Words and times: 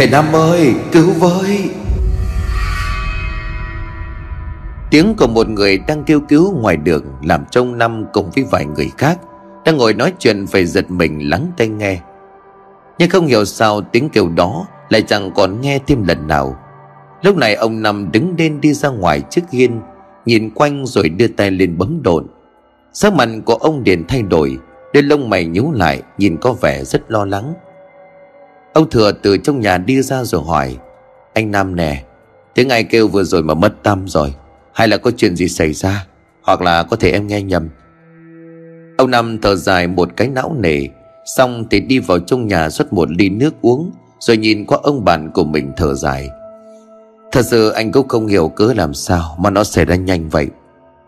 Thầy 0.00 0.10
Năm 0.10 0.32
ơi, 0.32 0.74
cứu 0.92 1.10
với. 1.18 1.70
Tiếng 4.90 5.14
của 5.18 5.26
một 5.26 5.48
người 5.48 5.78
đang 5.78 6.04
kêu 6.04 6.20
cứu 6.28 6.58
ngoài 6.60 6.76
đường 6.76 7.04
Làm 7.22 7.44
trông 7.50 7.78
Năm 7.78 8.04
cùng 8.12 8.30
với 8.34 8.44
vài 8.50 8.66
người 8.66 8.90
khác 8.98 9.18
Đang 9.64 9.76
ngồi 9.76 9.94
nói 9.94 10.12
chuyện 10.18 10.46
phải 10.46 10.66
giật 10.66 10.90
mình 10.90 11.30
lắng 11.30 11.52
tai 11.56 11.68
nghe. 11.68 12.00
Nhưng 12.98 13.10
không 13.10 13.26
hiểu 13.26 13.44
sao 13.44 13.80
tiếng 13.80 14.08
kêu 14.08 14.28
đó 14.28 14.66
Lại 14.88 15.02
chẳng 15.02 15.30
còn 15.34 15.60
nghe 15.60 15.78
thêm 15.86 16.04
lần 16.04 16.26
nào. 16.26 16.56
Lúc 17.22 17.36
này 17.36 17.54
ông 17.54 17.82
Năm 17.82 18.12
đứng 18.12 18.34
lên 18.38 18.60
đi 18.60 18.72
ra 18.74 18.88
ngoài 18.88 19.22
trước 19.30 19.42
hiên, 19.52 19.80
Nhìn 20.26 20.50
quanh 20.50 20.86
rồi 20.86 21.08
đưa 21.08 21.28
tay 21.28 21.50
lên 21.50 21.78
bấm 21.78 22.02
đồn. 22.02 22.26
Sắc 22.92 23.14
mặt 23.14 23.28
của 23.44 23.54
ông 23.54 23.82
liền 23.86 24.04
thay 24.08 24.22
đổi, 24.22 24.58
Đôi 24.94 25.02
lông 25.02 25.30
mày 25.30 25.44
nhíu 25.44 25.72
lại, 25.72 26.02
Nhìn 26.18 26.36
có 26.36 26.52
vẻ 26.52 26.84
rất 26.84 27.10
lo 27.10 27.24
lắng. 27.24 27.54
Ông 28.72 28.90
Thừa 28.90 29.12
từ 29.12 29.36
trong 29.36 29.60
nhà 29.60 29.78
đi 29.78 30.02
ra 30.02 30.24
rồi 30.24 30.42
hỏi, 30.46 30.76
Anh 31.34 31.50
Nam 31.50 31.76
nè, 31.76 32.04
Tiếng 32.54 32.68
ai 32.68 32.84
kêu 32.84 33.08
vừa 33.08 33.24
rồi 33.24 33.42
mà 33.42 33.54
mất 33.54 33.82
tâm 33.82 34.08
rồi, 34.08 34.34
Hay 34.72 34.88
là 34.88 34.96
có 34.96 35.10
chuyện 35.16 35.36
gì 35.36 35.48
xảy 35.48 35.72
ra, 35.72 36.06
Hoặc 36.42 36.60
là 36.60 36.82
có 36.82 36.96
thể 36.96 37.10
em 37.10 37.26
nghe 37.26 37.42
nhầm? 37.42 37.68
Ông 38.98 39.10
Năm 39.10 39.38
thở 39.42 39.54
dài 39.54 39.86
một 39.86 40.08
cái 40.16 40.28
não 40.28 40.56
nề, 40.58 40.86
Xong 41.24 41.64
thì 41.70 41.80
đi 41.80 41.98
vào 41.98 42.18
trong 42.18 42.46
nhà 42.46 42.70
rót 42.70 42.92
một 42.92 43.10
ly 43.10 43.28
nước 43.28 43.54
uống, 43.62 43.90
Rồi 44.20 44.36
nhìn 44.36 44.66
qua 44.66 44.78
ông 44.82 45.04
bạn 45.04 45.30
của 45.34 45.44
mình 45.44 45.72
thở 45.76 45.94
dài. 45.94 46.28
Thật 47.32 47.42
sự 47.46 47.70
anh 47.70 47.92
cũng 47.92 48.08
không 48.08 48.26
hiểu 48.26 48.48
cớ 48.48 48.72
làm 48.76 48.94
sao 48.94 49.36
Mà 49.40 49.50
nó 49.50 49.64
xảy 49.64 49.84
ra 49.84 49.94
nhanh 49.96 50.28
vậy. 50.28 50.48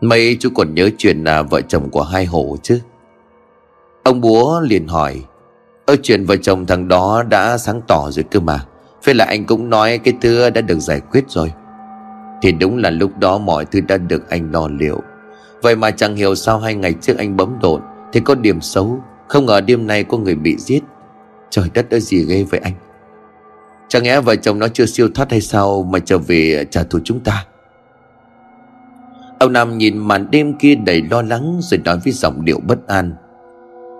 Mấy 0.01 0.37
chú 0.39 0.49
còn 0.55 0.75
nhớ 0.75 0.89
chuyện 0.97 1.23
là 1.23 1.41
vợ 1.41 1.61
chồng 1.61 1.89
của 1.89 2.03
hai 2.03 2.25
hổ 2.25 2.57
chứ? 2.63 2.79
Ông 4.03 4.21
búa 4.21 4.61
liền 4.61 4.87
hỏi 4.87 5.21
Ơ 5.85 5.95
chuyện 6.03 6.25
vợ 6.25 6.35
chồng 6.37 6.65
thằng 6.65 6.87
đó 6.87 7.23
đã 7.29 7.57
sáng 7.57 7.81
tỏ 7.87 8.11
rồi 8.11 8.25
cơ 8.31 8.39
mà. 8.39 8.59
Phải 9.03 9.13
là 9.13 9.25
anh 9.25 9.45
cũng 9.45 9.69
nói 9.69 9.97
cái 9.97 10.13
thứ 10.21 10.49
đã 10.49 10.61
được 10.61 10.79
giải 10.79 10.99
quyết 11.11 11.23
rồi. 11.27 11.53
Thì 12.41 12.51
đúng 12.51 12.77
là 12.77 12.89
lúc 12.89 13.17
đó 13.17 13.37
mọi 13.37 13.65
thứ 13.65 13.81
đã 13.81 13.97
được 13.97 14.29
anh 14.29 14.51
lo 14.51 14.67
liệu. 14.67 15.01
Vậy 15.61 15.75
mà 15.75 15.91
chẳng 15.91 16.15
hiểu 16.15 16.35
sao 16.35 16.59
hai 16.59 16.75
ngày 16.75 16.93
trước 17.01 17.17
anh 17.17 17.37
bấm 17.37 17.57
độn, 17.61 17.81
Thì 18.13 18.19
có 18.19 18.35
điểm 18.35 18.61
xấu. 18.61 18.99
Không 19.27 19.45
ngờ 19.45 19.61
đêm 19.61 19.87
nay 19.87 20.03
có 20.03 20.17
người 20.17 20.35
bị 20.35 20.57
giết. 20.57 20.79
Trời 21.49 21.69
đất 21.73 21.89
ơi, 21.91 22.01
gì 22.01 22.25
ghê 22.25 22.45
vậy 22.49 22.59
anh? 22.63 22.73
Chẳng 23.87 24.03
lẽ 24.03 24.21
vợ 24.21 24.35
chồng 24.35 24.59
nó 24.59 24.67
chưa 24.67 24.85
siêu 24.85 25.09
thoát 25.15 25.31
hay 25.31 25.41
sao 25.41 25.83
Mà 25.83 25.99
trở 25.99 26.17
về 26.17 26.65
trả 26.71 26.83
thù 26.83 26.99
chúng 27.03 27.19
ta? 27.19 27.45
Ông 29.39 29.53
Nam 29.53 29.77
nhìn 29.77 29.97
màn 29.97 30.31
đêm 30.31 30.53
kia 30.57 30.75
đầy 30.75 31.01
lo 31.11 31.21
lắng 31.21 31.59
Rồi 31.61 31.79
nói 31.85 31.99
với 32.03 32.13
giọng 32.13 32.45
điệu 32.45 32.59
bất 32.59 32.87
an. 32.87 33.15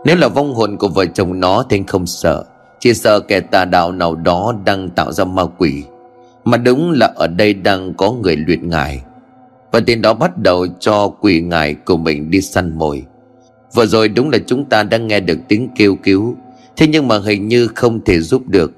Nếu 0.06 0.16
là 0.16 0.28
vong 0.28 0.54
hồn 0.54 0.78
của 0.78 0.88
vợ 0.88 1.06
chồng 1.06 1.40
nó 1.40 1.64
Thì 1.70 1.78
anh 1.78 1.86
không 1.86 2.06
sợ. 2.06 2.44
Chỉ 2.80 2.94
sợ 2.94 3.20
kẻ 3.20 3.40
tà 3.40 3.66
đạo 3.66 3.92
nào 3.92 4.16
đó 4.16 4.54
Đang 4.66 4.90
tạo 4.90 5.12
ra 5.12 5.26
ma 5.26 5.44
quỷ. 5.58 5.84
Mà 6.46 6.58
đúng 6.58 6.92
là 6.92 7.14
ở 7.16 7.28
đây 7.28 7.54
đang 7.54 7.94
có 7.94 8.12
người 8.12 8.36
luyện 8.36 8.70
ngài. 8.70 9.02
Và 9.72 9.80
tiền 9.80 10.02
đó 10.02 10.14
bắt 10.14 10.38
đầu 10.38 10.68
cho 10.80 11.08
quỷ 11.08 11.42
ngài 11.42 11.74
của 11.74 11.98
mình 11.98 12.30
đi 12.30 12.42
săn 12.42 12.78
mồi. 12.78 13.04
Vừa 13.74 13.86
rồi 13.86 14.08
đúng 14.08 14.30
là 14.30 14.38
chúng 14.48 14.66
ta 14.66 14.84
đang 14.84 15.08
nghe 15.08 15.20
được 15.20 15.40
tiếng 15.48 15.70
kêu 15.76 15.96
cứu. 16.04 16.36
Thế 16.78 16.88
nhưng 16.88 17.08
mà 17.08 17.20
hình 17.20 17.48
như 17.48 17.68
không 17.68 18.04
thể 18.06 18.20
giúp 18.20 18.48
được. 18.48 18.72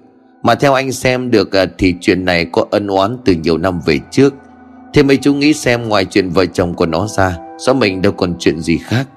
Mà 0.44 0.56
theo 0.56 0.73
anh 0.73 0.92
xem 0.92 1.31
được 1.31 1.56
à, 1.56 1.66
Thì 1.78 1.96
chuyện 2.02 2.26
này 2.26 2.46
có 2.46 2.66
ân 2.72 2.88
oán 2.88 3.18
từ 3.26 3.34
nhiều 3.34 3.58
năm 3.58 3.80
về 3.86 4.00
trước. 4.12 4.34
Thế 4.94 5.03
mấy 5.03 5.18
chú 5.18 5.34
nghĩ 5.34 5.53
xem 5.53 5.90
ngoài 5.90 6.06
chuyện 6.06 6.30
vợ 6.30 6.46
chồng 6.46 6.73
của 6.73 6.86
nó 6.86 7.08
ra 7.08 7.38
Sao 7.66 7.76
mình 7.76 8.02
đâu 8.02 8.12
còn 8.12 8.36
chuyện 8.40 8.59
gì 8.62 8.78
khác. 8.78 9.08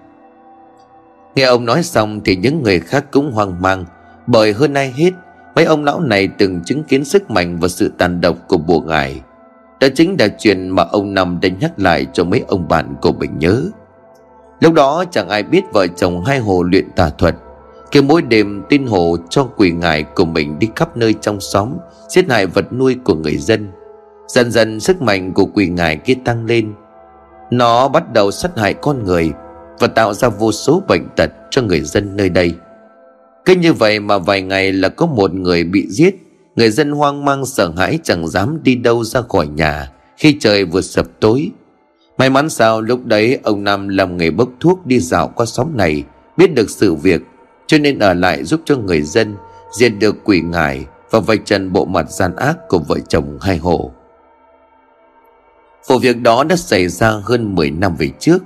Nghe 1.35 1.45
ông 1.45 1.65
nói 1.65 1.83
xong 1.83 2.21
thì 2.25 2.37
những 2.37 2.63
người 2.63 2.81
khác 2.81 3.05
cũng 3.11 3.33
hoang 3.33 3.63
mang, 3.63 3.85
Bởi 4.27 4.53
hơn 4.53 4.75
ai 4.75 4.93
hết, 4.97 5.11
Mấy 5.55 5.65
ông 5.65 5.85
lão 5.85 6.01
này 6.01 6.29
từng 6.39 6.61
chứng 6.65 6.85
kiến 6.85 7.05
sức 7.05 7.31
mạnh 7.31 7.59
và 7.61 7.69
sự 7.69 7.93
tàn 7.99 8.21
độc 8.21 8.37
của 8.49 8.59
bùa 8.59 8.81
ngài 8.81 9.21
Đó 9.81 9.89
chính 9.95 10.17
là 10.19 10.29
chuyện 10.29 10.69
mà 10.69 10.83
ông 10.83 11.15
Năm 11.15 11.39
đã 11.43 11.49
nhắc 11.61 11.73
lại 11.77 12.07
cho 12.13 12.25
mấy 12.25 12.45
ông 12.49 12.69
bạn 12.69 12.95
của 13.01 13.13
mình 13.13 13.39
nhớ. 13.39 13.63
Lúc 14.61 14.75
đó 14.75 15.05
chẳng 15.11 15.29
ai 15.29 15.43
biết 15.43 15.63
vợ 15.73 15.87
chồng 15.87 16.25
hai 16.25 16.39
hồ 16.39 16.63
luyện 16.63 16.91
tà 16.97 17.11
thuật. 17.19 17.35
Kêu 17.91 18.03
mỗi 18.03 18.23
đêm 18.23 18.63
tin 18.69 18.87
hồ 18.87 19.17
cho 19.29 19.45
quỷ 19.45 19.71
ngài 19.71 20.03
của 20.03 20.25
mình 20.25 20.59
đi 20.59 20.69
khắp 20.77 20.97
nơi 20.97 21.15
trong 21.21 21.41
xóm, 21.41 21.73
Giết 22.09 22.31
hại 22.31 22.47
vật 22.47 22.73
nuôi 22.73 22.97
của 23.05 23.15
người 23.15 23.37
dân. 23.37 23.71
Dần 24.29 24.51
dần 24.51 24.81
sức 24.81 25.03
mạnh 25.03 25.33
của 25.33 25.47
quỷ 25.47 25.69
ngài 25.69 25.97
kia 25.97 26.15
tăng 26.25 26.47
lên. 26.47 26.75
Nó 27.51 27.89
bắt 27.89 28.13
đầu 28.13 28.31
sát 28.31 28.59
hại 28.59 28.75
con 28.75 29.05
người 29.05 29.33
và 29.81 29.87
tạo 29.87 30.15
ra 30.15 30.29
vô 30.29 30.53
số 30.53 30.83
bệnh 30.89 31.09
tật 31.17 31.31
cho 31.51 31.63
người 31.63 31.81
dân 31.81 32.17
nơi 32.17 32.29
đây. 32.29 32.55
Cứ 33.45 33.55
như 33.55 33.73
vậy 33.73 34.01
mà 34.01 34.19
vài 34.19 34.43
ngày 34.43 34.73
là 34.73 34.89
có 34.89 35.07
một 35.07 35.35
người 35.35 35.65
bị 35.65 35.87
giết. 35.91 36.15
Người 36.57 36.71
dân 36.71 36.93
hoang 36.93 37.25
mang 37.25 37.47
sợ 37.47 37.73
hãi 37.77 37.99
chẳng 38.03 38.29
dám 38.29 38.59
đi 38.63 38.75
đâu 38.75 39.05
ra 39.05 39.23
khỏi 39.29 39.47
nhà 39.47 39.91
Khi 40.17 40.37
trời 40.41 40.65
vừa 40.65 40.81
sập 40.81 41.07
tối. 41.21 41.51
May 42.19 42.31
mắn 42.31 42.51
sao 42.51 42.81
lúc 42.81 43.07
đấy 43.07 43.39
ông 43.43 43.65
Nam 43.65 43.89
làm 43.89 44.17
nghề 44.17 44.31
bốc 44.31 44.49
thuốc 44.61 44.87
đi 44.87 45.01
dạo 45.01 45.29
qua 45.29 45.47
xóm 45.47 45.77
này, 45.77 46.05
Biết 46.37 46.55
được 46.55 46.71
sự 46.71 46.95
việc, 46.95 47.23
Cho 47.67 47.79
nên 47.79 47.99
ở 47.99 48.15
lại 48.15 48.45
giúp 48.45 48.61
cho 48.65 48.77
người 48.77 49.03
dân 49.03 49.37
Diệt 49.73 49.93
được 50.01 50.17
quỷ 50.25 50.41
ngải 50.41 50.85
Và 51.11 51.21
vạch 51.21 51.41
trần 51.45 51.73
bộ 51.73 51.85
mặt 51.85 52.11
gian 52.11 52.37
ác 52.37 52.69
của 52.69 52.79
vợ 52.79 52.97
chồng 53.09 53.39
hai 53.41 53.57
hộ. 53.57 53.93
Vụ 55.87 55.99
việc 55.99 56.23
đó 56.23 56.45
đã 56.45 56.57
xảy 56.57 56.89
ra 56.89 57.11
hơn 57.25 57.55
10 57.55 57.71
năm 57.71 57.97
về 57.97 58.11
trước. 58.19 58.39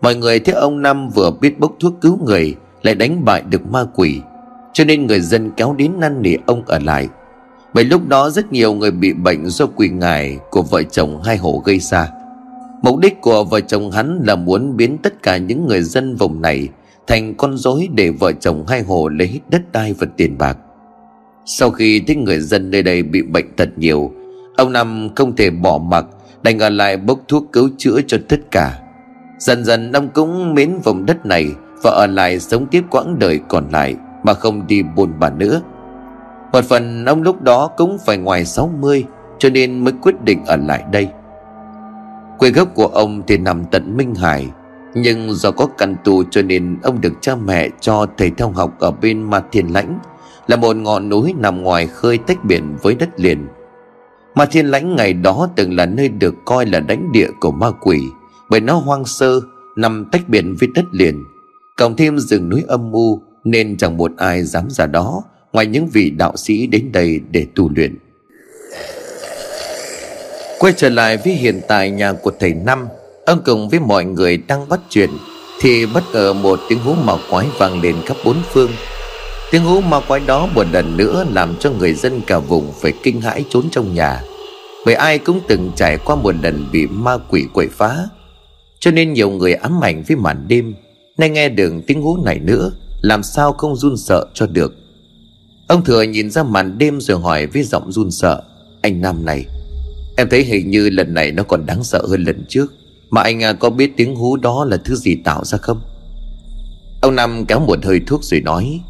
Mọi 0.00 0.14
người 0.14 0.38
thấy 0.38 0.54
ông 0.54 0.82
Năm 0.82 1.08
vừa 1.08 1.30
biết 1.30 1.60
bốc 1.60 1.72
thuốc 1.80 1.94
cứu 2.00 2.18
người, 2.24 2.54
Lại 2.82 2.94
đánh 2.94 3.24
bại 3.24 3.42
được 3.50 3.70
ma 3.70 3.84
quỷ. 3.94 4.20
Cho 4.72 4.84
nên 4.84 5.06
người 5.06 5.20
dân 5.20 5.50
kéo 5.56 5.74
đến 5.78 5.92
năn 6.00 6.22
nỉ 6.22 6.36
ông 6.46 6.62
ở 6.66 6.78
lại. 6.78 7.08
Bởi 7.74 7.84
lúc 7.84 8.08
đó 8.08 8.30
rất 8.30 8.52
nhiều 8.52 8.74
người 8.74 8.90
bị 8.90 9.12
bệnh 9.12 9.46
do 9.46 9.66
quỷ 9.66 9.88
ngài 9.88 10.38
của 10.50 10.62
vợ 10.62 10.82
chồng 10.82 11.22
hai 11.22 11.36
hộ 11.36 11.62
gây 11.64 11.78
ra. 11.78 12.08
Mục 12.82 12.98
đích 12.98 13.20
của 13.20 13.44
vợ 13.44 13.60
chồng 13.60 13.90
hắn 13.90 14.20
là 14.26 14.36
muốn 14.36 14.76
biến 14.76 14.98
tất 15.02 15.22
cả 15.22 15.36
những 15.36 15.66
người 15.66 15.82
dân 15.82 16.16
vùng 16.16 16.42
này 16.42 16.68
Thành 17.08 17.34
con 17.34 17.56
rối 17.56 17.88
để 17.94 18.10
vợ 18.10 18.32
chồng 18.32 18.66
hai 18.66 18.82
hồ 18.82 19.08
lấy 19.08 19.28
hết 19.28 19.40
đất 19.48 19.72
đai 19.72 19.92
và 19.92 20.06
tiền 20.16 20.38
bạc. 20.38 20.58
Sau 21.46 21.70
khi 21.70 22.00
thấy 22.06 22.16
người 22.16 22.40
dân 22.40 22.70
nơi 22.70 22.82
đây 22.82 23.02
bị 23.02 23.22
bệnh 23.22 23.56
tật 23.56 23.68
nhiều, 23.76 24.12
Ông 24.56 24.72
Năm 24.72 25.08
không 25.16 25.36
thể 25.36 25.50
bỏ 25.50 25.78
mặc, 25.78 26.06
Đành 26.42 26.58
ở 26.58 26.68
lại 26.68 26.96
bốc 26.96 27.20
thuốc 27.28 27.44
cứu 27.52 27.70
chữa 27.78 28.00
cho 28.06 28.18
tất 28.28 28.40
cả. 28.50 28.78
Dần 29.38 29.64
dần 29.64 29.92
ông 29.92 30.08
cũng 30.08 30.54
mến 30.54 30.78
vùng 30.84 31.06
đất 31.06 31.26
này 31.26 31.54
Và 31.82 31.90
ở 31.90 32.06
lại 32.06 32.40
sống 32.40 32.66
tiếp 32.66 32.84
quãng 32.90 33.18
đời 33.18 33.40
còn 33.48 33.68
lại 33.72 33.96
Mà 34.22 34.34
không 34.34 34.66
đi 34.66 34.82
buồn 34.82 35.12
bà 35.20 35.30
nữa. 35.30 35.62
Một 36.52 36.64
phần 36.64 37.04
ông 37.04 37.22
lúc 37.22 37.42
đó 37.42 37.70
cũng 37.76 37.98
phải 38.06 38.18
ngoài 38.18 38.44
60 38.44 39.04
Cho 39.38 39.50
nên 39.50 39.84
mới 39.84 39.92
quyết 40.02 40.24
định 40.24 40.44
ở 40.46 40.56
lại 40.56 40.84
đây. 40.92 41.08
Quê 42.38 42.50
gốc 42.50 42.68
của 42.74 42.86
ông 42.86 43.22
thì 43.26 43.38
nằm 43.38 43.64
tận 43.64 43.96
Minh 43.96 44.14
Hải, 44.14 44.46
Nhưng 44.94 45.34
do 45.34 45.50
có 45.50 45.66
căn 45.78 45.96
tù 46.04 46.22
cho 46.30 46.42
nên 46.42 46.78
ông 46.82 47.00
được 47.00 47.12
cha 47.20 47.34
mẹ 47.34 47.68
cho 47.80 48.06
thầy 48.16 48.30
theo 48.30 48.50
học 48.50 48.74
ở 48.78 48.90
bên 48.90 49.22
Mạc 49.22 49.44
Thiên 49.52 49.72
Lãnh, 49.72 49.98
Là 50.46 50.56
một 50.56 50.76
ngọn 50.76 51.08
núi 51.08 51.34
nằm 51.38 51.62
ngoài 51.62 51.86
khơi 51.86 52.18
tách 52.18 52.44
biển 52.44 52.76
với 52.82 52.94
đất 52.94 53.20
liền. 53.20 53.46
Mà 54.34 54.46
Thiên 54.46 54.66
Lãnh 54.66 54.96
ngày 54.96 55.12
đó 55.12 55.48
từng 55.56 55.76
là 55.76 55.86
nơi 55.86 56.08
được 56.08 56.34
coi 56.44 56.66
là 56.66 56.80
đánh 56.80 57.12
địa 57.12 57.28
của 57.40 57.50
ma 57.50 57.70
quỷ. 57.80 58.02
Bởi 58.50 58.60
nó 58.60 58.74
hoang 58.74 59.04
sơ, 59.04 59.40
nằm 59.76 60.04
tách 60.12 60.28
biệt 60.28 60.44
với 60.60 60.68
đất 60.74 60.84
liền. 60.92 61.24
Cộng 61.76 61.96
thêm 61.96 62.18
rừng 62.18 62.48
núi 62.48 62.64
âm 62.68 62.92
u 62.92 63.22
Nên 63.44 63.76
chẳng 63.76 63.96
một 63.96 64.12
ai 64.16 64.42
dám 64.42 64.64
ra 64.70 64.86
đó 64.86 65.22
Ngoài 65.52 65.66
những 65.66 65.88
vị 65.88 66.10
đạo 66.10 66.36
sĩ 66.36 66.66
đến 66.66 66.92
đây 66.92 67.20
để 67.30 67.46
tu 67.54 67.70
luyện. 67.76 67.98
Quay 70.58 70.72
trở 70.76 70.88
lại 70.88 71.16
với 71.16 71.32
hiện 71.32 71.60
tại 71.68 71.90
nhà 71.90 72.12
của 72.12 72.32
thầy 72.40 72.54
Năm 72.54 72.86
Ông 73.26 73.40
cùng 73.44 73.68
với 73.68 73.80
mọi 73.80 74.04
người 74.04 74.36
đang 74.36 74.68
bắt 74.68 74.80
chuyện 74.88 75.10
Thì 75.60 75.86
bất 75.86 76.02
ngờ 76.12 76.32
một 76.32 76.60
tiếng 76.68 76.78
hú 76.78 76.94
ma 76.94 77.14
quái 77.30 77.46
vang 77.58 77.80
lên 77.80 77.96
khắp 78.06 78.16
bốn 78.24 78.36
phương. 78.52 78.70
Tiếng 79.50 79.64
hú 79.64 79.80
ma 79.80 80.00
quái 80.08 80.20
đó 80.26 80.48
một 80.54 80.66
lần 80.72 80.96
nữa 80.96 81.24
làm 81.32 81.56
cho 81.60 81.70
người 81.70 81.94
dân 81.94 82.20
cả 82.26 82.38
vùng 82.38 82.72
phải 82.80 82.92
kinh 83.02 83.20
hãi 83.20 83.44
trốn 83.50 83.64
trong 83.70 83.94
nhà. 83.94 84.22
Bởi 84.86 84.94
ai 84.94 85.18
cũng 85.18 85.40
từng 85.48 85.72
trải 85.76 85.98
qua 86.04 86.16
một 86.16 86.34
lần 86.42 86.66
bị 86.72 86.86
ma 86.86 87.18
quỷ 87.28 87.46
quậy 87.52 87.68
phá 87.68 87.96
cho 88.80 88.90
nên 88.90 89.12
nhiều 89.12 89.30
người 89.30 89.54
ám 89.54 89.84
ảnh 89.84 90.02
với 90.08 90.16
màn 90.16 90.48
đêm. 90.48 90.74
Nay 91.18 91.30
nghe 91.30 91.48
được 91.48 91.72
tiếng 91.86 92.02
hú 92.02 92.16
này 92.24 92.38
nữa, 92.38 92.72
Làm 93.00 93.22
sao 93.22 93.52
không 93.52 93.76
run 93.76 93.96
sợ 93.96 94.26
cho 94.34 94.46
được? 94.46 94.74
Ông 95.68 95.84
thừa 95.84 96.02
nhìn 96.02 96.30
ra 96.30 96.42
màn 96.42 96.78
đêm 96.78 97.00
rồi 97.00 97.20
hỏi 97.20 97.46
với 97.46 97.62
giọng 97.62 97.92
run 97.92 98.10
sợ, 98.10 98.42
Anh 98.82 99.00
Nam 99.00 99.24
này, 99.24 99.44
Em 100.16 100.28
thấy 100.28 100.44
hình 100.44 100.70
như 100.70 100.90
lần 100.90 101.14
này 101.14 101.32
nó 101.32 101.42
còn 101.42 101.66
đáng 101.66 101.84
sợ 101.84 102.06
hơn 102.08 102.24
lần 102.24 102.44
trước. 102.48 102.72
Mà 103.10 103.22
anh 103.22 103.42
à, 103.42 103.52
có 103.52 103.70
biết 103.70 103.96
tiếng 103.96 104.14
hú 104.14 104.36
đó 104.36 104.64
là 104.64 104.76
thứ 104.76 104.94
gì 104.94 105.14
tạo 105.14 105.44
ra 105.44 105.58
không? 105.58 105.80
Ông 107.02 107.14
Nam 107.14 107.44
kéo 107.46 107.60
một 107.60 107.84
hơi 107.84 108.00
thuốc 108.06 108.24
rồi 108.24 108.40
nói, 108.40 108.80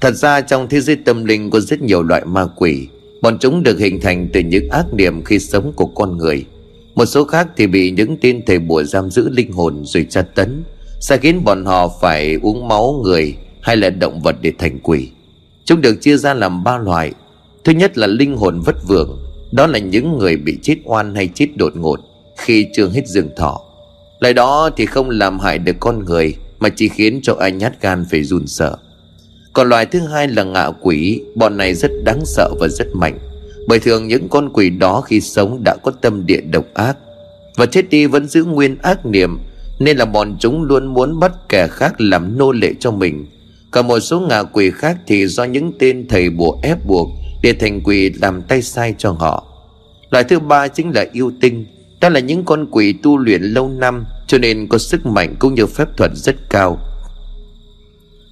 Thật 0.00 0.14
ra 0.14 0.40
trong 0.40 0.68
thế 0.68 0.80
giới 0.80 0.96
tâm 0.96 1.24
linh 1.24 1.50
có 1.50 1.60
rất 1.60 1.82
nhiều 1.82 2.02
loại 2.02 2.24
ma 2.24 2.46
quỷ. 2.56 2.88
Bọn 3.22 3.38
chúng 3.38 3.62
được 3.62 3.78
hình 3.78 4.00
thành 4.00 4.28
từ 4.32 4.40
những 4.40 4.68
ác 4.68 4.94
niệm 4.94 5.24
khi 5.24 5.38
sống 5.38 5.72
của 5.76 5.86
con 5.86 6.16
người. 6.16 6.44
Một 6.94 7.06
số 7.06 7.24
khác 7.24 7.48
thì 7.56 7.66
bị 7.66 7.90
những 7.90 8.16
tên 8.20 8.42
thầy 8.46 8.58
bùa 8.58 8.82
giam 8.82 9.10
giữ 9.10 9.28
linh 9.28 9.52
hồn 9.52 9.82
rồi 9.84 10.06
tra 10.10 10.22
tấn, 10.22 10.64
Sẽ 11.00 11.16
khiến 11.16 11.44
bọn 11.44 11.64
họ 11.64 11.88
phải 12.00 12.38
uống 12.42 12.68
máu 12.68 13.00
người 13.04 13.36
hay 13.60 13.76
là 13.76 13.90
động 13.90 14.20
vật 14.20 14.36
để 14.40 14.52
thành 14.58 14.78
quỷ. 14.82 15.08
Chúng 15.64 15.80
được 15.80 16.00
chia 16.00 16.16
ra 16.16 16.34
làm 16.34 16.64
ba 16.64 16.78
loại. 16.78 17.12
Thứ 17.64 17.72
nhất 17.72 17.98
là 17.98 18.06
linh 18.06 18.36
hồn 18.36 18.60
vất 18.60 18.76
vưởng, 18.88 19.18
Đó 19.52 19.66
là 19.66 19.78
những 19.78 20.18
người 20.18 20.36
bị 20.36 20.58
chết 20.62 20.76
oan 20.84 21.14
hay 21.14 21.28
chết 21.34 21.46
đột 21.56 21.76
ngột 21.76 22.00
Khi 22.36 22.66
chưa 22.74 22.88
hết 22.88 23.08
dương 23.08 23.28
thọ. 23.36 23.60
Lại 24.20 24.34
đó 24.34 24.70
thì 24.76 24.86
không 24.86 25.10
làm 25.10 25.38
hại 25.38 25.58
được 25.58 25.76
con 25.80 26.04
người 26.04 26.34
Mà 26.58 26.68
chỉ 26.68 26.88
khiến 26.88 27.20
cho 27.22 27.36
ai 27.40 27.52
nhát 27.52 27.82
gan 27.82 28.04
phải 28.10 28.22
run 28.22 28.46
sợ. 28.46 28.76
Còn 29.52 29.68
loài 29.68 29.86
thứ 29.86 29.98
hai 30.00 30.28
là 30.28 30.42
ngạ 30.42 30.70
quỷ, 30.80 31.20
Bọn 31.34 31.56
này 31.56 31.74
rất 31.74 31.90
đáng 32.04 32.20
sợ 32.24 32.50
và 32.60 32.68
rất 32.68 32.86
mạnh. 32.94 33.18
Bởi 33.66 33.80
thường 33.80 34.08
những 34.08 34.28
con 34.28 34.50
quỷ 34.52 34.70
đó 34.70 35.00
khi 35.00 35.20
sống 35.20 35.62
đã 35.64 35.76
có 35.82 35.90
tâm 35.90 36.26
địa 36.26 36.40
độc 36.40 36.64
ác 36.74 36.96
Và 37.56 37.66
chết 37.66 37.90
đi 37.90 38.06
vẫn 38.06 38.28
giữ 38.28 38.44
nguyên 38.44 38.78
ác 38.82 39.06
niệm, 39.06 39.38
Nên 39.78 39.96
là 39.96 40.04
bọn 40.04 40.36
chúng 40.40 40.62
luôn 40.62 40.86
muốn 40.86 41.20
bắt 41.20 41.32
kẻ 41.48 41.68
khác 41.68 42.00
làm 42.00 42.38
nô 42.38 42.52
lệ 42.52 42.72
cho 42.80 42.90
mình. 42.90 43.26
Còn 43.70 43.86
một 43.86 44.00
số 44.00 44.20
ngạ 44.20 44.42
quỷ 44.42 44.70
khác 44.70 44.96
thì 45.06 45.26
do 45.26 45.44
những 45.44 45.72
tên 45.78 46.08
thầy 46.08 46.30
bùa 46.30 46.58
ép 46.62 46.86
buộc 46.86 47.08
Để 47.42 47.52
thành 47.52 47.80
quỷ 47.80 48.10
làm 48.22 48.42
tay 48.42 48.62
sai 48.62 48.94
cho 48.98 49.10
họ. 49.10 49.46
Loại 50.10 50.24
thứ 50.24 50.40
ba 50.40 50.68
chính 50.68 50.90
là 50.90 51.06
yêu 51.12 51.32
tinh, 51.40 51.66
đó 52.00 52.08
là 52.08 52.20
những 52.20 52.44
con 52.44 52.66
quỷ 52.70 52.92
tu 52.92 53.18
luyện 53.18 53.42
lâu 53.42 53.68
năm 53.68 54.04
Cho 54.26 54.38
nên 54.38 54.68
có 54.68 54.78
sức 54.78 55.06
mạnh 55.06 55.34
cũng 55.38 55.54
như 55.54 55.66
phép 55.66 55.88
thuật 55.96 56.10
rất 56.14 56.36
cao. 56.50 56.78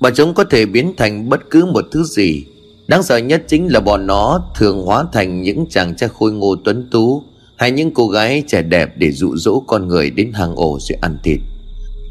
Bọn 0.01 0.13
chúng 0.15 0.35
có 0.35 0.45
thể 0.45 0.67
biến 0.67 0.93
thành 0.97 1.29
bất 1.29 1.41
cứ 1.51 1.65
một 1.65 1.85
thứ 1.93 2.03
gì 2.05 2.45
Đáng 2.91 3.03
sợ 3.03 3.17
nhất 3.17 3.43
chính 3.49 3.73
là 3.73 3.81
bọn 3.81 4.07
nó 4.07 4.45
thường 4.55 4.83
hóa 4.83 5.05
thành 5.13 5.43
những 5.43 5.67
chàng 5.71 5.97
trai 5.97 6.09
khôi 6.09 6.33
ngô 6.33 6.57
tuấn 6.65 6.89
tú 6.91 7.23
Hay 7.57 7.71
những 7.71 7.95
cô 7.95 8.09
gái 8.09 8.43
trẻ 8.47 8.63
đẹp 8.63 8.89
để 8.97 9.13
dụ 9.13 9.37
dỗ 9.37 9.61
con 9.67 9.89
người 9.89 10.11
đến 10.11 10.33
hàng 10.33 10.57
ổ 10.57 10.79
rồi 10.81 10.99
ăn 11.01 11.19
thịt. 11.23 11.41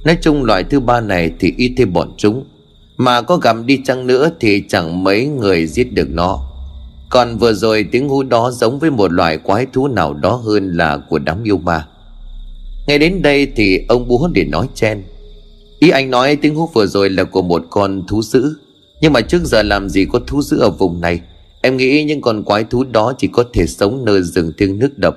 Nói 0.06 0.18
chung 0.22 0.44
loại 0.44 0.64
thứ 0.64 0.80
ba 0.80 1.02
này 1.02 1.32
thì 1.40 1.54
ít 1.58 1.74
thêm 1.78 1.94
bọn 1.94 2.12
chúng, 2.18 2.46
Mà 2.98 3.22
có 3.22 3.38
gặm 3.38 3.66
đi 3.66 3.80
chăng 3.86 4.08
nữa 4.08 4.30
thì 4.40 4.64
chẳng 4.70 5.04
mấy 5.04 5.26
người 5.26 5.68
giết 5.68 5.94
được 5.94 6.08
nó. 6.10 6.40
Còn 7.10 7.38
vừa 7.38 7.54
rồi 7.54 7.86
tiếng 7.92 8.10
hú 8.10 8.24
đó 8.24 8.52
giống 8.52 8.80
với 8.80 8.92
một 8.92 9.12
loại 9.12 9.38
quái 9.38 9.66
thú 9.74 9.88
nào 9.88 10.14
đó 10.14 10.36
hơn 10.36 10.78
là 10.78 10.98
của 10.98 11.20
đám 11.20 11.44
yêu 11.44 11.58
ma. 11.58 11.88
Ngay 12.88 13.00
đến 13.00 13.22
đây 13.22 13.48
thì 13.56 13.86
ông 13.90 14.08
búa 14.08 14.30
để 14.34 14.46
nói 14.46 14.68
chen. 14.76 15.04
Ý 15.80 15.90
anh 15.90 16.10
nói 16.10 16.36
tiếng 16.36 16.56
hú 16.56 16.70
vừa 16.74 16.86
rồi 16.86 17.10
là 17.10 17.24
của 17.24 17.42
một 17.42 17.66
con 17.70 18.08
thú 18.08 18.22
dữ. 18.22 18.56
Nhưng 19.02 19.14
mà 19.14 19.22
trước 19.22 19.44
giờ 19.44 19.64
làm 19.64 19.90
gì 19.90 20.06
có 20.06 20.20
thú 20.28 20.42
dữ 20.42 20.60
ở 20.60 20.70
vùng 20.70 21.02
này? 21.02 21.22
Em 21.62 21.78
nghĩ 21.78 22.04
những 22.04 22.22
con 22.22 22.44
quái 22.44 22.64
thú 22.64 22.84
đó 22.84 23.14
chỉ 23.18 23.28
có 23.34 23.44
thể 23.54 23.68
sống 23.68 24.06
nơi 24.06 24.22
rừng 24.22 24.52
thiêng 24.58 24.80
nước 24.80 24.98
độc. 24.98 25.16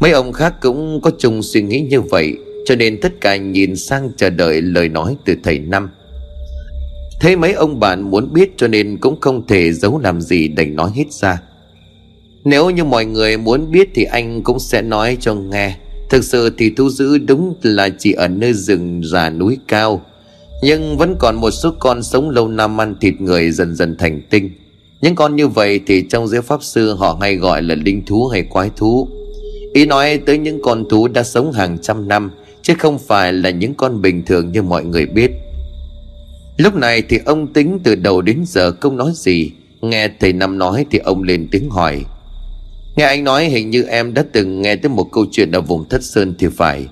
Mấy 0.00 0.10
ông 0.10 0.32
khác 0.32 0.54
cũng 0.60 1.00
có 1.00 1.10
chung 1.18 1.42
suy 1.42 1.62
nghĩ 1.62 1.80
như 1.80 2.00
vậy, 2.00 2.36
Cho 2.66 2.74
nên 2.76 3.00
tất 3.00 3.20
cả 3.20 3.36
nhìn 3.36 3.76
sang 3.76 4.10
chờ 4.16 4.30
đợi 4.30 4.62
lời 4.62 4.88
nói 4.88 5.16
từ 5.24 5.34
thầy 5.44 5.58
Năm. 5.58 5.90
Thế 7.20 7.36
mấy 7.36 7.52
ông 7.52 7.80
bạn 7.80 8.10
muốn 8.10 8.32
biết 8.32 8.50
cho 8.56 8.68
nên 8.68 8.98
cũng 9.00 9.20
không 9.20 9.46
thể 9.46 9.72
giấu 9.72 9.98
làm 9.98 10.20
gì 10.20 10.48
đành 10.48 10.76
nói 10.76 10.90
hết 10.94 11.12
ra. 11.12 11.42
Nếu 12.44 12.70
như 12.70 12.84
mọi 12.84 13.04
người 13.04 13.36
muốn 13.36 13.70
biết 13.70 13.88
thì 13.94 14.04
anh 14.04 14.42
cũng 14.42 14.58
sẽ 14.58 14.82
nói 14.82 15.16
cho 15.20 15.34
nghe. 15.34 15.76
Thực 16.10 16.24
sự 16.24 16.50
thì 16.58 16.70
thu 16.76 16.90
giữ 16.90 17.18
đúng 17.18 17.54
là 17.62 17.88
chỉ 17.98 18.12
ở 18.12 18.28
nơi 18.28 18.52
rừng 18.52 19.00
già 19.04 19.30
núi 19.30 19.58
cao. 19.68 20.02
Nhưng 20.62 20.96
vẫn 20.96 21.16
còn 21.18 21.36
một 21.36 21.50
số 21.50 21.74
con 21.78 22.02
sống 22.02 22.30
lâu 22.30 22.48
năm 22.48 22.80
ăn 22.80 22.94
thịt 23.00 23.20
người 23.20 23.50
dần 23.50 23.74
dần 23.74 23.96
thành 23.98 24.22
tinh. 24.30 24.50
Những 25.00 25.14
con 25.14 25.36
như 25.36 25.48
vậy 25.48 25.80
thì 25.86 26.04
trong 26.10 26.28
giới 26.28 26.42
pháp 26.42 26.62
sư 26.62 26.94
họ 26.94 27.18
hay 27.20 27.36
gọi 27.36 27.62
là 27.62 27.74
linh 27.74 28.06
thú 28.06 28.26
hay 28.26 28.42
quái 28.42 28.70
thú. 28.76 29.08
Ý 29.74 29.86
nói 29.86 30.20
tới 30.26 30.38
những 30.38 30.62
con 30.62 30.88
thú 30.88 31.08
đã 31.08 31.22
sống 31.22 31.52
hàng 31.52 31.78
trăm 31.82 32.08
năm, 32.08 32.30
Chứ 32.68 32.74
không 32.78 32.98
phải 32.98 33.32
là 33.32 33.50
những 33.50 33.74
con 33.74 34.02
bình 34.02 34.24
thường 34.24 34.52
như 34.52 34.62
mọi 34.62 34.84
người 34.84 35.06
biết. 35.06 35.30
Lúc 36.56 36.74
này 36.74 37.02
thì 37.02 37.18
ông 37.24 37.52
tính 37.52 37.78
từ 37.84 37.94
đầu 37.94 38.22
đến 38.22 38.42
giờ 38.46 38.72
không 38.80 38.96
nói 38.96 39.12
gì. 39.14 39.50
Nghe 39.80 40.08
thầy 40.20 40.32
Năm 40.32 40.58
nói 40.58 40.86
thì 40.90 40.98
ông 40.98 41.22
lên 41.22 41.48
tiếng 41.50 41.70
hỏi. 41.70 42.04
Nghe 42.96 43.04
anh 43.04 43.24
nói 43.24 43.44
hình 43.44 43.70
như 43.70 43.82
em 43.82 44.14
đã 44.14 44.24
từng 44.32 44.62
nghe 44.62 44.76
tới 44.76 44.90
một 44.90 45.12
câu 45.12 45.26
chuyện 45.32 45.52
ở 45.52 45.60
vùng 45.60 45.88
Thất 45.88 46.02
Sơn 46.02 46.34
thì 46.38 46.46
phải. 46.56 46.86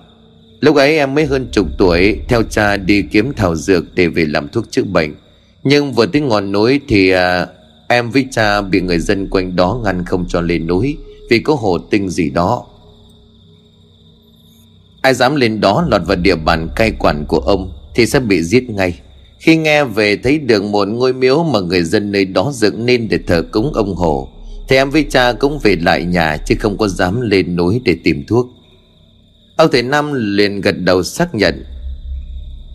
Lúc 0.60 0.76
ấy 0.76 0.96
em 0.96 1.14
mới 1.14 1.24
hơn 1.24 1.48
chục 1.52 1.66
tuổi 1.78 2.18
Theo 2.28 2.42
cha 2.42 2.76
đi 2.76 3.02
kiếm 3.02 3.32
thảo 3.36 3.56
dược 3.56 3.94
để 3.94 4.08
về 4.08 4.24
làm 4.24 4.48
thuốc 4.48 4.70
chữa 4.70 4.84
bệnh. 4.84 5.14
Nhưng 5.64 5.92
vừa 5.92 6.06
tới 6.06 6.22
ngọn 6.22 6.52
núi 6.52 6.80
thì 6.88 7.10
à, 7.10 7.46
em 7.88 8.10
với 8.10 8.26
cha 8.30 8.60
bị 8.60 8.80
người 8.80 8.98
dân 8.98 9.28
quanh 9.30 9.56
đó 9.56 9.80
ngăn 9.84 10.04
không 10.04 10.24
cho 10.28 10.40
lên 10.40 10.66
núi 10.66 10.96
Vì 11.30 11.38
có 11.38 11.54
hồ 11.54 11.78
tinh 11.78 12.08
gì 12.08 12.30
đó. 12.30 12.66
Ai 15.02 15.14
dám 15.14 15.36
lên 15.36 15.60
đó 15.60 15.86
lọt 15.90 16.02
vào 16.06 16.16
địa 16.16 16.36
bàn 16.36 16.68
cai 16.76 16.92
quản 16.98 17.24
của 17.26 17.38
ông 17.38 17.72
Thì 17.94 18.06
sẽ 18.06 18.20
bị 18.20 18.42
giết 18.42 18.70
ngay. 18.70 19.00
Khi 19.38 19.56
nghe 19.56 19.84
về 19.84 20.16
thấy 20.16 20.38
được 20.38 20.64
một 20.64 20.88
ngôi 20.88 21.12
miếu 21.12 21.44
mà 21.44 21.60
người 21.60 21.82
dân 21.82 22.12
nơi 22.12 22.24
đó 22.24 22.52
dựng 22.54 22.86
nên 22.86 23.08
để 23.08 23.18
thờ 23.26 23.42
cúng 23.52 23.72
ông 23.74 23.94
Hồ 23.94 24.28
Thì 24.68 24.76
em 24.76 24.90
với 24.90 25.06
cha 25.10 25.32
cũng 25.32 25.58
về 25.58 25.76
lại 25.76 26.04
nhà 26.04 26.36
chứ 26.46 26.54
không 26.58 26.78
có 26.78 26.88
dám 26.88 27.20
lên 27.20 27.56
núi 27.56 27.80
để 27.84 27.96
tìm 28.04 28.24
thuốc. 28.26 28.55
Ông 29.56 29.70
thầy 29.72 29.82
Năm 29.82 30.12
liền 30.14 30.60
gật 30.60 30.74
đầu 30.78 31.02
xác 31.02 31.34
nhận. 31.34 31.64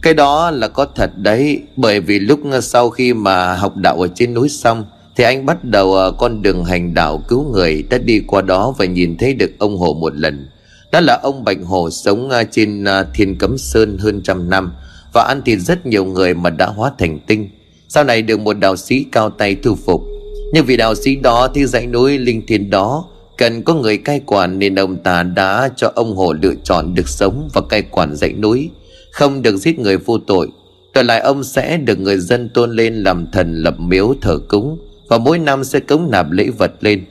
Cái 0.01 0.13
đó 0.13 0.51
là 0.51 0.67
có 0.67 0.85
thật 0.95 1.11
đấy, 1.17 1.61
Bởi 1.75 1.99
vì 1.99 2.19
lúc 2.19 2.39
sau 2.61 2.89
khi 2.89 3.13
mà 3.13 3.55
học 3.55 3.77
đạo 3.77 4.01
ở 4.01 4.07
trên 4.15 4.33
núi 4.33 4.49
xong, 4.49 4.85
Thì 5.15 5.23
anh 5.23 5.45
bắt 5.45 5.63
đầu 5.63 5.93
ờ, 5.93 6.11
con 6.11 6.41
đường 6.41 6.65
hành 6.65 6.93
đạo 6.93 7.23
cứu 7.27 7.51
người 7.53 7.83
Đã 7.89 7.97
đi 7.97 8.19
qua 8.27 8.41
đó 8.41 8.73
và 8.77 8.85
nhìn 8.85 9.17
thấy 9.17 9.33
được 9.33 9.51
ông 9.59 9.77
Hồ 9.77 9.93
một 9.93 10.15
lần. 10.15 10.47
Đó 10.91 10.99
là 10.99 11.19
ông 11.23 11.43
Bạch 11.43 11.57
Hồ 11.65 11.89
sống 11.89 12.29
ờ, 12.29 12.43
trên 12.51 12.83
ờ, 12.83 13.07
Thiên 13.13 13.37
Cấm 13.37 13.57
Sơn 13.57 13.97
hơn 13.97 14.21
trăm 14.23 14.49
năm 14.49 14.73
và 15.13 15.23
ăn 15.23 15.41
thịt 15.45 15.59
rất 15.59 15.85
nhiều 15.85 16.05
người 16.05 16.33
mà 16.33 16.49
đã 16.49 16.65
hóa 16.65 16.91
thành 16.99 17.19
tinh. 17.27 17.49
Sau 17.87 18.03
này 18.03 18.21
được 18.21 18.39
một 18.39 18.53
đạo 18.53 18.75
sĩ 18.75 19.05
cao 19.11 19.29
tay 19.29 19.55
thu 19.55 19.75
phục. 19.75 20.01
Nhưng 20.53 20.65
vì 20.65 20.77
đạo 20.77 20.95
sĩ 20.95 21.15
đó 21.15 21.47
thì 21.53 21.65
dãy 21.65 21.87
núi 21.87 22.17
linh 22.17 22.45
thiên 22.47 22.69
đó 22.69 23.05
cần 23.37 23.63
có 23.63 23.73
người 23.73 23.97
cai 23.97 24.21
quản 24.25 24.59
nên 24.59 24.75
ông 24.75 25.03
ta 25.03 25.23
đã 25.23 25.69
cho 25.75 25.91
ông 25.95 26.15
hồ 26.15 26.33
lựa 26.33 26.53
chọn 26.63 26.95
được 26.95 27.09
sống 27.09 27.49
và 27.53 27.61
cai 27.69 27.81
quản 27.81 28.15
dãy 28.15 28.33
núi. 28.33 28.69
Không 29.11 29.41
được 29.41 29.57
giết 29.57 29.79
người 29.79 29.97
vô 29.97 30.17
tội 30.17 30.49
Trở 30.93 31.03
lại 31.03 31.19
ông 31.19 31.43
sẽ 31.43 31.77
được 31.77 31.99
người 31.99 32.17
dân 32.17 32.49
tôn 32.49 32.71
lên 32.71 32.95
làm 32.95 33.31
thần 33.31 33.55
lập 33.55 33.79
miếu 33.79 34.15
thờ 34.21 34.39
cúng 34.49 34.79
Và 35.09 35.17
mỗi 35.17 35.39
năm 35.39 35.63
sẽ 35.63 35.79
cống 35.79 36.11
nạp 36.11 36.31
lễ 36.31 36.49
vật 36.57 36.71
lên. 36.79 37.05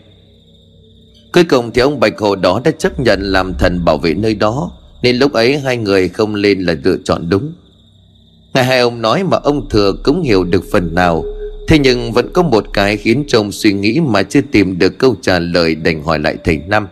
Cuối 1.33 1.45
cùng 1.45 1.71
thì 1.71 1.83
ông 1.83 2.01
Bạch 2.01 2.19
Hồ 2.19 2.37
đó 2.37 2.61
đã 2.65 2.71
chấp 2.71 3.01
nhận 3.01 3.23
làm 3.23 3.55
thần 3.55 3.85
bảo 3.85 3.99
vệ 3.99 4.15
nơi 4.15 4.35
đó, 4.35 4.73
Nên 5.03 5.17
lúc 5.17 5.33
ấy 5.33 5.59
hai 5.59 5.77
người 5.77 6.09
không 6.09 6.35
lên 6.35 6.61
là 6.61 6.77
lựa 6.85 6.97
chọn 7.05 7.29
đúng. 7.29 7.53
Nghe 8.55 8.63
hai 8.63 8.81
ông 8.81 9.03
nói 9.03 9.25
mà 9.25 9.37
ông 9.37 9.69
thừa 9.69 9.93
cũng 10.05 10.23
hiểu 10.23 10.45
được 10.45 10.65
phần 10.73 10.95
nào. 10.95 11.25
Thế 11.71 11.79
nhưng 11.79 12.13
vẫn 12.13 12.33
có 12.33 12.43
một 12.43 12.67
cái 12.73 12.97
khiến 12.97 13.25
chồng 13.29 13.53
suy 13.53 13.73
nghĩ 13.73 14.01
mà 14.01 14.23
chưa 14.23 14.41
tìm 14.53 14.79
được 14.79 14.99
câu 14.99 15.17
trả 15.23 15.39
lời 15.39 15.75
đành 15.75 16.03
hỏi 16.03 16.19
lại 16.19 16.37
thầy 16.45 16.59
Năm. 16.69 16.89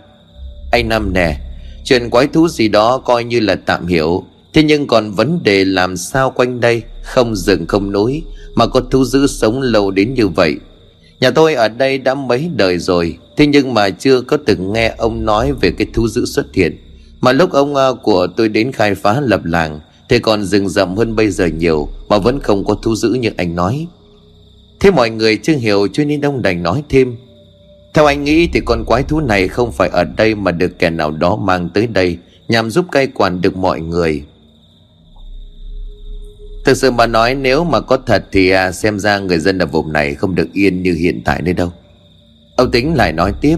Anh 0.72 0.88
Năm 0.88 1.12
nè, 1.12 1.36
Chuyện 1.84 2.10
quái 2.10 2.26
thú 2.26 2.48
gì 2.48 2.68
đó 2.68 2.98
coi 2.98 3.24
như 3.24 3.40
là 3.40 3.54
tạm 3.54 3.86
hiểu. 3.86 4.24
Thế 4.54 4.62
nhưng 4.62 4.86
còn 4.86 5.12
vấn 5.12 5.42
đề 5.42 5.64
làm 5.64 5.96
sao 5.96 6.30
quanh 6.30 6.60
đây 6.60 6.82
Không 7.02 7.36
rừng 7.36 7.66
không 7.66 7.92
núi 7.92 8.22
Mà 8.54 8.66
có 8.66 8.80
thú 8.80 9.04
dữ 9.04 9.26
sống 9.26 9.60
lâu 9.60 9.90
đến 9.90 10.14
như 10.14 10.28
vậy. 10.28 10.56
Nhà 11.20 11.30
tôi 11.30 11.54
ở 11.54 11.68
đây 11.68 11.98
đã 11.98 12.14
mấy 12.14 12.50
đời 12.56 12.78
rồi, 12.78 13.18
Thế 13.36 13.46
nhưng 13.46 13.74
mà 13.74 13.90
chưa 13.90 14.20
có 14.20 14.36
từng 14.46 14.72
nghe 14.72 14.94
ông 14.98 15.24
nói 15.24 15.52
về 15.52 15.70
cái 15.70 15.86
thú 15.94 16.08
dữ 16.08 16.24
xuất 16.24 16.54
hiện. 16.54 16.78
Mà 17.20 17.32
lúc 17.32 17.52
ông 17.52 17.74
à, 17.74 17.88
của 18.02 18.26
tôi 18.36 18.48
đến 18.48 18.72
khai 18.72 18.94
phá 18.94 19.20
lập 19.20 19.44
làng 19.44 19.80
Thế 20.08 20.18
còn 20.18 20.44
rừng 20.44 20.68
rậm 20.68 20.96
hơn 20.96 21.16
bây 21.16 21.30
giờ 21.30 21.46
nhiều, 21.46 21.88
Mà 22.08 22.18
vẫn 22.18 22.40
không 22.40 22.64
có 22.64 22.74
thú 22.74 22.96
dữ 22.96 23.08
như 23.08 23.30
anh 23.36 23.54
nói. 23.54 23.86
Thế 24.80 24.90
mọi 24.90 25.10
người 25.10 25.36
chưa 25.36 25.56
hiểu 25.56 25.88
cho 25.92 26.04
nên 26.04 26.20
ông 26.20 26.42
đành 26.42 26.62
nói 26.62 26.82
thêm. 26.88 27.16
Theo 27.94 28.06
anh 28.06 28.24
nghĩ 28.24 28.48
thì 28.52 28.60
con 28.60 28.84
quái 28.84 29.02
thú 29.02 29.20
này 29.20 29.48
không 29.48 29.72
phải 29.72 29.88
ở 29.88 30.04
đây 30.04 30.34
Mà 30.34 30.50
được 30.50 30.78
kẻ 30.78 30.90
nào 30.90 31.10
đó 31.10 31.36
mang 31.36 31.68
tới 31.74 31.86
đây 31.86 32.18
Nhằm 32.48 32.70
giúp 32.70 32.86
cai 32.92 33.06
quản 33.06 33.40
được 33.40 33.56
mọi 33.56 33.80
người. 33.80 34.22
Thực 36.64 36.76
sự 36.76 36.90
mà 36.90 37.06
nói 37.06 37.34
nếu 37.34 37.64
mà 37.64 37.80
có 37.80 37.98
thật 38.06 38.24
Thì 38.32 38.50
à, 38.50 38.72
xem 38.72 38.98
ra 38.98 39.18
người 39.18 39.38
dân 39.38 39.58
ở 39.58 39.66
vùng 39.66 39.92
này 39.92 40.14
Không 40.14 40.34
được 40.34 40.52
yên 40.52 40.82
như 40.82 40.94
hiện 40.94 41.22
tại 41.24 41.42
nơi 41.42 41.54
đâu. 41.54 41.72
Ông 42.56 42.70
tính 42.70 42.94
lại 42.94 43.12
nói 43.12 43.32
tiếp 43.40 43.56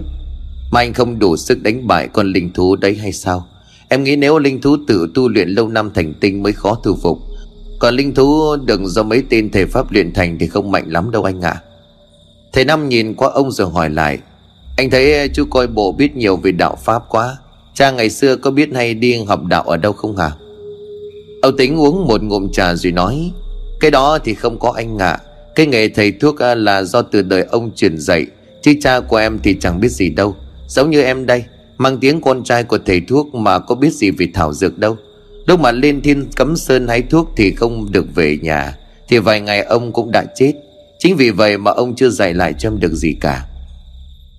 Mà 0.71 0.79
anh 0.79 0.93
không 0.93 1.19
đủ 1.19 1.37
sức 1.37 1.63
đánh 1.63 1.87
bại 1.87 2.07
con 2.13 2.27
linh 2.27 2.53
thú 2.53 2.75
đấy 2.75 2.95
hay 2.95 3.11
sao? 3.11 3.47
Em 3.89 4.03
nghĩ 4.03 4.15
nếu 4.15 4.39
linh 4.39 4.61
thú 4.61 4.77
tự 4.87 5.11
tu 5.13 5.29
luyện 5.29 5.49
lâu 5.49 5.67
năm 5.67 5.91
thành 5.93 6.13
tinh 6.13 6.43
mới 6.43 6.53
khó 6.53 6.75
thu 6.83 6.97
phục. 7.01 7.19
Còn 7.81 7.95
linh 7.95 8.13
thú 8.13 8.55
đừng 8.65 8.87
do 8.87 9.03
mấy 9.03 9.23
tên 9.29 9.51
thể 9.51 9.65
pháp 9.65 9.91
luyện 9.91 10.13
thành 10.13 10.37
thì 10.39 10.47
không 10.47 10.71
mạnh 10.71 10.83
lắm 10.87 11.11
đâu 11.11 11.23
anh 11.23 11.41
ạ 11.41 11.49
à. 11.49 11.61
Thầy 12.53 12.65
Năm 12.65 12.89
nhìn 12.89 13.13
qua 13.13 13.29
ông 13.29 13.51
rồi 13.51 13.69
hỏi 13.69 13.89
lại, 13.89 14.19
Anh 14.77 14.89
thấy 14.89 15.29
chú 15.33 15.45
coi 15.49 15.67
bộ 15.67 15.91
biết 15.91 16.15
nhiều 16.15 16.37
về 16.37 16.51
đạo 16.51 16.77
Pháp 16.83 17.03
quá, 17.09 17.37
Cha 17.73 17.91
ngày 17.91 18.09
xưa 18.09 18.35
có 18.35 18.51
biết 18.51 18.69
hay 18.73 18.93
đi 18.93 19.23
học 19.23 19.43
đạo 19.45 19.63
ở 19.63 19.77
đâu 19.77 19.93
không 19.93 20.17
hả 20.17 20.31
Ông 21.41 21.57
tính 21.57 21.79
uống 21.79 22.07
một 22.07 22.23
ngụm 22.23 22.51
trà 22.51 22.75
rồi 22.75 22.91
nói, 22.91 23.31
Cái 23.79 23.91
đó 23.91 24.19
thì 24.23 24.33
không 24.33 24.59
có 24.59 24.73
anh 24.75 24.97
ạ 24.97 25.11
à. 25.11 25.19
Cái 25.55 25.65
nghề 25.65 25.89
thầy 25.89 26.11
thuốc 26.11 26.39
à, 26.39 26.55
là 26.55 26.83
do 26.83 27.01
từ 27.01 27.21
đời 27.21 27.43
ông 27.43 27.71
truyền 27.75 27.97
dạy, 27.97 28.25
Chứ 28.61 28.73
cha 28.81 28.99
của 28.99 29.17
em 29.17 29.39
thì 29.43 29.55
chẳng 29.59 29.79
biết 29.79 29.89
gì 29.89 30.09
đâu 30.09 30.35
Giống 30.67 30.89
như 30.89 31.01
em 31.01 31.25
đây, 31.25 31.43
Mang 31.77 31.97
tiếng 31.97 32.21
con 32.21 32.43
trai 32.43 32.63
của 32.63 32.79
thầy 32.85 33.01
thuốc 33.07 33.35
mà 33.35 33.59
có 33.59 33.75
biết 33.75 33.93
gì 33.93 34.11
về 34.11 34.27
thảo 34.33 34.53
dược 34.53 34.77
đâu 34.77 34.97
Lúc 35.45 35.59
mà 35.59 35.71
lên 35.71 36.01
thiên 36.01 36.27
cấm 36.35 36.55
sơn 36.55 36.87
hái 36.87 37.01
thuốc 37.01 37.29
thì 37.37 37.51
không 37.51 37.91
được 37.91 38.15
về 38.15 38.37
nhà, 38.41 38.77
Thì 39.07 39.17
vài 39.17 39.41
ngày 39.41 39.61
ông 39.61 39.91
cũng 39.93 40.11
đã 40.11 40.25
chết. 40.35 40.53
Chính 40.99 41.15
vì 41.15 41.29
vậy 41.29 41.57
mà 41.57 41.71
ông 41.71 41.95
chưa 41.95 42.09
dạy 42.09 42.33
lại 42.33 42.53
cho 42.57 42.69
em 42.69 42.79
được 42.79 42.93
gì 42.93 43.13
cả. 43.21 43.45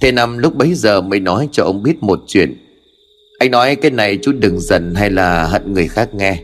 Thế 0.00 0.12
Năm 0.12 0.38
lúc 0.38 0.54
bấy 0.56 0.74
giờ 0.74 1.00
mới 1.00 1.20
nói 1.20 1.48
cho 1.52 1.64
ông 1.64 1.82
biết 1.82 2.02
một 2.02 2.20
chuyện. 2.26 2.56
Anh 3.38 3.50
nói 3.50 3.76
cái 3.76 3.90
này 3.90 4.18
chú 4.22 4.32
đừng 4.32 4.60
giận 4.60 4.94
hay 4.94 5.10
là 5.10 5.44
hận 5.44 5.72
người 5.72 5.88
khác 5.88 6.14
nghe. 6.14 6.42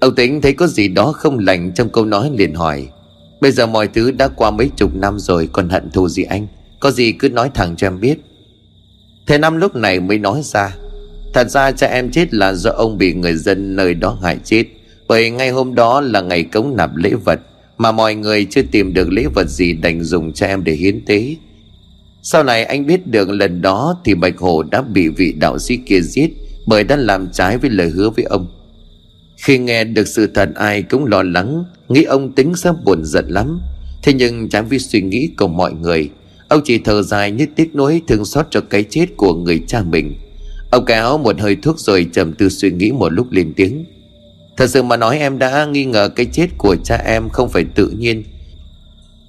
Ông 0.00 0.14
tính 0.14 0.40
thấy 0.40 0.52
có 0.52 0.66
gì 0.66 0.88
đó 0.88 1.12
không 1.12 1.38
lành 1.38 1.72
trong 1.74 1.88
câu 1.88 2.04
nói 2.04 2.30
liền 2.36 2.54
hỏi. 2.54 2.88
Bây 3.40 3.50
giờ 3.50 3.66
mọi 3.66 3.88
thứ 3.88 4.10
đã 4.10 4.28
qua 4.28 4.50
mấy 4.50 4.70
chục 4.76 4.94
năm 4.94 5.18
rồi, 5.18 5.48
Còn 5.52 5.68
hận 5.68 5.90
thù 5.90 6.08
gì 6.08 6.22
anh? 6.22 6.46
Có 6.80 6.90
gì 6.90 7.12
cứ 7.12 7.28
nói 7.28 7.50
thẳng 7.54 7.76
cho 7.76 7.86
em 7.86 8.00
biết. 8.00 8.18
Thế 9.26 9.38
Năm 9.38 9.56
lúc 9.56 9.76
này 9.76 10.00
mới 10.00 10.18
nói 10.18 10.40
ra. 10.44 10.76
Thật 11.34 11.50
ra 11.50 11.72
cha 11.72 11.86
em 11.86 12.10
chết 12.10 12.34
là 12.34 12.52
do 12.52 12.70
ông 12.70 12.98
bị 12.98 13.14
người 13.14 13.34
dân 13.34 13.76
nơi 13.76 13.94
đó 13.94 14.18
hại 14.22 14.38
chết. 14.44 14.64
Bởi 15.08 15.30
ngay 15.30 15.50
hôm 15.50 15.74
đó 15.74 16.00
là 16.00 16.20
ngày 16.20 16.42
cống 16.42 16.76
nạp 16.76 16.96
lễ 16.96 17.10
vật, 17.24 17.40
Mà 17.80 17.92
mọi 17.92 18.14
người 18.14 18.44
chưa 18.50 18.62
tìm 18.70 18.94
được 18.94 19.08
lễ 19.12 19.26
vật 19.34 19.48
gì 19.48 19.72
đành 19.72 20.02
dùng 20.02 20.32
cha 20.32 20.46
em 20.46 20.64
để 20.64 20.72
hiến 20.72 21.04
tế. 21.04 21.36
Sau 22.22 22.44
này 22.44 22.64
anh 22.64 22.86
biết 22.86 23.06
được 23.06 23.30
lần 23.30 23.62
đó 23.62 24.00
thì 24.04 24.14
Bạch 24.14 24.38
Hồ 24.38 24.62
đã 24.62 24.82
bị 24.82 25.08
vị 25.08 25.32
đạo 25.32 25.58
sĩ 25.58 25.76
kia 25.76 26.00
giết 26.00 26.30
Bởi 26.66 26.84
đã 26.84 26.96
làm 26.96 27.28
trái 27.32 27.58
với 27.58 27.70
lời 27.70 27.88
hứa 27.88 28.10
với 28.10 28.24
ông. 28.24 28.46
Khi 29.36 29.58
nghe 29.58 29.84
được 29.84 30.08
sự 30.08 30.26
thật 30.26 30.48
ai 30.54 30.82
cũng 30.82 31.04
lo 31.04 31.22
lắng, 31.22 31.64
Nghĩ 31.88 32.02
ông 32.02 32.32
tính 32.32 32.56
sẽ 32.56 32.72
buồn 32.84 33.04
giận 33.04 33.24
lắm. 33.28 33.60
Thế 34.02 34.12
nhưng 34.12 34.48
trái 34.48 34.62
với 34.62 34.78
suy 34.78 35.00
nghĩ 35.00 35.30
của 35.38 35.48
mọi 35.48 35.72
người, 35.72 36.10
Ông 36.48 36.60
chỉ 36.64 36.78
thở 36.78 37.02
dài 37.02 37.30
như 37.30 37.46
tiếc 37.56 37.74
nuối 37.74 38.02
thương 38.08 38.24
xót 38.24 38.46
cho 38.50 38.60
cái 38.60 38.84
chết 38.90 39.06
của 39.16 39.34
người 39.34 39.62
cha 39.66 39.82
mình. 39.82 40.14
Ông 40.70 40.84
kéo 40.84 41.18
một 41.18 41.40
hơi 41.40 41.56
thuốc 41.62 41.78
rồi 41.78 42.06
trầm 42.12 42.32
tư 42.32 42.48
suy 42.48 42.70
nghĩ 42.70 42.92
một 42.92 43.08
lúc 43.08 43.26
lên 43.30 43.52
tiếng. 43.56 43.84
Thật 44.56 44.66
sự 44.66 44.82
mà 44.82 44.96
nói 44.96 45.18
em 45.18 45.38
đã 45.38 45.66
nghi 45.66 45.84
ngờ 45.84 46.08
cái 46.08 46.26
chết 46.26 46.46
của 46.58 46.76
cha 46.84 46.96
em 46.96 47.28
không 47.28 47.48
phải 47.48 47.64
tự 47.74 47.88
nhiên. 47.88 48.24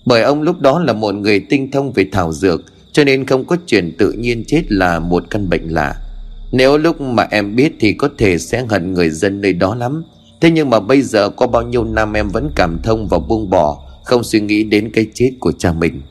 Bởi 0.05 0.22
ông 0.22 0.41
lúc 0.41 0.60
đó 0.60 0.79
là 0.79 0.93
một 0.93 1.15
người 1.15 1.39
tinh 1.39 1.72
thông 1.72 1.91
về 1.91 2.05
thảo 2.12 2.34
dược, 2.34 2.62
Cho 2.91 3.03
nên 3.03 3.25
không 3.25 3.46
có 3.46 3.58
chuyện 3.65 3.96
tự 3.98 4.12
nhiên 4.12 4.43
chết 4.48 4.62
là 4.69 5.00
một 5.00 5.24
căn 5.29 5.50
bệnh 5.50 5.74
lạ. 5.74 5.96
Nếu 6.51 6.77
lúc 6.77 7.01
mà 7.01 7.27
em 7.31 7.55
biết 7.55 7.74
thì 7.79 7.93
có 7.93 8.10
thể 8.17 8.38
sẽ 8.38 8.65
hận 8.69 8.93
người 8.93 9.10
dân 9.10 9.41
nơi 9.41 9.53
đó 9.53 9.75
lắm. 9.75 10.03
Thế 10.41 10.51
nhưng 10.51 10.69
mà 10.69 10.79
bây 10.79 11.01
giờ 11.01 11.29
qua 11.29 11.48
bao 11.48 11.62
nhiêu 11.62 11.84
năm 11.84 12.13
em 12.13 12.29
vẫn 12.29 12.50
cảm 12.55 12.79
thông 12.84 13.08
và 13.08 13.19
buông 13.19 13.50
bỏ, 13.50 13.86
Không 14.03 14.24
suy 14.24 14.39
nghĩ 14.39 14.63
đến 14.63 14.91
cái 14.93 15.05
chết 15.13 15.31
của 15.39 15.51
cha 15.51 15.74
mình. 15.74 16.01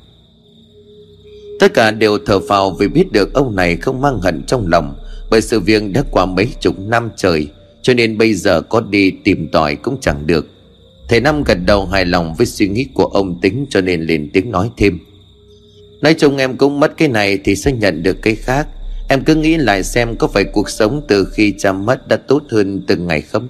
Tất 1.61 1.75
cả 1.75 1.90
đều 1.90 2.18
thở 2.26 2.40
phào 2.40 2.70
vì 2.70 2.88
biết 2.88 3.12
được 3.12 3.35
ông 3.35 3.56
này 3.56 3.76
không 3.76 4.00
mang 4.00 4.20
hận 4.20 4.42
trong 4.47 4.66
lòng 4.66 4.94
bởi 5.30 5.40
sự 5.40 5.61
việc 5.61 5.82
đã 5.92 6.02
qua 6.11 6.26
mấy 6.26 6.49
chục 6.61 6.78
năm 6.78 7.11
trời, 7.16 7.49
Cho 7.82 7.94
nên 7.94 8.18
bây 8.18 8.35
giờ 8.35 8.61
có 8.61 8.80
đi 8.80 9.11
tìm 9.11 9.49
tòi 9.49 9.76
cũng 9.76 9.99
chẳng 10.00 10.26
được. 10.26 10.47
Thầy 11.08 11.20
Năm 11.20 11.44
gật 11.44 11.58
đầu 11.66 11.87
hài 11.87 12.06
lòng 12.06 12.35
với 12.35 12.47
suy 12.47 12.68
nghĩ 12.68 12.87
của 12.94 13.04
ông 13.04 13.40
tính 13.40 13.66
cho 13.70 13.80
nên 13.80 14.02
lên 14.02 14.30
tiếng 14.32 14.50
nói 14.50 14.70
thêm. 14.76 14.99
Nói 16.00 16.14
chung 16.14 16.37
em 16.37 16.56
cũng 16.56 16.80
mất 16.80 16.97
cái 16.97 17.08
này 17.08 17.38
thì 17.44 17.56
sẽ 17.56 17.73
nhận 17.73 18.02
được 18.02 18.23
cái 18.23 18.35
khác. 18.35 18.66
Em 19.08 19.25
cứ 19.25 19.35
nghĩ 19.35 19.56
lại 19.56 19.82
xem 19.82 20.16
có 20.16 20.26
phải 20.26 20.44
cuộc 20.44 20.70
sống 20.70 21.02
từ 21.08 21.25
khi 21.25 21.54
cha 21.58 21.73
mất 21.73 22.08
đã 22.08 22.16
tốt 22.16 22.42
hơn 22.50 22.82
từng 22.87 23.06
ngày 23.06 23.20
không? 23.20 23.49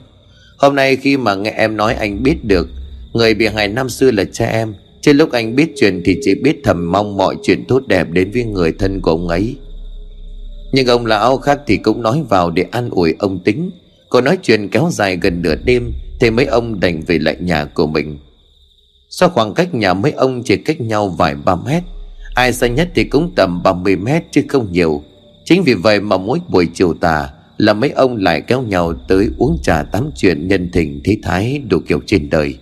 Hôm 0.56 0.74
nay 0.74 0.96
khi 0.96 1.16
mà 1.16 1.34
nghe 1.34 1.50
em 1.50 1.76
nói 1.76 1.94
anh 1.94 2.22
biết 2.22 2.44
được, 2.44 2.68
Người 3.12 3.34
bị 3.34 3.46
hại 3.46 3.68
năm 3.68 3.88
xưa 3.88 4.10
là 4.10 4.24
cha 4.24 4.46
em. 4.46 4.74
Trên 5.00 5.16
lúc 5.16 5.32
anh 5.32 5.56
biết 5.56 5.72
chuyện 5.76 6.02
thì 6.04 6.16
chỉ 6.22 6.34
biết 6.34 6.56
thầm 6.64 6.92
mong 6.92 7.16
mọi 7.16 7.36
chuyện 7.42 7.64
tốt 7.68 7.82
đẹp 7.86 8.10
đến 8.10 8.30
với 8.30 8.44
người 8.44 8.72
thân 8.72 9.00
của 9.00 9.10
ông 9.10 9.28
ấy 9.28 9.56
nhưng 10.72 10.86
ông 10.86 11.06
lão 11.06 11.38
khác 11.38 11.60
thì 11.66 11.76
cũng 11.76 12.02
nói 12.02 12.22
vào 12.28 12.50
để 12.50 12.64
an 12.70 12.90
ủi 12.90 13.14
ông 13.18 13.38
tính. 13.38 13.70
Còn 14.08 14.24
nói 14.24 14.38
chuyện 14.42 14.68
kéo 14.68 14.88
dài 14.92 15.16
gần 15.16 15.42
nửa 15.42 15.54
đêm, 15.64 15.92
Thì 16.20 16.30
mấy 16.30 16.46
ông 16.46 16.80
đành 16.80 17.00
về 17.00 17.18
lại 17.18 17.36
nhà 17.40 17.64
của 17.64 17.86
mình. 17.86 18.18
Do 19.08 19.28
khoảng 19.28 19.54
cách 19.54 19.74
nhà 19.74 19.94
mấy 19.94 20.12
ông 20.12 20.42
chỉ 20.42 20.56
cách 20.56 20.80
nhau 20.80 21.08
vài 21.08 21.34
ba 21.34 21.56
mét, 21.56 21.82
Ai 22.34 22.52
xa 22.52 22.66
nhất 22.66 22.88
thì 22.94 23.04
cũng 23.04 23.32
tầm 23.36 23.62
30 23.62 23.96
mét 23.96 24.22
chứ 24.30 24.42
không 24.48 24.72
nhiều. 24.72 25.02
Chính 25.44 25.62
vì 25.62 25.74
vậy 25.74 26.00
mà 26.00 26.16
mỗi 26.16 26.40
buổi 26.48 26.68
chiều 26.74 26.94
tà 26.94 27.30
Là 27.56 27.72
mấy 27.72 27.90
ông 27.90 28.16
lại 28.16 28.40
kéo 28.40 28.62
nhau 28.62 28.94
tới 29.08 29.28
uống 29.38 29.58
trà 29.62 29.82
tám 29.82 30.10
chuyện 30.16 30.48
nhân 30.48 30.68
tình 30.72 31.00
thế 31.04 31.16
thái 31.22 31.62
đủ 31.68 31.78
kiểu 31.86 32.00
trên 32.06 32.30
đời. 32.30 32.58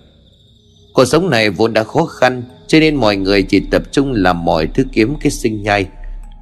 Cuộc 0.92 1.04
sống 1.04 1.30
này 1.30 1.50
vốn 1.50 1.72
đã 1.72 1.84
khó 1.84 2.04
khăn, 2.04 2.42
Cho 2.66 2.80
nên 2.80 2.96
mọi 2.96 3.16
người 3.16 3.42
chỉ 3.42 3.60
tập 3.70 3.82
trung 3.92 4.12
làm 4.12 4.44
mọi 4.44 4.66
thứ 4.66 4.84
kiếm 4.92 5.14
cái 5.20 5.30
sinh 5.30 5.62
nhai 5.62 5.86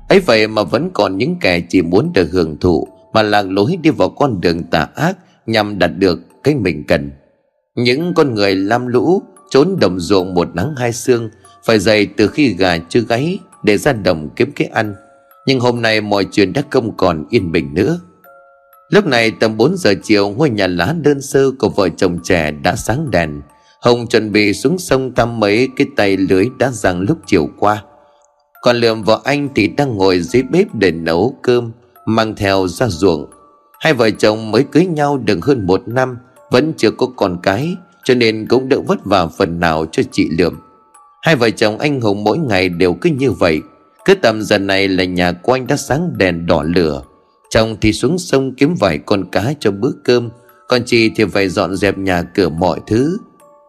ấy 0.09 0.21
vậy 0.21 0.49
mà 0.49 0.63
vẫn 0.63 0.91
còn 0.95 1.19
những 1.19 1.37
kẻ 1.41 1.61
chỉ 1.61 1.83
muốn 1.83 2.13
được 2.15 2.29
hưởng 2.33 2.57
thụ, 2.61 2.89
mà 3.13 3.23
lạc 3.23 3.43
lối 3.43 3.77
đi 3.83 3.91
vào 3.91 4.09
con 4.09 4.41
đường 4.41 4.63
tà 4.63 4.89
ác 4.95 5.17
nhằm 5.47 5.79
đạt 5.79 5.91
được 5.99 6.19
cái 6.45 6.55
mình 6.55 6.85
cần. 6.89 7.11
Những 7.75 8.15
con 8.15 8.35
người 8.35 8.55
lam 8.55 8.87
lũ, 8.87 9.23
trốn 9.51 9.77
đồng 9.81 10.01
ruộng 10.01 10.35
một 10.35 10.55
nắng 10.55 10.75
hai 10.77 10.93
sương, 10.93 11.31
phải 11.65 11.79
dậy 11.79 12.07
từ 12.17 12.29
khi 12.29 12.55
gà 12.55 12.79
chưa 12.79 13.01
gáy 13.01 13.39
để 13.63 13.79
ra 13.79 13.93
đồng 13.93 14.29
kiếm 14.37 14.53
cái 14.53 14.69
ăn. 14.69 14.95
Nhưng 15.47 15.61
hôm 15.61 15.83
nay 15.83 16.01
mọi 16.01 16.27
chuyện 16.33 16.53
đã 16.53 16.63
không 16.71 16.97
còn 16.97 17.25
yên 17.31 17.53
bình 17.53 17.75
nữa. 17.75 18.01
Lúc 18.89 19.07
này 19.07 19.31
tầm 19.31 19.57
4 19.57 19.77
giờ 19.77 19.95
chiều, 20.03 20.29
ngôi 20.29 20.51
nhà 20.51 20.67
lá 20.67 20.95
đơn 21.03 21.23
sơ 21.23 21.51
của 21.59 21.69
vợ 21.69 21.89
chồng 21.89 22.19
trẻ 22.25 22.51
đã 22.51 22.77
sáng 22.77 23.11
đèn. 23.11 23.41
Hồng 23.81 24.07
chuẩn 24.07 24.33
bị 24.33 24.55
xuống 24.55 24.79
sông 24.79 25.13
tăm 25.13 25.41
mấy 25.41 25.69
cái 25.77 25.87
tay 25.97 26.17
lưới 26.17 26.47
đã 26.59 26.71
giằng 26.71 27.01
lúc 27.01 27.19
chiều 27.27 27.49
qua 27.59 27.85
còn 28.65 28.77
lượm 28.77 29.03
vợ 29.03 29.21
anh 29.25 29.49
thì 29.55 29.69
đang 29.69 29.97
ngồi 29.97 30.21
dưới 30.21 30.43
bếp 30.43 30.75
để 30.75 30.91
nấu 30.91 31.39
cơm, 31.43 31.73
Mang 32.07 32.35
theo 32.37 32.69
ra 32.69 32.89
ruộng. 32.89 33.31
Hai 33.81 33.95
vợ 33.95 34.11
chồng 34.11 34.51
mới 34.51 34.65
cưới 34.73 34.87
nhau 34.87 35.19
được 35.19 35.45
hơn 35.45 35.67
một 35.67 35.89
năm, 35.89 36.17
Vẫn 36.51 36.73
chưa 36.77 36.91
có 36.91 37.07
con 37.17 37.39
cái, 37.43 37.77
Cho 38.05 38.15
nên 38.15 38.47
cũng 38.47 38.69
đỡ 38.69 38.81
vất 38.81 39.05
vả 39.05 39.27
phần 39.27 39.61
nào 39.61 39.87
cho 39.93 40.03
chị 40.13 40.29
Lượm. 40.39 40.59
Hai 41.23 41.37
vợ 41.37 41.51
chồng 41.51 41.79
anh 41.79 42.01
Hùng 42.01 42.25
mỗi 42.25 42.39
ngày 42.39 42.69
đều 42.69 42.95
cứ 42.95 43.11
như 43.11 43.31
vậy. 43.31 43.61
Cứ 44.05 44.15
tầm 44.15 44.43
giờ 44.43 44.59
này 44.59 44.89
là 44.89 45.05
nhà 45.05 45.33
của 45.33 45.53
anh 45.53 45.67
đã 45.67 45.77
sáng 45.77 46.19
đèn 46.19 46.47
đỏ 46.47 46.63
lửa. 46.63 47.03
Chồng 47.51 47.77
thì 47.81 47.93
xuống 47.93 48.19
sông 48.19 48.55
kiếm 48.55 48.75
vài 48.81 48.99
con 48.99 49.31
cá 49.33 49.53
cho 49.61 49.71
bữa 49.71 49.93
cơm, 50.05 50.31
Còn 50.69 50.83
chị 50.87 51.11
thì 51.17 51.25
phải 51.25 51.49
dọn 51.49 51.77
dẹp 51.77 51.99
nhà 51.99 52.23
cửa 52.23 52.49
mọi 52.49 52.81
thứ. 52.87 53.19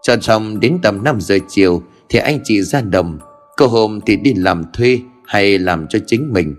Cho 0.04 0.16
xong 0.22 0.60
đến 0.60 0.78
tầm 0.84 1.04
5 1.04 1.22
giờ 1.22 1.38
chiều 1.48 1.82
Thì 2.10 2.20
anh 2.20 2.40
chị 2.44 2.62
ra 2.62 2.82
đồng. 2.82 3.20
Có 3.58 3.68
hôm 3.68 4.00
thì 4.06 4.16
đi 4.16 4.34
làm 4.34 4.64
thuê 4.74 5.00
hay 5.26 5.60
làm 5.60 5.88
cho 5.88 6.00
chính 6.08 6.34
mình? 6.34 6.56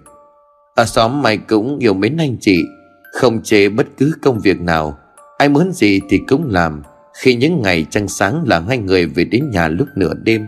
Ở 0.75 0.85
xóm 0.85 1.23
mày 1.23 1.37
cũng 1.37 1.79
yêu 1.79 1.95
mến 1.95 2.17
anh 2.17 2.37
chị, 2.41 2.65
Không 3.13 3.43
chê 3.43 3.69
bất 3.69 3.87
cứ 3.99 4.13
công 4.23 4.41
việc 4.41 4.61
nào. 4.61 4.99
Ai 5.39 5.49
muốn 5.49 5.73
gì 5.73 6.01
thì 6.09 6.21
cũng 6.29 6.51
làm. 6.51 6.83
Khi 7.23 7.35
những 7.35 7.63
ngày 7.63 7.87
trăng 7.91 8.09
sáng 8.09 8.45
là 8.47 8.61
hai 8.61 8.79
người 8.79 9.07
về 9.07 9.25
đến 9.25 9.51
nhà 9.51 9.69
lúc 9.69 9.89
nửa 9.97 10.15
đêm. 10.15 10.47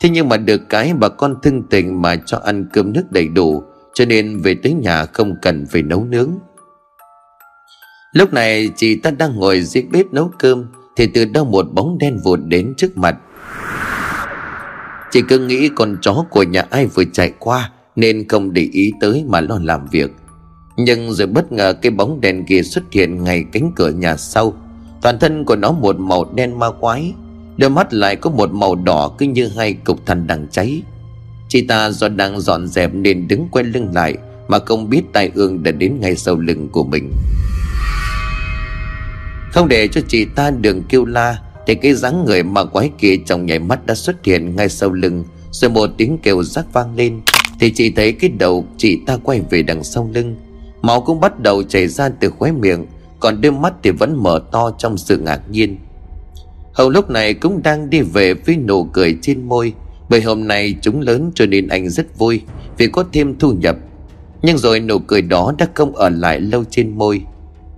Thế 0.00 0.08
nhưng 0.10 0.28
mà 0.28 0.36
được 0.36 0.68
cái 0.68 0.92
bà 1.00 1.08
con 1.08 1.34
thân 1.42 1.62
tình 1.70 2.02
mà 2.02 2.16
cho 2.26 2.38
ăn 2.44 2.66
cơm 2.72 2.92
nước 2.92 3.04
đầy 3.10 3.28
đủ, 3.28 3.62
Cho 3.94 4.04
nên 4.04 4.38
về 4.38 4.54
tới 4.62 4.72
nhà 4.72 5.04
không 5.04 5.36
cần 5.42 5.66
phải 5.66 5.82
nấu 5.82 6.04
nướng. 6.04 6.30
Lúc 8.12 8.32
này 8.32 8.70
chị 8.76 8.96
ta 8.96 9.10
đang 9.10 9.36
ngồi 9.36 9.60
dưới 9.60 9.84
bếp 9.92 10.06
nấu 10.12 10.30
cơm, 10.38 10.66
Thì 10.96 11.06
từ 11.06 11.24
đâu 11.24 11.44
một 11.44 11.66
bóng 11.72 11.98
đen 11.98 12.18
vụt 12.24 12.38
đến 12.44 12.74
trước 12.76 12.96
mặt 12.96 13.16
chỉ 15.10 15.22
cứ 15.28 15.38
nghĩ 15.38 15.68
con 15.68 15.96
chó 16.02 16.24
của 16.30 16.42
nhà 16.42 16.64
ai 16.70 16.86
vừa 16.86 17.04
chạy 17.12 17.32
qua 17.38 17.70
Nên 17.96 18.28
không 18.28 18.52
để 18.52 18.68
ý 18.72 18.92
tới 19.00 19.24
mà 19.28 19.40
lo 19.40 19.58
làm 19.62 19.86
việc. 19.86 20.10
Nhưng 20.76 21.12
rồi 21.12 21.26
bất 21.26 21.52
ngờ 21.52 21.72
cái 21.72 21.90
bóng 21.90 22.20
đèn 22.20 22.44
kia 22.44 22.62
xuất 22.62 22.84
hiện 22.92 23.24
ngay 23.24 23.44
cánh 23.52 23.72
cửa 23.76 23.90
nhà 23.90 24.16
sau. 24.16 24.54
Toàn 25.02 25.18
thân 25.18 25.44
của 25.44 25.56
nó 25.56 25.72
một 25.72 26.00
màu 26.00 26.32
đen 26.34 26.58
ma 26.58 26.66
quái, 26.80 27.12
Đôi 27.56 27.70
mắt 27.70 27.94
lại 27.94 28.16
có 28.16 28.30
một 28.30 28.52
màu 28.52 28.74
đỏ 28.74 29.12
cứ 29.18 29.26
như 29.26 29.48
hai 29.56 29.72
cục 29.72 30.06
than 30.06 30.26
đang 30.26 30.46
cháy. 30.50 30.82
Chị 31.48 31.66
ta 31.66 31.90
do 31.90 32.08
đang 32.08 32.40
dọn 32.40 32.66
dẹp 32.66 32.94
nên 32.94 33.28
đứng 33.28 33.48
quay 33.50 33.64
lưng 33.64 33.88
lại 33.94 34.16
Mà 34.48 34.58
không 34.58 34.90
biết 34.90 35.02
tai 35.12 35.30
ương 35.34 35.62
đã 35.62 35.70
đến 35.70 36.00
ngay 36.00 36.16
sau 36.16 36.36
lưng 36.36 36.68
của 36.72 36.84
mình. 36.84 37.12
Không 39.52 39.68
để 39.68 39.88
cho 39.88 40.00
chị 40.08 40.24
ta 40.24 40.50
đường 40.50 40.82
kêu 40.88 41.04
la 41.04 41.38
thì 41.70 41.76
cái 41.76 41.94
dáng 41.94 42.24
người 42.24 42.42
mà 42.42 42.64
quái 42.64 42.90
kia 42.98 43.16
trong 43.26 43.46
nhảy 43.46 43.58
mắt 43.58 43.86
đã 43.86 43.94
xuất 43.94 44.24
hiện 44.24 44.56
ngay 44.56 44.68
sau 44.68 44.90
lưng, 44.90 45.24
Rồi 45.50 45.70
một 45.70 45.90
tiếng 45.96 46.18
kêu 46.18 46.42
rắc 46.42 46.72
vang 46.72 46.96
lên. 46.96 47.20
Thì 47.60 47.70
chỉ 47.70 47.90
thấy 47.90 48.12
cái 48.12 48.30
đầu 48.30 48.66
chị 48.76 49.00
ta 49.06 49.16
quay 49.16 49.40
về 49.50 49.62
đằng 49.62 49.84
sau 49.84 50.10
lưng. 50.14 50.36
Máu 50.82 51.00
cũng 51.00 51.20
bắt 51.20 51.40
đầu 51.40 51.62
chảy 51.62 51.88
ra 51.88 52.08
từ 52.08 52.30
khóe 52.30 52.52
miệng, 52.52 52.86
Còn 53.20 53.40
đôi 53.40 53.52
mắt 53.52 53.72
thì 53.82 53.90
vẫn 53.90 54.22
mở 54.22 54.42
to 54.52 54.70
trong 54.78 54.98
sự 54.98 55.18
ngạc 55.18 55.50
nhiên. 55.50 55.78
Hầu 56.72 56.90
lúc 56.90 57.10
này 57.10 57.34
cũng 57.34 57.62
đang 57.62 57.90
đi 57.90 58.00
về 58.00 58.34
với 58.34 58.56
nụ 58.56 58.84
cười 58.84 59.16
trên 59.22 59.48
môi. 59.48 59.72
Bởi 60.08 60.22
hôm 60.22 60.48
nay 60.48 60.74
chúng 60.82 61.00
lớn 61.00 61.30
cho 61.34 61.46
nên 61.46 61.68
anh 61.68 61.88
rất 61.88 62.18
vui, 62.18 62.40
Vì 62.78 62.86
có 62.86 63.04
thêm 63.12 63.38
thu 63.38 63.52
nhập. 63.52 63.76
Nhưng 64.42 64.58
rồi 64.58 64.80
nụ 64.80 64.98
cười 64.98 65.22
đó 65.22 65.52
đã 65.58 65.68
không 65.74 65.96
ở 65.96 66.08
lại 66.08 66.40
lâu 66.40 66.64
trên 66.70 66.98
môi. 66.98 67.22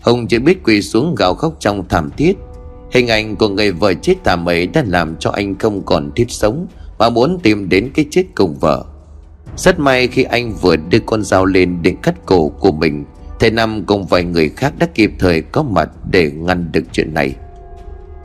Hùng 0.03 0.27
chỉ 0.27 0.39
biết 0.39 0.65
quỳ 0.65 0.83
xuống 0.83 1.15
gào 1.15 1.35
khóc 1.35 1.57
trong 1.61 1.89
thảm 1.89 2.11
thiết. 2.17 2.37
Hình 2.93 3.09
ảnh 3.09 3.37
của 3.37 3.49
người 3.49 3.73
vợ 3.73 3.95
chết 3.95 4.15
thảm 4.25 4.49
ấy 4.49 4.67
đã 4.67 4.85
làm 4.87 5.17
cho 5.17 5.31
anh 5.31 5.59
không 5.59 5.83
còn 5.87 6.11
thiết 6.17 6.31
sống 6.31 6.67
Mà 6.99 7.11
muốn 7.11 7.39
tìm 7.43 7.69
đến 7.69 7.91
cái 7.95 8.07
chết 8.11 8.25
cùng 8.35 8.55
vợ. 8.61 8.85
Rất 9.57 9.79
may 9.79 10.09
khi 10.09 10.23
anh 10.23 10.53
vừa 10.53 10.77
đưa 10.77 10.99
con 11.07 11.25
dao 11.25 11.45
lên 11.45 11.83
định 11.83 11.97
cắt 12.03 12.15
cổ 12.27 12.49
của 12.49 12.73
mình 12.73 13.05
Thầy 13.41 13.51
Năm 13.51 13.85
cùng 13.87 14.07
vài 14.07 14.25
người 14.25 14.49
khác 14.49 14.73
đã 14.79 14.87
kịp 14.95 15.13
thời 15.19 15.41
có 15.41 15.63
mặt 15.63 15.91
để 16.11 16.31
ngăn 16.31 16.73
được 16.73 16.85
chuyện 16.93 17.15
này. 17.15 17.35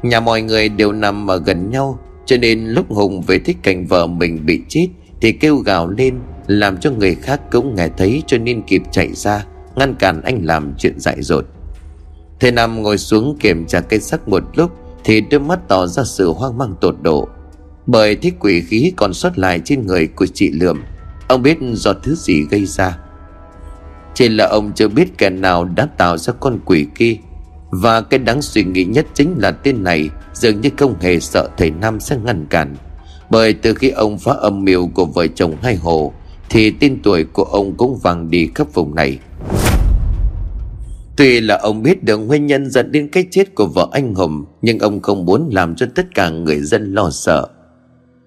Nhà 0.03 0.19
mọi 0.19 0.41
người 0.41 0.69
đều 0.69 0.91
nằm 0.91 1.31
ở 1.31 1.37
gần 1.37 1.69
nhau, 1.69 1.99
Cho 2.25 2.37
nên 2.37 2.67
lúc 2.67 2.89
Hùng 2.89 3.21
về 3.21 3.39
thích 3.39 3.57
cảnh 3.63 3.87
vợ 3.87 4.07
mình 4.07 4.45
bị 4.45 4.61
chết 4.67 4.87
Thì 5.21 5.31
kêu 5.31 5.57
gào 5.57 5.87
lên, 5.87 6.19
Làm 6.47 6.77
cho 6.77 6.91
người 6.91 7.15
khác 7.15 7.41
cũng 7.51 7.75
nghe 7.75 7.89
thấy 7.97 8.23
cho 8.27 8.37
nên 8.37 8.61
kịp 8.61 8.81
chạy 8.91 9.13
ra, 9.13 9.45
Ngăn 9.75 9.95
cản 9.95 10.21
anh 10.21 10.45
làm 10.45 10.73
chuyện 10.77 10.99
dại 10.99 11.17
dột. 11.19 11.45
Thầy 12.39 12.51
Nam 12.51 12.81
ngồi 12.83 12.97
xuống 12.97 13.37
kiểm 13.39 13.65
tra 13.65 13.81
cây 13.81 13.99
sắc 13.99 14.27
một 14.27 14.43
lúc 14.55 14.71
Thì 15.03 15.21
đôi 15.21 15.39
mắt 15.39 15.59
tỏ 15.67 15.87
ra 15.87 16.03
sự 16.03 16.29
hoang 16.29 16.57
mang 16.57 16.75
tột 16.81 16.95
độ. 17.01 17.27
Bởi 17.85 18.15
thích 18.15 18.33
quỷ 18.39 18.61
khí 18.61 18.93
còn 18.97 19.13
sót 19.13 19.37
lại 19.37 19.61
trên 19.65 19.87
người 19.87 20.07
của 20.07 20.25
chị 20.25 20.51
Lượm, 20.51 20.83
Ông 21.27 21.41
biết 21.41 21.57
do 21.73 21.93
thứ 22.03 22.15
gì 22.15 22.43
gây 22.51 22.65
ra. 22.65 22.97
Chỉ 24.13 24.29
là 24.29 24.47
ông 24.47 24.71
chưa 24.75 24.87
biết 24.87 25.17
kẻ 25.17 25.29
nào 25.29 25.65
đã 25.65 25.87
tạo 25.97 26.17
ra 26.17 26.33
con 26.39 26.59
quỷ 26.65 26.87
kia, 26.95 27.17
Và 27.69 28.01
cái 28.01 28.19
đáng 28.19 28.41
suy 28.41 28.63
nghĩ 28.63 28.83
nhất 28.83 29.05
chính 29.13 29.35
là 29.37 29.51
tên 29.51 29.83
này 29.83 30.09
Dường 30.33 30.61
như 30.61 30.69
không 30.77 30.99
hề 30.99 31.19
sợ 31.19 31.49
thầy 31.57 31.71
Nam 31.71 31.99
sẽ 31.99 32.17
ngăn 32.23 32.45
cản. 32.49 32.75
Bởi 33.29 33.53
từ 33.53 33.73
khi 33.73 33.89
ông 33.89 34.17
phá 34.17 34.31
âm 34.31 34.65
mưu 34.65 34.87
của 34.87 35.05
vợ 35.05 35.27
chồng 35.27 35.55
hai 35.61 35.75
hồ, 35.75 36.13
Thì 36.49 36.71
tên 36.71 36.99
tuổi 37.03 37.23
của 37.23 37.43
ông 37.43 37.77
cũng 37.77 37.97
vàng 37.97 38.29
đi 38.29 38.49
khắp 38.55 38.73
vùng 38.73 38.95
này. 38.95 39.19
Tuy 41.17 41.41
là 41.41 41.57
ông 41.57 41.83
biết 41.83 42.03
được 42.03 42.17
nguyên 42.17 42.45
nhân 42.45 42.69
dẫn 42.69 42.91
đến 42.91 43.09
cái 43.11 43.25
chết 43.31 43.55
của 43.55 43.65
vợ 43.67 43.87
anh 43.91 44.15
Hùng, 44.15 44.45
Nhưng 44.61 44.79
ông 44.79 45.01
không 45.01 45.25
muốn 45.25 45.49
làm 45.51 45.75
cho 45.75 45.85
tất 45.95 46.15
cả 46.15 46.29
người 46.29 46.59
dân 46.59 46.93
lo 46.93 47.09
sợ. 47.09 47.47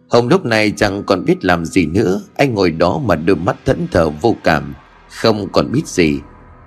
Hồng 0.09 0.29
lúc 0.29 0.45
này 0.45 0.73
chẳng 0.77 1.03
còn 1.07 1.25
biết 1.25 1.45
làm 1.45 1.65
gì 1.65 1.87
nữa, 1.87 2.23
Anh 2.37 2.55
ngồi 2.55 2.71
đó 2.71 3.01
mà 3.05 3.17
đôi 3.17 3.37
mắt 3.37 3.57
thẫn 3.67 3.87
thờ 3.93 4.11
vô 4.11 4.37
cảm, 4.45 4.75
Không 5.11 5.49
còn 5.53 5.73
biết 5.73 5.87
gì. 5.87 6.19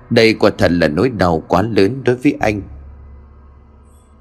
Đây 0.09 0.33
quả 0.33 0.51
thật 0.57 0.71
là 0.71 0.87
nỗi 0.87 1.09
đau 1.09 1.43
quá 1.47 1.61
lớn 1.61 2.01
đối 2.03 2.15
với 2.15 2.35
anh. 2.39 2.61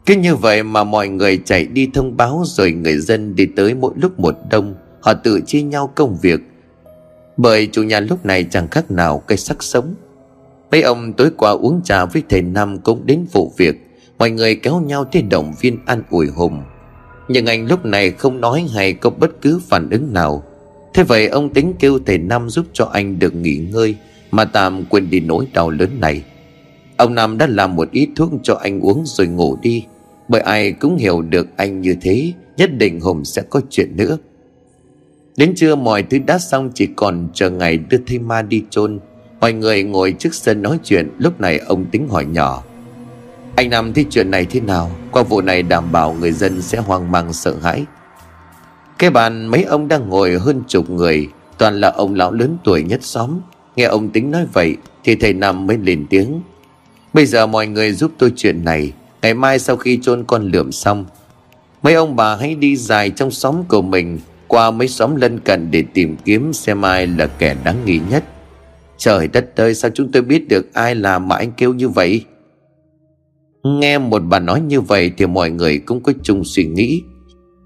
Cứ 0.07 0.15
như 0.15 0.37
vậy 0.37 0.63
mà 0.63 0.85
mọi 0.85 1.09
người 1.09 1.41
chạy 1.45 1.67
đi 1.67 1.91
thông 1.95 2.17
báo 2.17 2.43
Rồi 2.47 2.73
người 2.73 2.99
dân 2.99 3.35
đi 3.35 3.47
tới 3.47 3.75
mỗi 3.75 3.93
lúc 3.97 4.21
một 4.21 4.35
đông, 4.51 4.75
Họ 5.01 5.15
tự 5.15 5.41
chia 5.47 5.63
nhau 5.63 5.93
công 5.95 6.17
việc. 6.23 6.41
Bởi 7.37 7.69
chủ 7.73 7.83
nhà 7.83 8.01
lúc 8.01 8.27
này 8.27 8.47
chẳng 8.51 8.69
khác 8.69 8.91
nào 8.91 9.19
cây 9.19 9.39
sắc 9.39 9.63
sống. 9.63 9.95
Mấy 10.73 10.83
ông 10.83 11.13
tối 11.13 11.31
qua 11.37 11.51
uống 11.51 11.81
trà 11.85 12.05
với 12.05 12.23
thầy 12.29 12.43
Nam 12.43 12.79
cũng 12.79 13.07
đến 13.07 13.27
vụ 13.33 13.53
việc. 13.57 13.75
Mọi 14.19 14.31
người 14.31 14.57
kéo 14.57 14.81
nhau 14.81 15.05
tới 15.05 15.23
động 15.23 15.53
viên 15.61 15.79
an 15.87 16.03
ủi 16.11 16.27
Hùng. 16.27 16.63
Nhưng 17.29 17.47
anh 17.47 17.67
lúc 17.67 17.85
này 17.85 18.11
không 18.11 18.41
nói 18.41 18.67
hay 18.75 18.93
có 18.93 19.11
bất 19.11 19.41
cứ 19.43 19.61
phản 19.69 19.91
ứng 19.91 20.13
nào. 20.13 20.43
Thế 20.95 21.03
vậy 21.03 21.27
ông 21.27 21.53
tính 21.53 21.75
kêu 21.79 21.99
thầy 22.07 22.19
Nam 22.19 22.51
giúp 22.51 22.67
cho 22.73 22.85
anh 22.85 23.19
được 23.19 23.35
nghỉ 23.35 23.57
ngơi, 23.57 23.97
Mà 24.31 24.45
tạm 24.45 24.85
quên 24.85 25.11
đi 25.11 25.21
nỗi 25.21 25.47
đau 25.53 25.71
lớn 25.71 25.91
này. 26.01 26.23
Ông 26.97 27.15
Nam 27.15 27.39
đã 27.39 27.47
làm 27.47 27.77
một 27.77 27.89
ít 27.91 28.09
thuốc 28.17 28.31
cho 28.43 28.55
anh 28.55 28.81
uống 28.81 29.03
rồi 29.07 29.27
ngủ 29.27 29.57
đi. 29.63 29.85
Bởi 30.29 30.41
ai 30.41 30.73
cũng 30.73 30.97
hiểu 30.97 31.23
được 31.23 31.49
anh 31.57 31.81
như 31.81 31.97
thế, 32.03 32.33
Nhất 32.57 32.71
định 32.79 33.01
Hùng 33.01 33.25
sẽ 33.25 33.43
có 33.43 33.61
chuyện 33.71 33.97
nữa. 33.97 34.19
Đến 35.37 35.55
trưa 35.55 35.75
mọi 35.75 36.03
thứ 36.03 36.19
đã 36.27 36.39
xong, 36.39 36.71
chỉ 36.75 36.89
còn 36.97 37.29
chờ 37.35 37.51
ngày 37.51 37.77
đưa 37.77 37.99
thây 38.07 38.19
ma 38.19 38.43
đi 38.43 38.63
chôn. 38.71 38.99
Mọi 39.43 39.53
người 39.53 39.83
ngồi 39.83 40.15
trước 40.19 40.35
sân 40.35 40.63
nói 40.63 40.79
chuyện, 40.85 41.09
Lúc 41.19 41.41
này 41.41 41.59
ông 41.59 41.85
tính 41.85 42.09
hỏi 42.09 42.25
nhỏ. 42.25 42.63
Anh 43.57 43.71
Nam 43.71 43.93
thấy 43.93 44.07
chuyện 44.11 44.31
này 44.31 44.47
thế 44.51 44.61
nào? 44.61 44.91
Qua 45.11 45.23
vụ 45.23 45.41
này 45.41 45.63
đảm 45.63 45.93
bảo 45.93 46.17
người 46.21 46.33
dân 46.33 46.63
sẽ 46.63 46.79
hoang 46.79 47.13
mang 47.13 47.33
sợ 47.33 47.55
hãi. 47.63 47.85
Cái 48.99 49.11
bàn 49.11 49.47
mấy 49.47 49.63
ông 49.63 49.89
đang 49.89 50.09
ngồi 50.09 50.39
hơn 50.39 50.63
chục 50.69 50.91
người, 50.91 51.29
Toàn 51.59 51.81
là 51.81 51.91
ông 51.91 52.15
lão 52.15 52.33
lớn 52.33 52.57
tuổi 52.65 52.83
nhất 52.83 53.01
xóm. 53.03 53.41
Nghe 53.77 53.85
ông 53.85 54.11
tính 54.11 54.31
nói 54.31 54.47
vậy, 54.53 54.77
Thì 55.05 55.15
thầy 55.15 55.33
Nam 55.33 55.67
mới 55.67 55.79
lên 55.79 56.07
tiếng. 56.11 56.43
Bây 57.15 57.27
giờ 57.27 57.47
mọi 57.47 57.67
người 57.67 57.93
giúp 57.93 58.13
tôi 58.19 58.33
chuyện 58.37 58.65
này, 58.65 58.93
Ngày 59.23 59.35
mai 59.35 59.59
sau 59.59 59.77
khi 59.77 59.99
chôn 60.03 60.25
con 60.25 60.51
lượm 60.51 60.73
xong, 60.73 61.05
Mấy 61.83 61.95
ông 61.95 62.17
bà 62.17 62.37
hãy 62.37 62.55
đi 62.55 62.77
dài 62.77 63.11
trong 63.11 63.31
xóm 63.31 63.65
của 63.69 63.83
mình, 63.83 64.19
Qua 64.49 64.71
mấy 64.71 64.89
xóm 64.89 65.17
lân 65.17 65.41
cận 65.41 65.71
để 65.71 65.85
tìm 65.95 66.17
kiếm 66.25 66.53
xem 66.53 66.83
ai 66.83 67.07
là 67.07 67.27
kẻ 67.27 67.57
đáng 67.65 67.77
nghi 67.85 68.01
nhất. 68.11 68.25
Trời 69.05 69.29
đất 69.29 69.57
ơi, 69.57 69.75
sao 69.75 69.91
chúng 69.95 70.13
tôi 70.13 70.23
biết 70.23 70.49
được 70.49 70.75
ai 70.75 70.95
là 70.95 71.19
mà 71.19 71.37
anh 71.37 71.53
kêu 71.57 71.75
như 71.75 71.89
vậy? 71.89 72.25
Nghe 73.65 73.99
một 73.99 74.19
bà 74.19 74.39
nói 74.39 74.61
như 74.61 74.81
vậy 74.81 75.13
thì 75.17 75.27
mọi 75.27 75.51
người 75.51 75.79
cũng 75.79 76.03
có 76.03 76.13
chung 76.23 76.45
suy 76.45 76.65
nghĩ. 76.65 77.03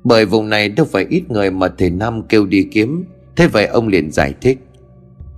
Bởi 0.05 0.25
vùng 0.25 0.49
này 0.49 0.69
đâu 0.69 0.87
phải 0.91 1.07
ít 1.11 1.31
người 1.31 1.51
mà 1.51 1.69
thầy 1.79 1.91
Nam 1.91 2.23
kêu 2.23 2.47
đi 2.47 2.67
kiếm. 2.73 3.05
Thế 3.37 3.49
vậy 3.49 3.67
ông 3.67 3.89
liền 3.89 4.11
giải 4.11 4.35
thích. 4.41 4.59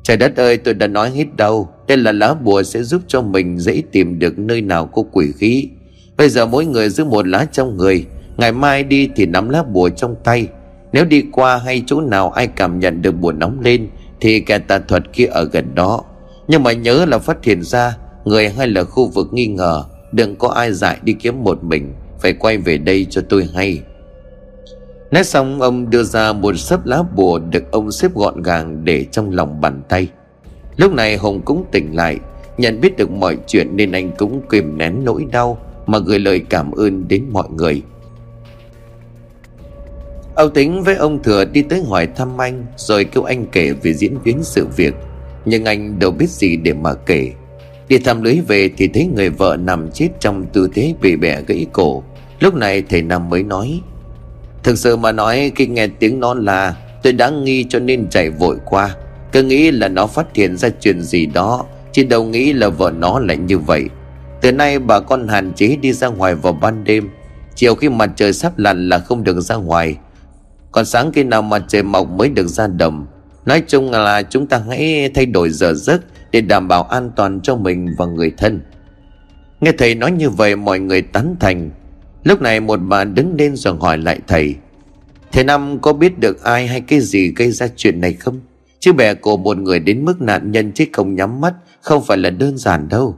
Trời 0.03 0.17
đất 0.17 0.37
ơi, 0.37 0.57
tôi 0.57 0.75
đã 0.75 0.87
nói 0.87 1.11
hết 1.11 1.37
đâu. 1.37 1.69
Đây 1.89 1.97
là 1.97 2.13
lá 2.13 2.35
bùa 2.35 2.63
sẽ 2.63 2.83
giúp 2.83 3.03
cho 3.07 3.23
mình 3.23 3.59
dễ 3.59 3.83
tìm 3.93 4.19
được 4.19 4.39
nơi 4.39 4.61
nào 4.61 4.87
có 4.87 5.03
quỷ 5.13 5.33
khí. 5.39 5.69
Bây 6.17 6.29
giờ 6.29 6.47
mỗi 6.47 6.67
người 6.67 6.89
giữ 6.89 7.05
một 7.05 7.27
lá 7.27 7.47
trong 7.53 7.77
người. 7.77 8.07
Ngày 8.37 8.53
mai 8.53 8.83
đi 8.85 9.11
thì 9.17 9.27
nắm 9.27 9.49
lá 9.49 9.63
bùa 9.63 9.89
trong 9.89 10.15
tay. 10.25 10.49
Nếu 10.93 11.05
đi 11.05 11.25
qua 11.33 11.59
hay 11.59 11.83
chỗ 11.87 12.01
nào 12.01 12.31
ai 12.31 12.47
cảm 12.47 12.81
nhận 12.81 13.03
được 13.03 13.13
bùa 13.13 13.33
nóng 13.33 13.61
lên 13.61 13.89
thì 14.21 14.41
kẻ 14.41 14.59
tà 14.59 14.79
thuật 14.79 15.13
kia 15.13 15.27
ở 15.27 15.45
gần 15.45 15.75
đó. 15.75 16.03
Nhưng 16.49 16.63
mà 16.63 16.73
nhớ 16.73 17.05
là 17.05 17.19
phát 17.19 17.45
hiện 17.45 17.63
ra, 17.63 17.97
Người 18.25 18.49
hay 18.49 18.69
là 18.69 18.85
khu 18.85 19.07
vực 19.07 19.27
nghi 19.33 19.47
ngờ, 19.47 19.85
Đừng 20.13 20.37
có 20.37 20.49
ai 20.49 20.73
dại 20.73 20.99
đi 21.03 21.13
kiếm 21.13 21.45
một 21.45 21.65
mình, 21.65 21.93
Phải 22.21 22.33
quay 22.33 22.59
về 22.59 22.79
đây 22.79 23.07
cho 23.11 23.23
tôi 23.29 23.49
hay. 23.55 23.83
Nói 25.11 25.25
xong, 25.25 25.61
ông 25.61 25.91
đưa 25.91 26.03
ra 26.03 26.33
một 26.33 26.59
sấp 26.59 26.87
lá 26.87 27.03
bùa 27.17 27.39
Được 27.39 27.71
ông 27.71 27.93
xếp 27.93 28.15
gọn 28.15 28.43
gàng 28.43 28.85
để 28.85 29.05
trong 29.05 29.31
lòng 29.31 29.61
bàn 29.61 29.83
tay. 29.89 30.09
Lúc 30.77 30.93
này 30.93 31.17
Hùng 31.17 31.41
cũng 31.45 31.65
tỉnh 31.73 31.97
lại, 31.97 32.19
Nhận 32.59 32.81
biết 32.81 32.97
được 32.97 33.11
mọi 33.11 33.39
chuyện 33.47 33.77
nên 33.77 33.93
anh 33.93 34.11
cũng 34.19 34.41
kìm 34.51 34.79
nén 34.79 35.05
nỗi 35.05 35.27
đau 35.33 35.59
Mà 35.87 35.99
gửi 35.99 36.19
lời 36.19 36.41
cảm 36.51 36.73
ơn 36.73 37.09
đến 37.09 37.25
mọi 37.33 37.49
người. 37.51 37.83
Âu 40.38 40.48
tính 40.48 40.83
với 40.83 40.94
ông 40.94 41.22
Thừa 41.22 41.44
đi 41.44 41.62
tới 41.62 41.83
hỏi 41.88 42.09
thăm 42.16 42.40
anh, 42.40 42.66
Rồi 42.77 43.05
kêu 43.05 43.24
anh 43.24 43.46
kể 43.53 43.72
về 43.83 43.94
diễn 43.94 44.18
biến 44.24 44.38
sự 44.42 44.66
việc. 44.77 44.94
Nhưng 45.44 45.64
anh 45.64 45.98
đâu 45.98 46.11
biết 46.11 46.31
gì 46.31 46.57
để 46.57 46.72
mà 46.72 46.94
kể. 46.94 47.33
Đi 47.88 47.98
thăm 47.98 48.22
lưới 48.22 48.40
về 48.48 48.70
thì 48.77 48.88
thấy 48.88 49.09
người 49.16 49.31
vợ 49.31 49.57
nằm 49.57 49.90
chết 49.90 50.09
trong 50.20 50.46
tư 50.53 50.68
thế 50.74 50.94
bị 51.01 51.16
bẻ 51.16 51.42
gãy 51.46 51.66
cổ. 51.72 52.03
Lúc 52.40 52.55
này 52.55 52.83
thầy 52.83 53.03
Năm 53.03 53.31
mới 53.31 53.42
nói, 53.42 53.81
Thực 54.62 54.79
sự 54.79 54.96
mà 54.96 55.12
nói, 55.12 55.53
khi 55.57 55.66
nghe 55.66 55.87
tiếng 55.87 56.20
nó 56.20 56.35
là, 56.35 56.77
Tôi 57.03 57.12
đã 57.12 57.31
nghi 57.31 57.64
cho 57.68 57.79
nên 57.79 58.09
chạy 58.09 58.31
vội 58.31 58.57
qua. 58.64 58.94
Cứ 59.33 59.42
nghĩ 59.42 59.70
là 59.70 59.88
nó 59.88 60.07
phát 60.07 60.27
hiện 60.35 60.57
ra 60.57 60.68
chuyện 60.81 61.03
gì 61.03 61.27
đó, 61.27 61.64
Chứ 61.92 62.05
đâu 62.05 62.24
nghĩ 62.24 62.53
là 62.53 62.68
vợ 62.68 62.92
nó 62.98 63.18
lại 63.18 63.37
như 63.37 63.59
vậy. 63.59 63.85
Từ 64.40 64.53
nay 64.53 64.79
bà 64.79 65.01
con 65.01 65.29
hạn 65.29 65.53
chế 65.53 65.77
đi 65.81 65.92
ra 65.92 66.09
ngoài 66.09 66.35
vào 66.35 66.53
ban 66.53 66.85
đêm. 66.85 67.09
Chiều 67.55 67.74
khi 67.74 67.88
mặt 67.88 68.11
trời 68.16 68.33
sắp 68.33 68.59
lặn 68.59 68.88
là 68.88 68.98
không 68.98 69.24
được 69.24 69.40
ra 69.40 69.57
ngoài 69.57 69.96
còn 70.73 70.85
sáng 70.85 71.13
khi 71.13 71.25
nào 71.25 71.43
mặt 71.43 71.63
trời 71.69 71.83
mọc 71.83 72.11
mới 72.11 72.29
được 72.29 72.47
ra 72.47 72.67
đồng. 72.67 73.07
Nói 73.47 73.63
chung 73.67 73.91
là 73.91 74.23
chúng 74.23 74.47
ta 74.47 74.63
hãy 74.69 75.11
thay 75.15 75.27
đổi 75.27 75.51
giờ 75.51 75.75
giấc 75.75 76.01
Để 76.33 76.41
đảm 76.41 76.69
bảo 76.69 76.83
an 76.83 77.11
toàn 77.17 77.41
cho 77.41 77.57
mình 77.57 77.95
và 77.99 78.07
người 78.07 78.33
thân. 78.37 78.61
Nghe 79.61 79.73
thầy 79.79 79.95
nói 79.95 80.11
như 80.11 80.31
vậy, 80.31 80.57
mọi 80.57 80.79
người 80.79 81.03
tán 81.03 81.37
thành. 81.41 81.71
Lúc 82.25 82.41
này 82.43 82.61
một 82.61 82.77
bà 82.77 83.05
đứng 83.05 83.35
lên 83.39 83.57
rồi 83.57 83.77
hỏi 83.81 83.99
lại 83.99 84.21
thầy 84.27 84.55
Thầy 85.33 85.45
Năm 85.45 85.79
có 85.83 85.93
biết 85.93 86.19
được 86.19 86.45
ai 86.45 86.67
hay 86.67 86.81
cái 86.81 87.01
gì 87.01 87.33
gây 87.37 87.51
ra 87.51 87.69
chuyện 87.77 88.01
này 88.01 88.13
không? 88.13 88.41
Chứ 88.81 88.93
bè 88.93 89.15
cổ 89.15 89.37
một 89.37 89.59
người 89.59 89.81
đến 89.81 90.05
mức 90.05 90.21
nạn 90.21 90.53
nhân 90.53 90.73
chết 90.73 90.87
không 90.93 91.15
nhắm 91.15 91.41
mắt, 91.41 91.55
Không 91.81 92.05
phải 92.05 92.19
là 92.19 92.31
đơn 92.31 92.59
giản 92.59 92.89
đâu. 92.89 93.17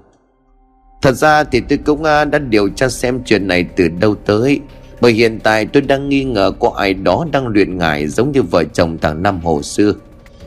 Thật 1.02 1.12
ra 1.12 1.44
thì 1.44 1.60
tôi 1.60 1.78
cũng 1.78 2.04
à, 2.04 2.24
đã 2.24 2.38
điều 2.38 2.68
tra 2.68 2.88
xem 2.88 3.20
chuyện 3.24 3.48
này 3.48 3.64
từ 3.76 3.88
đâu 3.88 4.14
tới 4.14 4.60
bởi 5.00 5.12
hiện 5.12 5.38
tại 5.40 5.66
tôi 5.66 5.82
đang 5.82 6.08
nghi 6.08 6.24
ngờ 6.24 6.52
có 6.60 6.72
ai 6.76 6.94
đó 6.94 7.26
đang 7.32 7.46
luyện 7.46 7.78
ngải 7.78 8.08
giống 8.08 8.32
như 8.32 8.42
vợ 8.42 8.64
chồng 8.64 8.98
thằng 8.98 9.22
Năm 9.22 9.40
hồi 9.40 9.62
xưa. 9.62 9.94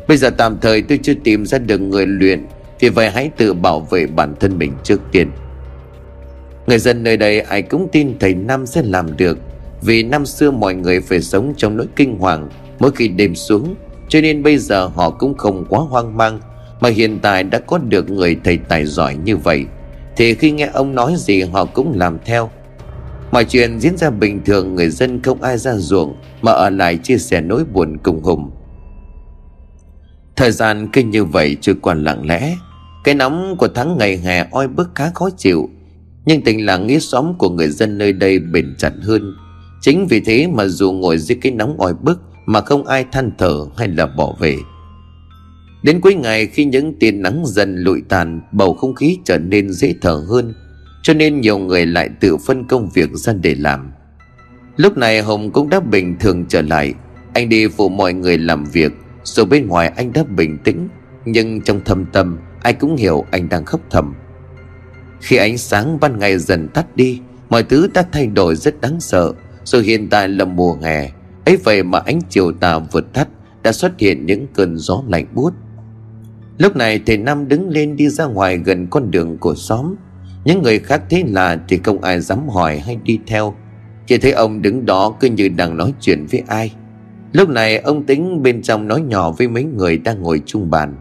Bây 0.07 0.17
giờ 0.17 0.29
tạm 0.29 0.57
thời 0.61 0.81
tôi 0.81 0.99
chưa 1.03 1.13
tìm 1.23 1.45
ra 1.45 1.57
được 1.57 1.77
người 1.77 2.05
luyện, 2.05 2.45
Vì 2.79 2.89
vậy 2.89 3.09
hãy 3.09 3.29
tự 3.37 3.53
bảo 3.53 3.79
vệ 3.79 4.05
bản 4.05 4.35
thân 4.39 4.57
mình 4.57 4.73
trước 4.83 5.01
tiên. 5.11 5.31
Người 6.67 6.79
dân 6.79 7.03
nơi 7.03 7.17
đây 7.17 7.39
ai 7.39 7.61
cũng 7.61 7.87
tin 7.91 8.19
thầy 8.19 8.33
Năm 8.33 8.65
sẽ 8.65 8.81
làm 8.81 9.17
được, 9.17 9.37
Vì 9.81 10.03
năm 10.03 10.25
xưa 10.25 10.51
mọi 10.51 10.75
người 10.75 11.01
phải 11.01 11.21
sống 11.21 11.53
trong 11.57 11.77
nỗi 11.77 11.87
kinh 11.95 12.17
hoàng 12.17 12.49
Mỗi 12.79 12.91
khi 12.91 13.07
đêm 13.07 13.35
xuống, 13.35 13.75
Cho 14.09 14.21
nên 14.21 14.43
bây 14.43 14.57
giờ 14.57 14.87
họ 14.87 15.09
cũng 15.09 15.37
không 15.37 15.65
quá 15.69 15.79
hoang 15.79 16.17
mang, 16.17 16.39
Mà 16.81 16.89
hiện 16.89 17.19
tại 17.21 17.43
đã 17.43 17.59
có 17.59 17.77
được 17.77 18.09
người 18.09 18.37
thầy 18.43 18.57
tài 18.57 18.85
giỏi 18.85 19.15
như 19.23 19.37
vậy. 19.37 19.65
Thì 20.15 20.33
khi 20.33 20.51
nghe 20.51 20.69
ông 20.73 20.95
nói 20.95 21.13
gì 21.17 21.41
họ 21.41 21.65
cũng 21.65 21.93
làm 21.97 22.17
theo. 22.25 22.49
Mọi 23.33 23.45
chuyện 23.45 23.79
diễn 23.79 23.97
ra 23.97 24.09
bình 24.09 24.41
thường, 24.45 24.75
Người 24.75 24.89
dân 24.89 25.21
không 25.21 25.41
ai 25.41 25.57
ra 25.57 25.75
ruộng, 25.75 26.15
Mà 26.41 26.51
ở 26.51 26.69
lại 26.69 26.97
chia 26.97 27.17
sẻ 27.17 27.41
nỗi 27.41 27.63
buồn 27.73 27.97
cùng 28.03 28.23
Hùng. 28.23 28.51
Thời 30.35 30.51
gian 30.51 30.87
kinh 30.93 31.09
như 31.09 31.25
vậy 31.25 31.57
chưa 31.61 31.73
còn 31.81 32.03
lặng 32.03 32.27
lẽ. 32.27 32.55
Cái 33.03 33.15
nóng 33.15 33.55
của 33.57 33.67
tháng 33.67 33.97
ngày 33.97 34.17
hè 34.17 34.47
oi 34.51 34.67
bức 34.67 34.89
khá 34.95 35.11
khó 35.15 35.29
chịu. 35.37 35.69
Nhưng 36.25 36.41
tình 36.41 36.65
làng 36.65 36.87
nghĩa 36.87 36.99
xóm 36.99 37.33
của 37.37 37.49
người 37.49 37.67
dân 37.67 37.97
nơi 37.97 38.13
đây 38.13 38.39
bền 38.39 38.75
chặt 38.77 38.93
hơn. 39.01 39.35
Chính 39.81 40.07
vì 40.09 40.19
thế 40.19 40.47
mà 40.47 40.65
dù 40.65 40.91
ngồi 40.91 41.17
dưới 41.17 41.37
cái 41.41 41.51
nóng 41.51 41.79
oi 41.79 41.93
bức 41.93 42.21
Mà 42.45 42.61
không 42.61 42.85
ai 42.85 43.05
than 43.11 43.31
thở 43.37 43.65
hay 43.77 43.87
là 43.87 44.05
bỏ 44.05 44.35
về. 44.39 44.57
Đến 45.83 46.01
cuối 46.01 46.15
ngày 46.15 46.47
khi 46.47 46.65
những 46.65 46.99
tia 46.99 47.11
nắng 47.11 47.43
dần 47.45 47.77
lụi 47.77 48.01
tàn, 48.09 48.41
Bầu 48.51 48.73
không 48.73 48.95
khí 48.95 49.17
trở 49.25 49.37
nên 49.37 49.73
dễ 49.73 49.95
thở 50.01 50.25
hơn 50.29 50.53
cho 51.03 51.13
nên 51.13 51.41
nhiều 51.41 51.57
người 51.57 51.85
lại 51.85 52.09
tự 52.19 52.37
phân 52.37 52.67
công 52.67 52.89
việc 52.93 53.09
ra 53.13 53.33
để 53.33 53.55
làm. 53.55 53.91
Lúc 54.77 54.97
này 54.97 55.21
Hùng 55.21 55.51
cũng 55.51 55.69
đã 55.69 55.79
bình 55.79 56.15
thường 56.19 56.45
trở 56.49 56.61
lại. 56.61 56.93
Anh 57.33 57.49
đi 57.49 57.67
phụ 57.67 57.89
mọi 57.89 58.13
người 58.13 58.37
làm 58.37 58.65
việc, 58.65 58.91
Dù 59.23 59.45
bên 59.45 59.67
ngoài 59.67 59.91
anh 59.95 60.13
đã 60.13 60.23
bình 60.23 60.57
tĩnh, 60.63 60.87
Nhưng 61.25 61.61
trong 61.61 61.81
thâm 61.85 62.05
tâm, 62.05 62.39
Ai 62.61 62.73
cũng 62.73 62.95
hiểu 62.95 63.25
anh 63.31 63.49
đang 63.49 63.65
khóc 63.65 63.81
thầm. 63.89 64.15
Khi 65.21 65.35
ánh 65.35 65.57
sáng 65.57 65.99
ban 65.99 66.19
ngày 66.19 66.37
dần 66.37 66.67
tắt 66.67 66.95
đi, 66.95 67.19
Mọi 67.49 67.63
thứ 67.63 67.87
đã 67.93 68.05
thay 68.11 68.27
đổi 68.27 68.55
rất 68.55 68.81
đáng 68.81 68.99
sợ. 68.99 69.33
Rồi 69.63 69.83
hiện 69.83 70.09
tại 70.09 70.27
là 70.27 70.45
mùa 70.45 70.75
hè, 70.81 71.11
ấy 71.45 71.57
vậy 71.63 71.83
mà 71.83 71.99
ánh 71.99 72.19
chiều 72.29 72.51
tà 72.51 72.79
vượt 72.79 73.13
tắt, 73.13 73.27
Đã 73.63 73.71
xuất 73.71 73.99
hiện 73.99 74.25
những 74.25 74.47
cơn 74.53 74.77
gió 74.77 75.03
lạnh 75.07 75.25
buốt. 75.33 75.53
Lúc 76.57 76.75
này 76.75 77.01
thầy 77.05 77.17
Năm 77.17 77.47
đứng 77.47 77.69
lên 77.69 77.95
đi 77.95 78.09
ra 78.09 78.25
ngoài 78.25 78.57
gần 78.57 78.87
con 78.87 79.11
đường 79.11 79.37
của 79.37 79.55
xóm. 79.55 79.95
Những 80.45 80.61
người 80.61 80.79
khác 80.79 81.01
thấy 81.09 81.23
lạ 81.27 81.57
thì 81.67 81.79
không 81.83 82.01
ai 82.01 82.19
dám 82.19 82.49
hỏi 82.49 82.79
hay 82.79 82.97
đi 83.03 83.19
theo. 83.27 83.55
Chỉ 84.05 84.17
thấy 84.17 84.31
ông 84.31 84.61
đứng 84.61 84.85
đó 84.85 85.15
cứ 85.19 85.29
như 85.29 85.49
đang 85.49 85.77
nói 85.77 85.93
chuyện 85.99 86.25
với 86.31 86.43
ai. 86.47 86.73
Lúc 87.33 87.49
này 87.49 87.77
ông 87.77 88.03
tính 88.03 88.43
bên 88.43 88.61
trong 88.61 88.87
nói 88.87 89.01
nhỏ 89.01 89.31
với 89.31 89.47
mấy 89.47 89.63
người 89.63 89.97
đang 89.97 90.21
ngồi 90.21 90.41
chung 90.45 90.69
bàn. 90.69 90.95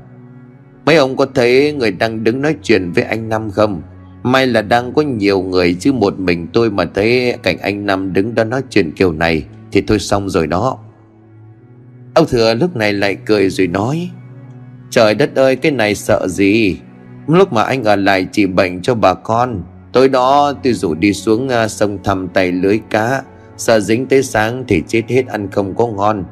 Mấy 0.86 0.96
ông 0.96 1.16
có 1.16 1.26
thấy 1.34 1.72
người 1.72 1.90
đang 1.90 2.24
đứng 2.24 2.40
nói 2.40 2.54
chuyện 2.62 2.92
với 2.92 3.04
anh 3.04 3.28
Năm 3.28 3.50
không? 3.50 3.82
May 4.22 4.46
là 4.46 4.62
đang 4.62 4.92
có 4.92 5.02
nhiều 5.02 5.42
người 5.42 5.74
chứ 5.74 5.92
một 5.92 6.18
mình 6.18 6.46
tôi 6.52 6.70
mà 6.70 6.84
thấy 6.84 7.36
cảnh 7.42 7.58
anh 7.58 7.86
Năm 7.86 8.12
đứng 8.12 8.34
đó 8.34 8.44
nói 8.44 8.62
chuyện 8.70 8.92
kiểu 8.92 9.12
này 9.12 9.44
Thì 9.72 9.82
thôi 9.86 9.98
xong 9.98 10.28
rồi 10.28 10.46
đó. 10.46 10.78
Ông 12.14 12.26
Thừa 12.26 12.54
lúc 12.54 12.76
này 12.76 12.92
lại 12.92 13.16
cười 13.26 13.50
rồi 13.50 13.66
nói, 13.66 14.10
Trời 14.90 15.14
đất 15.14 15.34
ơi, 15.34 15.56
cái 15.56 15.72
này 15.72 15.94
sợ 15.94 16.26
gì? 16.28 16.76
Lúc 17.26 17.52
mà 17.52 17.62
anh 17.62 17.84
ở 17.84 17.96
lại 17.96 18.26
trị 18.32 18.46
bệnh 18.46 18.82
cho 18.82 18.94
bà 18.94 19.14
con, 19.14 19.62
Tối 19.92 20.08
đó 20.08 20.52
tôi 20.62 20.72
rủ 20.72 20.94
đi 20.94 21.12
xuống 21.12 21.48
à, 21.48 21.68
sông 21.68 21.98
thăm 22.04 22.28
tay 22.28 22.52
lưới 22.52 22.80
cá. 22.90 23.22
Sợ 23.56 23.80
dính 23.80 24.06
tới 24.06 24.22
sáng 24.22 24.64
thì 24.68 24.82
chết 24.88 25.02
hết 25.08 25.26
ăn 25.26 25.50
không 25.50 25.74
có 25.74 25.86
ngon. 25.86 26.24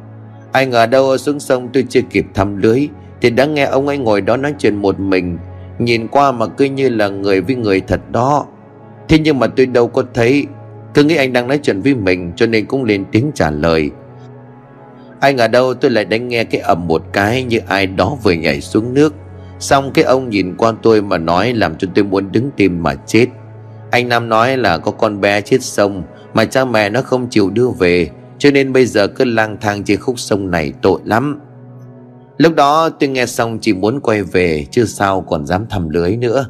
Anh 0.53 0.73
ở 0.73 0.87
đâu 0.87 1.19
xuống 1.19 1.41
sông 1.41 1.69
tôi 1.73 1.85
chưa 1.89 2.01
kịp 2.11 2.27
thăm 2.35 2.57
lưới, 2.57 2.89
Thì 3.21 3.31
đã 3.31 3.45
nghe 3.47 3.65
ông 3.65 3.87
ấy 3.87 3.99
ngồi 3.99 4.21
đó 4.21 4.37
nói 4.37 4.55
chuyện 4.59 4.77
một 4.77 5.01
mình. 5.01 5.39
Nhìn 5.79 6.09
qua 6.09 6.33
mà 6.33 6.47
cứ 6.47 6.65
như 6.65 6.89
là 6.89 7.09
người 7.09 7.41
với 7.41 7.57
người 7.57 7.81
thật 7.81 8.01
đó. 8.11 8.47
Thế 9.09 9.19
nhưng 9.19 9.39
mà 9.39 9.47
tôi 9.47 9.67
đâu 9.67 9.89
có 9.89 10.05
thấy. 10.15 10.47
Cứ 10.95 11.05
nghĩ 11.05 11.17
anh 11.17 11.33
đang 11.33 11.49
nói 11.49 11.59
chuyện 11.63 11.81
với 11.81 11.95
mình, 11.95 12.33
Cho 12.37 12.47
nên 12.47 12.67
cũng 12.67 12.85
lên 12.85 13.05
tiếng 13.13 13.31
trả 13.35 13.51
lời. 13.51 13.91
Anh 15.21 15.37
ở 15.37 15.49
đâu 15.49 15.75
tôi 15.75 15.91
lại 15.91 16.05
đánh 16.05 16.29
nghe 16.29 16.45
cái 16.45 16.61
ầm 16.61 16.87
một 16.87 17.03
cái 17.13 17.43
Như 17.43 17.59
ai 17.67 17.87
đó 17.87 18.17
vừa 18.23 18.33
nhảy 18.33 18.61
xuống 18.61 18.95
nước. 18.95 19.15
Xong 19.61 19.91
cái 19.95 20.05
ông 20.05 20.31
nhìn 20.31 20.57
qua 20.57 20.73
tôi 20.83 21.03
mà 21.03 21.19
nói 21.19 21.53
Làm 21.53 21.79
cho 21.79 21.89
tôi 21.95 22.05
muốn 22.05 22.33
đứng 22.33 22.51
tim 22.57 22.83
mà 22.83 22.95
chết. 22.95 23.27
Anh 23.91 24.09
Nam 24.09 24.29
nói 24.29 24.57
là 24.57 24.79
có 24.79 24.91
con 24.91 25.21
bé 25.21 25.41
chết 25.41 25.63
sông, 25.63 26.03
Mà 26.35 26.45
cha 26.45 26.65
mẹ 26.65 26.91
nó 26.91 27.03
không 27.03 27.29
chịu 27.31 27.51
đưa 27.51 27.69
về, 27.69 28.11
Cho 28.39 28.51
nên 28.51 28.73
bây 28.73 28.87
giờ 28.87 29.07
cứ 29.07 29.25
lang 29.25 29.57
thang 29.61 29.85
trên 29.85 30.01
khúc 30.01 30.19
sông 30.19 30.51
này 30.51 30.73
tội 30.83 31.01
lắm. 31.05 31.41
Lúc 32.39 32.55
đó 32.55 32.89
tôi 32.89 33.09
nghe 33.09 33.27
xong 33.27 33.59
chỉ 33.61 33.73
muốn 33.73 34.01
quay 34.01 34.23
về, 34.23 34.67
Chứ 34.71 34.85
sao 34.85 35.21
còn 35.21 35.47
dám 35.47 35.67
thầm 35.71 35.89
lưới 35.89 36.17
nữa. 36.17 36.47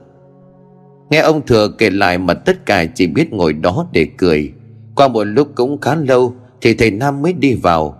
Nghe 1.10 1.18
ông 1.18 1.46
thừa 1.46 1.68
kể 1.78 1.90
lại 1.90 2.18
mà 2.18 2.34
tất 2.34 2.66
cả 2.66 2.84
chỉ 2.94 3.06
biết 3.06 3.32
ngồi 3.32 3.52
đó 3.52 3.86
để 3.92 4.06
cười. 4.18 4.52
Qua 4.94 5.08
một 5.08 5.24
lúc 5.24 5.48
cũng 5.54 5.80
khá 5.80 5.94
lâu, 5.94 6.34
Thì 6.60 6.74
thầy 6.74 6.90
Nam 6.90 7.22
mới 7.22 7.32
đi 7.32 7.54
vào. 7.54 7.99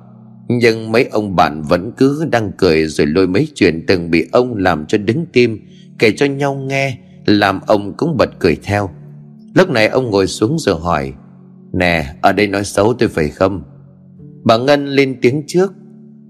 Nhưng 0.53 0.93
mấy 0.93 1.05
ông 1.05 1.37
bạn 1.37 1.63
vẫn 1.63 1.93
cứ 1.97 2.27
đang 2.31 2.53
cười 2.59 2.87
Rồi 2.87 3.07
lôi 3.07 3.27
mấy 3.27 3.49
chuyện 3.55 3.85
từng 3.87 4.11
bị 4.11 4.27
ông 4.33 4.57
làm 4.57 4.87
cho 4.87 4.99
đứng 4.99 5.27
tim, 5.33 5.61
Kể 5.99 6.13
cho 6.17 6.27
nhau 6.27 6.55
nghe, 6.55 6.99
Làm 7.27 7.61
ông 7.67 7.95
cũng 7.97 8.17
bật 8.17 8.31
cười 8.39 8.57
theo. 8.63 8.91
Lúc 9.55 9.71
này 9.71 9.89
ông 9.89 10.11
ngồi 10.11 10.27
xuống 10.27 10.59
rồi 10.59 10.81
hỏi, 10.81 11.13
Nè, 11.73 12.15
ở 12.23 12.33
đây 12.33 12.47
nói 12.47 12.65
xấu 12.65 12.95
tôi 12.95 13.09
phải 13.09 13.29
không? 13.29 13.63
Bà 14.45 14.57
Ngân 14.57 14.87
lên 14.87 15.19
tiếng 15.23 15.43
trước, 15.47 15.73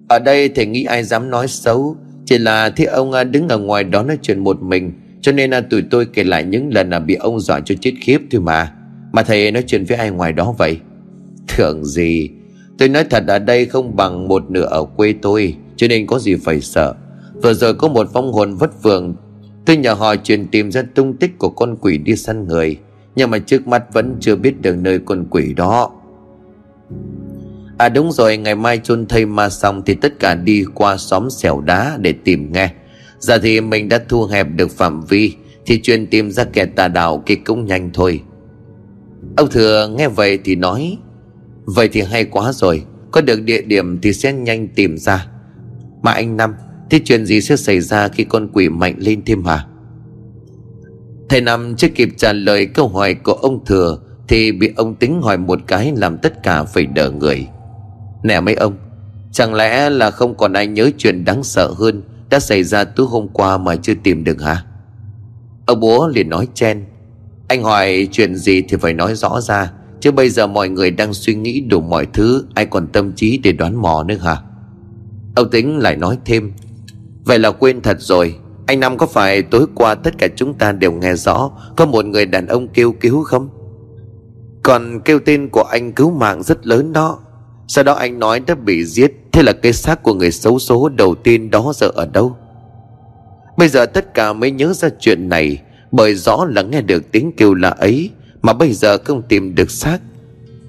ở 0.09 0.19
đây 0.19 0.49
thầy 0.49 0.67
nghĩ 0.67 0.85
ai 0.85 1.05
dám 1.05 1.31
nói 1.31 1.49
xấu, 1.49 1.97
Chỉ 2.25 2.39
là 2.39 2.71
thế 2.71 2.85
ông 2.85 3.13
à, 3.13 3.25
đứng 3.25 3.49
ở 3.49 3.59
ngoài 3.59 3.85
đó 3.85 4.03
nói 4.03 4.19
chuyện 4.23 4.45
một 4.45 4.63
mình, 4.63 4.93
Cho 5.21 5.33
nên 5.33 5.51
là 5.51 5.61
tụi 5.61 5.83
tôi 5.83 6.07
kể 6.07 6.25
lại 6.25 6.45
những 6.45 6.75
lần 6.75 6.91
là 6.91 6.99
bị 7.01 7.15
ông 7.15 7.41
dọa 7.41 7.61
cho 7.61 7.75
chết 7.81 7.93
khiếp 8.01 8.19
thôi 8.31 8.41
mà. 8.41 8.73
Mà 9.13 9.23
thầy 9.23 9.53
nói 9.53 9.65
chuyện 9.67 9.85
với 9.85 9.97
ai 9.97 10.11
ngoài 10.11 10.33
đó 10.33 10.55
vậy? 10.59 10.79
Thường 11.49 11.85
gì 11.85 12.31
Tôi 12.81 12.89
nói 12.89 13.05
thật 13.05 13.25
ở 13.27 13.39
đây 13.39 13.67
không 13.67 13.97
bằng 13.97 14.29
một 14.29 14.51
nửa 14.51 14.65
ở 14.65 14.85
quê 14.85 15.15
tôi, 15.23 15.57
Cho 15.77 15.87
nên 15.89 16.07
có 16.07 16.19
gì 16.19 16.35
phải 16.35 16.61
sợ. 16.61 16.95
Vừa 17.43 17.55
rồi 17.55 17.75
có 17.75 17.89
một 17.89 18.09
phong 18.13 18.33
hồn 18.33 18.55
vất 18.55 18.83
vưởng. 18.83 19.15
Tôi 19.67 19.77
nhờ 19.77 19.95
họ 19.95 20.17
truyền 20.17 20.47
tìm 20.47 20.71
ra 20.71 20.83
tung 20.95 21.17
tích 21.17 21.39
của 21.39 21.49
con 21.49 21.77
quỷ 21.77 21.99
đi 21.99 22.17
săn 22.17 22.49
người, 22.49 22.77
Nhưng 23.17 23.31
mà 23.31 23.39
trước 23.39 23.67
mắt 23.67 23.95
vẫn 23.95 24.17
chưa 24.21 24.37
biết 24.37 24.61
được 24.61 24.77
nơi 24.77 24.99
con 24.99 25.27
quỷ 25.31 25.55
đó. 25.55 25.91
À 27.79 27.89
đúng 27.89 28.13
rồi, 28.13 28.37
ngày 28.37 28.55
mai 28.55 28.79
chôn 28.79 29.07
thây 29.07 29.27
ma 29.27 29.49
xong 29.49 29.83
Thì 29.87 29.95
tất 29.95 30.19
cả 30.19 30.35
đi 30.35 30.65
qua 30.75 30.97
xóm 30.97 31.31
xẻo 31.31 31.61
đá 31.61 31.97
để 32.01 32.15
tìm 32.25 32.53
nghe. 32.53 32.71
Giờ 33.19 33.39
thì 33.39 33.61
mình 33.61 33.89
đã 33.89 34.01
thu 34.09 34.25
hẹp 34.25 34.47
được 34.57 34.71
phạm 34.71 35.05
vi, 35.09 35.35
Thì 35.67 35.81
chuyện 35.83 36.07
tìm 36.07 36.31
ra 36.31 36.45
kẻ 36.45 36.65
tà 36.67 36.89
đạo 36.89 37.23
kia 37.27 37.35
cũng 37.35 37.67
nhanh 37.67 37.91
thôi. 37.95 38.21
Ông 39.37 39.51
thừa 39.51 39.89
nghe 39.97 40.09
vậy 40.09 40.39
thì 40.45 40.57
nói 40.57 40.99
Vậy 41.65 41.89
thì 41.93 42.03
hay 42.03 42.25
quá 42.25 42.53
rồi. 42.53 42.85
Có 43.11 43.21
được 43.21 43.43
địa 43.43 43.63
điểm 43.63 44.01
thì 44.01 44.13
sẽ 44.13 44.33
nhanh 44.33 44.69
tìm 44.69 44.99
ra. 44.99 45.27
Mà 46.03 46.13
anh 46.13 46.37
Năm, 46.37 46.55
Thế 46.91 47.01
chuyện 47.05 47.27
gì 47.27 47.41
sẽ 47.41 47.57
xảy 47.57 47.81
ra 47.81 48.09
khi 48.09 48.25
con 48.25 48.49
quỷ 48.53 48.69
mạnh 48.69 48.95
lên 48.99 49.23
thêm 49.27 49.45
hả? 49.45 49.67
Thầy 51.29 51.41
Năm 51.41 51.75
chưa 51.77 51.89
kịp 51.89 52.09
trả 52.17 52.33
lời 52.33 52.67
câu 52.67 52.89
hỏi 52.89 53.15
của 53.15 53.33
ông 53.33 53.65
Thừa 53.65 53.99
Thì 54.29 54.53
bị 54.53 54.73
ông 54.77 54.95
tính 54.95 55.21
hỏi 55.23 55.37
một 55.39 55.61
cái 55.67 55.93
làm 55.97 56.19
tất 56.19 56.43
cả 56.43 56.65
phải 56.65 56.87
đỡ 56.87 57.11
người. 57.11 57.49
Nè 58.23 58.41
mấy 58.41 58.55
ông, 58.55 58.77
Chẳng 59.33 59.55
lẽ 59.55 59.91
là 59.91 60.11
không 60.11 60.37
còn 60.37 60.53
ai 60.53 60.67
nhớ 60.67 60.91
chuyện 60.99 61.25
đáng 61.25 61.43
sợ 61.43 61.75
hơn 61.79 62.03
Đã 62.31 62.41
xảy 62.41 62.65
ra 62.65 62.85
tối 62.85 63.07
hôm 63.11 63.29
qua 63.29 63.59
mà 63.59 63.77
chưa 63.77 63.95
tìm 64.03 64.25
được 64.25 64.43
hả? 64.43 64.65
Ông 65.67 65.81
bố 65.81 66.09
liền 66.09 66.29
nói 66.29 66.49
chen. 66.55 66.85
Anh 67.49 67.63
hỏi 67.63 68.09
chuyện 68.13 68.35
gì 68.35 68.63
thì 68.63 68.77
phải 68.77 68.93
nói 68.93 69.15
rõ 69.15 69.41
ra. 69.41 69.73
Chứ 70.01 70.11
bây 70.11 70.31
giờ 70.31 70.47
mọi 70.47 70.69
người 70.69 70.91
đang 70.91 71.15
suy 71.15 71.35
nghĩ 71.35 71.61
đủ 71.61 71.81
mọi 71.81 72.07
thứ, 72.07 72.45
Ai 72.55 72.67
còn 72.67 72.87
tâm 72.87 73.13
trí 73.13 73.39
để 73.39 73.53
đoán 73.53 73.83
mò 73.83 74.03
nữa 74.03 74.17
hả? 74.17 74.37
Ông 75.37 75.51
tính 75.51 75.79
lại 75.79 75.97
nói 75.97 76.19
thêm, 76.25 76.53
Vậy 77.25 77.39
là 77.39 77.51
quên 77.51 77.81
thật 77.81 77.97
rồi. 78.01 78.35
Anh 78.67 78.81
Năm 78.81 78.99
có 78.99 79.07
phải 79.07 79.43
tối 79.43 79.67
qua 79.75 79.95
tất 79.95 80.19
cả 80.19 80.29
chúng 80.37 80.55
ta 80.55 80.73
đều 80.73 80.93
nghe 80.93 81.15
rõ, 81.15 81.51
Có 81.77 81.87
một 81.87 82.05
người 82.05 82.27
đàn 82.27 82.47
ông 82.47 82.69
kêu 82.69 82.93
cứu 82.93 83.25
không? 83.25 83.49
Còn 84.63 85.01
kêu 85.05 85.19
tên 85.25 85.49
của 85.53 85.63
anh 85.63 85.93
cứu 85.93 86.11
mạng 86.11 86.43
rất 86.43 86.67
lớn 86.67 86.93
đó. 86.93 87.19
Sau 87.69 87.85
đó 87.85 87.93
anh 87.93 88.19
nói 88.19 88.41
đã 88.41 88.55
bị 88.55 88.85
giết, 88.85 89.13
Thế 89.33 89.43
là 89.43 89.53
cái 89.53 89.73
xác 89.73 90.03
của 90.03 90.15
người 90.15 90.31
xấu 90.31 90.59
số 90.59 90.89
đầu 90.89 91.15
tiên 91.15 91.51
đó 91.51 91.73
giờ 91.77 91.89
ở 91.95 92.07
đâu? 92.07 92.37
Bây 93.59 93.69
giờ 93.69 93.87
tất 93.87 94.15
cả 94.15 94.33
mới 94.33 94.51
nhớ 94.51 94.73
ra 94.73 94.89
chuyện 95.01 95.29
này, 95.29 95.63
Bởi 95.93 96.15
rõ 96.15 96.45
là 96.45 96.63
nghe 96.63 96.81
được 96.81 97.13
tiếng 97.13 97.33
kêu 97.37 97.55
lạ 97.55 97.71
ấy. 97.71 98.11
Mà 98.43 98.53
bây 98.53 98.73
giờ 98.73 98.99
không 99.05 99.23
tìm 99.23 99.55
được 99.55 99.71
xác. 99.71 99.99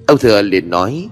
Ông 0.07 0.17
thừa 0.17 0.41
liền 0.41 0.69
nói, 0.69 1.09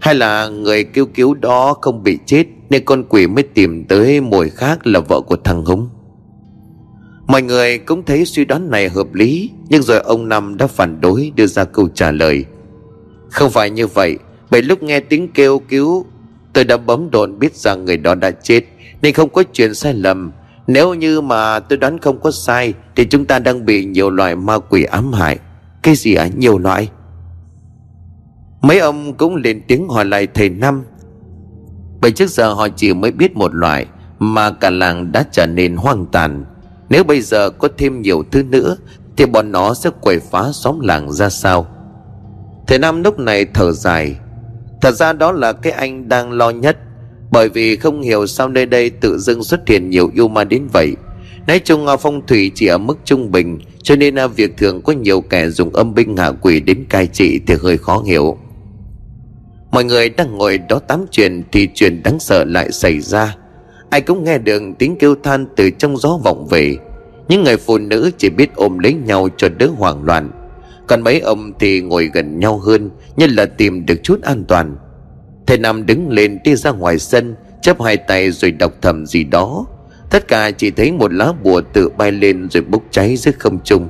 Hay 0.00 0.14
là 0.14 0.48
người 0.48 0.84
kêu 0.84 1.06
cứu 1.06 1.34
đó 1.34 1.74
không 1.80 2.02
bị 2.02 2.18
chết, 2.26 2.44
Nên 2.70 2.84
con 2.84 3.04
quỷ 3.08 3.26
mới 3.26 3.42
tìm 3.42 3.84
tới 3.84 4.20
mồi 4.20 4.50
khác 4.50 4.86
là 4.86 5.00
vợ 5.00 5.20
của 5.20 5.36
thằng 5.44 5.64
Hùng 5.64 5.88
Mọi 7.26 7.42
người 7.42 7.78
cũng 7.78 8.04
thấy 8.04 8.24
suy 8.24 8.44
đoán 8.44 8.70
này 8.70 8.88
hợp 8.88 9.14
lý, 9.14 9.50
Nhưng 9.68 9.82
rồi 9.82 9.98
ông 9.98 10.28
Năm 10.28 10.56
đã 10.56 10.66
phản 10.66 11.00
đối 11.00 11.32
đưa 11.36 11.46
ra 11.46 11.64
câu 11.64 11.88
trả 11.88 12.10
lời. 12.10 12.44
Không 13.30 13.50
phải 13.50 13.70
như 13.70 13.86
vậy, 13.86 14.18
Bởi 14.50 14.62
lúc 14.62 14.82
nghe 14.82 15.00
tiếng 15.00 15.28
kêu 15.28 15.58
cứu, 15.68 16.06
Tôi 16.52 16.64
đã 16.64 16.76
bấm 16.76 17.10
đồn 17.10 17.38
biết 17.38 17.56
rằng 17.56 17.84
người 17.84 17.96
đó 17.96 18.14
đã 18.14 18.30
chết, 18.30 18.64
Nên 19.02 19.14
không 19.14 19.28
có 19.28 19.42
chuyện 19.52 19.74
sai 19.74 19.94
lầm. 19.94 20.32
Nếu 20.66 20.94
như 20.94 21.20
mà 21.20 21.60
tôi 21.60 21.78
đoán 21.78 21.98
không 21.98 22.20
có 22.20 22.30
sai, 22.30 22.74
Thì 22.96 23.04
chúng 23.04 23.24
ta 23.24 23.38
đang 23.38 23.66
bị 23.66 23.84
nhiều 23.84 24.10
loại 24.10 24.36
ma 24.36 24.58
quỷ 24.58 24.84
ám 24.84 25.12
hại. 25.12 25.38
Cái 25.84 25.94
gì 25.94 26.14
à 26.14 26.28
nhiều 26.36 26.58
loại 26.58 26.90
Mấy 28.62 28.78
ông 28.78 29.14
cũng 29.14 29.36
lên 29.36 29.62
tiếng 29.68 29.88
hỏi 29.88 30.04
lại 30.04 30.26
thầy 30.34 30.48
Năm. 30.48 30.84
Bởi 32.00 32.10
trước 32.12 32.30
giờ 32.30 32.52
họ 32.52 32.68
chỉ 32.68 32.94
mới 32.94 33.12
biết 33.12 33.36
một 33.36 33.54
loại 33.54 33.86
Mà 34.18 34.50
cả 34.50 34.70
làng 34.70 35.12
đã 35.12 35.24
trở 35.32 35.46
nên 35.46 35.76
hoang 35.76 36.06
tàn. 36.06 36.44
Nếu 36.88 37.04
bây 37.04 37.20
giờ 37.20 37.50
có 37.50 37.68
thêm 37.78 38.02
nhiều 38.02 38.22
thứ 38.32 38.42
nữa, 38.42 38.76
Thì 39.16 39.26
bọn 39.26 39.52
nó 39.52 39.74
sẽ 39.74 39.90
quậy 40.00 40.20
phá 40.20 40.52
xóm 40.52 40.80
làng 40.80 41.12
ra 41.12 41.28
sao? 41.28 41.66
Thầy 42.66 42.78
Năm 42.78 43.02
lúc 43.02 43.18
này 43.18 43.46
thở 43.54 43.72
dài. 43.72 44.16
Thật 44.80 44.92
ra 44.92 45.12
đó 45.12 45.32
là 45.32 45.52
cái 45.52 45.72
anh 45.72 46.08
đang 46.08 46.32
lo 46.32 46.50
nhất, 46.50 46.78
Bởi 47.30 47.48
vì 47.48 47.76
không 47.76 48.00
hiểu 48.00 48.26
sao 48.26 48.48
nơi 48.48 48.66
đây 48.66 48.90
tự 48.90 49.18
dưng 49.18 49.44
xuất 49.44 49.68
hiện 49.68 49.90
nhiều 49.90 50.10
yêu 50.14 50.28
ma 50.28 50.44
đến 50.44 50.66
vậy. 50.72 50.96
Nói 51.46 51.58
chung 51.58 51.86
à, 51.86 51.96
phong 51.96 52.26
thủy 52.26 52.52
chỉ 52.54 52.66
ở 52.66 52.78
mức 52.78 52.98
trung 53.04 53.32
bình, 53.32 53.58
Cho 53.82 53.96
nên 53.96 54.18
à, 54.18 54.26
việc 54.26 54.56
thường 54.56 54.82
có 54.82 54.92
nhiều 54.92 55.20
kẻ 55.20 55.48
dùng 55.48 55.74
âm 55.74 55.94
binh 55.94 56.16
hạ 56.16 56.30
quỷ 56.30 56.60
đến 56.60 56.84
cai 56.88 57.06
trị 57.06 57.40
thì 57.46 57.54
hơi 57.62 57.78
khó 57.78 58.02
hiểu. 58.06 58.38
Mọi 59.70 59.84
người 59.84 60.08
đang 60.08 60.38
ngồi 60.38 60.58
đó 60.58 60.78
tám 60.78 61.04
chuyện 61.10 61.42
thì 61.52 61.68
chuyện 61.74 62.02
đáng 62.02 62.18
sợ 62.20 62.44
lại 62.44 62.72
xảy 62.72 63.00
ra. 63.00 63.36
Ai 63.90 64.00
cũng 64.00 64.24
nghe 64.24 64.38
được 64.38 64.62
tiếng 64.78 64.96
kêu 64.98 65.14
than 65.22 65.46
từ 65.56 65.70
trong 65.70 65.96
gió 65.96 66.18
vọng 66.24 66.46
về. 66.50 66.76
Những 67.28 67.44
người 67.44 67.56
phụ 67.56 67.78
nữ 67.78 68.10
chỉ 68.18 68.30
biết 68.30 68.54
ôm 68.54 68.78
lấy 68.78 68.94
nhau 68.94 69.28
cho 69.36 69.48
đỡ 69.48 69.68
hoảng 69.76 70.04
loạn. 70.04 70.30
Còn 70.86 71.02
mấy 71.02 71.20
ông 71.20 71.52
thì 71.60 71.80
ngồi 71.80 72.10
gần 72.12 72.40
nhau 72.40 72.58
hơn 72.58 72.90
Như 73.16 73.26
là 73.26 73.46
tìm 73.46 73.86
được 73.86 74.02
chút 74.02 74.22
an 74.22 74.44
toàn. 74.48 74.76
Thầy 75.46 75.58
nam 75.58 75.86
đứng 75.86 76.08
lên 76.08 76.38
đi 76.44 76.56
ra 76.56 76.70
ngoài 76.70 76.98
sân 76.98 77.34
Chấp 77.62 77.82
hai 77.82 77.96
tay 77.96 78.30
rồi 78.30 78.50
đọc 78.50 78.72
thầm 78.82 79.06
gì 79.06 79.24
đó. 79.24 79.66
Tất 80.14 80.28
cả 80.28 80.50
chỉ 80.50 80.70
thấy 80.70 80.92
một 80.92 81.12
lá 81.12 81.32
bùa 81.42 81.60
tự 81.72 81.88
bay 81.88 82.12
lên 82.12 82.48
rồi 82.50 82.62
bốc 82.62 82.82
cháy 82.90 83.16
dưới 83.16 83.34
không 83.38 83.58
trung. 83.64 83.88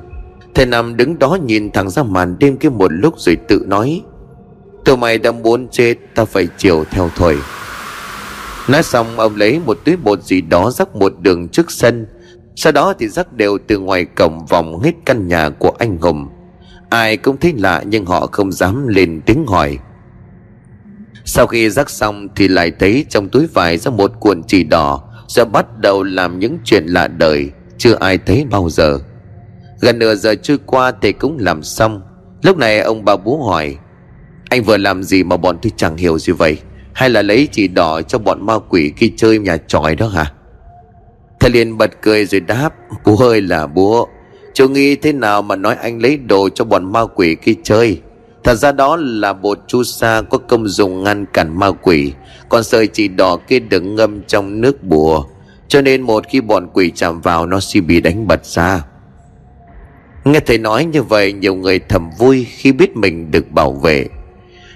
Thầy 0.55 0.65
nằm 0.65 0.97
đứng 0.97 1.19
đó 1.19 1.37
nhìn 1.45 1.71
thẳng 1.71 1.89
ra 1.89 2.03
màn 2.03 2.39
đêm 2.39 2.57
kia 2.57 2.69
một 2.69 2.93
lúc 2.93 3.13
rồi 3.17 3.35
tự 3.47 3.65
nói, 3.67 4.01
Tụi 4.85 4.97
mày 4.97 5.17
đã 5.17 5.31
muốn 5.31 5.67
chết, 5.67 5.95
Ta 6.15 6.25
phải 6.25 6.47
chiều 6.57 6.83
theo 6.91 7.09
thôi. 7.15 7.37
Nói 8.67 8.83
xong, 8.83 9.19
ông 9.19 9.35
lấy 9.35 9.59
một 9.65 9.77
túi 9.85 9.95
bột 9.95 10.23
gì 10.23 10.41
đó 10.41 10.71
rắc 10.71 10.95
một 10.95 11.13
đường 11.19 11.47
trước 11.47 11.71
sân. 11.71 12.07
Sau 12.55 12.71
đó 12.71 12.93
thì 12.99 13.07
rắc 13.07 13.33
đều 13.33 13.57
từ 13.67 13.79
ngoài 13.79 14.05
cổng 14.05 14.45
vòng 14.45 14.79
hết 14.79 14.93
căn 15.05 15.27
nhà 15.27 15.49
của 15.49 15.71
anh 15.79 15.97
Hùng. 15.97 16.27
Ai 16.89 17.17
cũng 17.17 17.37
thấy 17.37 17.53
lạ 17.57 17.83
nhưng 17.87 18.05
họ 18.05 18.27
không 18.31 18.51
dám 18.51 18.87
lên 18.87 19.21
tiếng 19.25 19.45
hỏi. 19.47 19.79
Sau 21.25 21.47
khi 21.47 21.69
rắc 21.69 21.89
xong 21.89 22.27
thì 22.35 22.47
lại 22.47 22.71
thấy 22.79 23.05
trong 23.09 23.29
túi 23.29 23.47
vải 23.53 23.77
ra 23.77 23.91
một 23.91 24.11
cuộn 24.19 24.43
chỉ 24.43 24.63
đỏ. 24.63 25.04
Rồi 25.27 25.45
bắt 25.45 25.65
đầu 25.79 26.03
làm 26.03 26.39
những 26.39 26.57
chuyện 26.63 26.85
lạ 26.85 27.07
đời, 27.07 27.51
Chưa 27.77 27.95
ai 27.99 28.17
thấy 28.17 28.45
bao 28.51 28.69
giờ. 28.69 28.99
Gần 29.81 29.99
nửa 29.99 30.15
giờ 30.15 30.35
trôi 30.35 30.57
qua 30.65 30.91
thì 31.01 31.11
cũng 31.11 31.37
làm 31.39 31.63
xong. 31.63 32.01
Lúc 32.43 32.57
này 32.57 32.79
ông 32.79 33.05
bà 33.05 33.15
bố 33.15 33.43
hỏi, 33.47 33.77
Anh 34.49 34.63
vừa 34.63 34.77
làm 34.77 35.03
gì 35.03 35.23
mà 35.23 35.37
bọn 35.37 35.57
tôi 35.61 35.71
chẳng 35.75 35.97
hiểu 35.97 36.19
gì 36.19 36.33
vậy? 36.33 36.57
Hay 36.93 37.09
là 37.09 37.21
lấy 37.21 37.47
chỉ 37.51 37.67
đỏ 37.67 38.01
cho 38.01 38.19
bọn 38.19 38.45
ma 38.45 38.53
quỷ 38.69 38.93
khi 38.97 39.11
chơi 39.17 39.39
nhà 39.39 39.57
tròi 39.57 39.95
đó 39.95 40.07
hả? 40.07 40.31
Thầy 41.39 41.51
liền 41.51 41.77
bật 41.77 41.91
cười 42.01 42.25
rồi 42.25 42.41
đáp, 42.41 42.73
Bố 43.05 43.17
ơi 43.17 43.41
là 43.41 43.67
bố, 43.67 44.07
Chú 44.53 44.69
nghĩ 44.69 44.95
thế 44.95 45.13
nào 45.13 45.41
mà 45.41 45.55
nói 45.55 45.75
anh 45.75 46.01
lấy 46.01 46.17
đồ 46.17 46.49
cho 46.49 46.65
bọn 46.65 46.91
ma 46.91 47.05
quỷ 47.15 47.35
khi 47.41 47.55
chơi? 47.63 48.01
Thật 48.45 48.55
ra 48.55 48.71
đó 48.71 48.95
là 48.95 49.33
bột 49.33 49.59
chu 49.67 49.83
sa 49.83 50.21
có 50.29 50.37
công 50.37 50.67
dụng 50.67 51.03
ngăn 51.03 51.25
cản 51.25 51.59
ma 51.59 51.71
quỷ, 51.71 52.13
Còn 52.49 52.63
sợi 52.63 52.87
chỉ 52.87 53.07
đỏ 53.07 53.37
kia 53.47 53.59
được 53.59 53.81
ngâm 53.81 54.21
trong 54.23 54.61
nước 54.61 54.83
bùa, 54.83 55.25
Cho 55.67 55.81
nên 55.81 56.01
một 56.01 56.23
khi 56.29 56.41
bọn 56.41 56.67
quỷ 56.73 56.91
chạm 56.95 57.21
vào 57.21 57.45
nó 57.45 57.59
sẽ 57.59 57.81
bị 57.81 58.01
đánh 58.01 58.27
bật 58.27 58.45
ra. 58.45 58.83
Nghe 60.23 60.39
thầy 60.39 60.57
nói 60.57 60.85
như 60.85 61.03
vậy, 61.03 61.33
nhiều 61.33 61.55
người 61.55 61.79
thầm 61.79 62.09
vui 62.17 62.47
khi 62.49 62.71
biết 62.71 62.97
mình 62.97 63.31
được 63.31 63.51
bảo 63.51 63.73
vệ. 63.73 64.05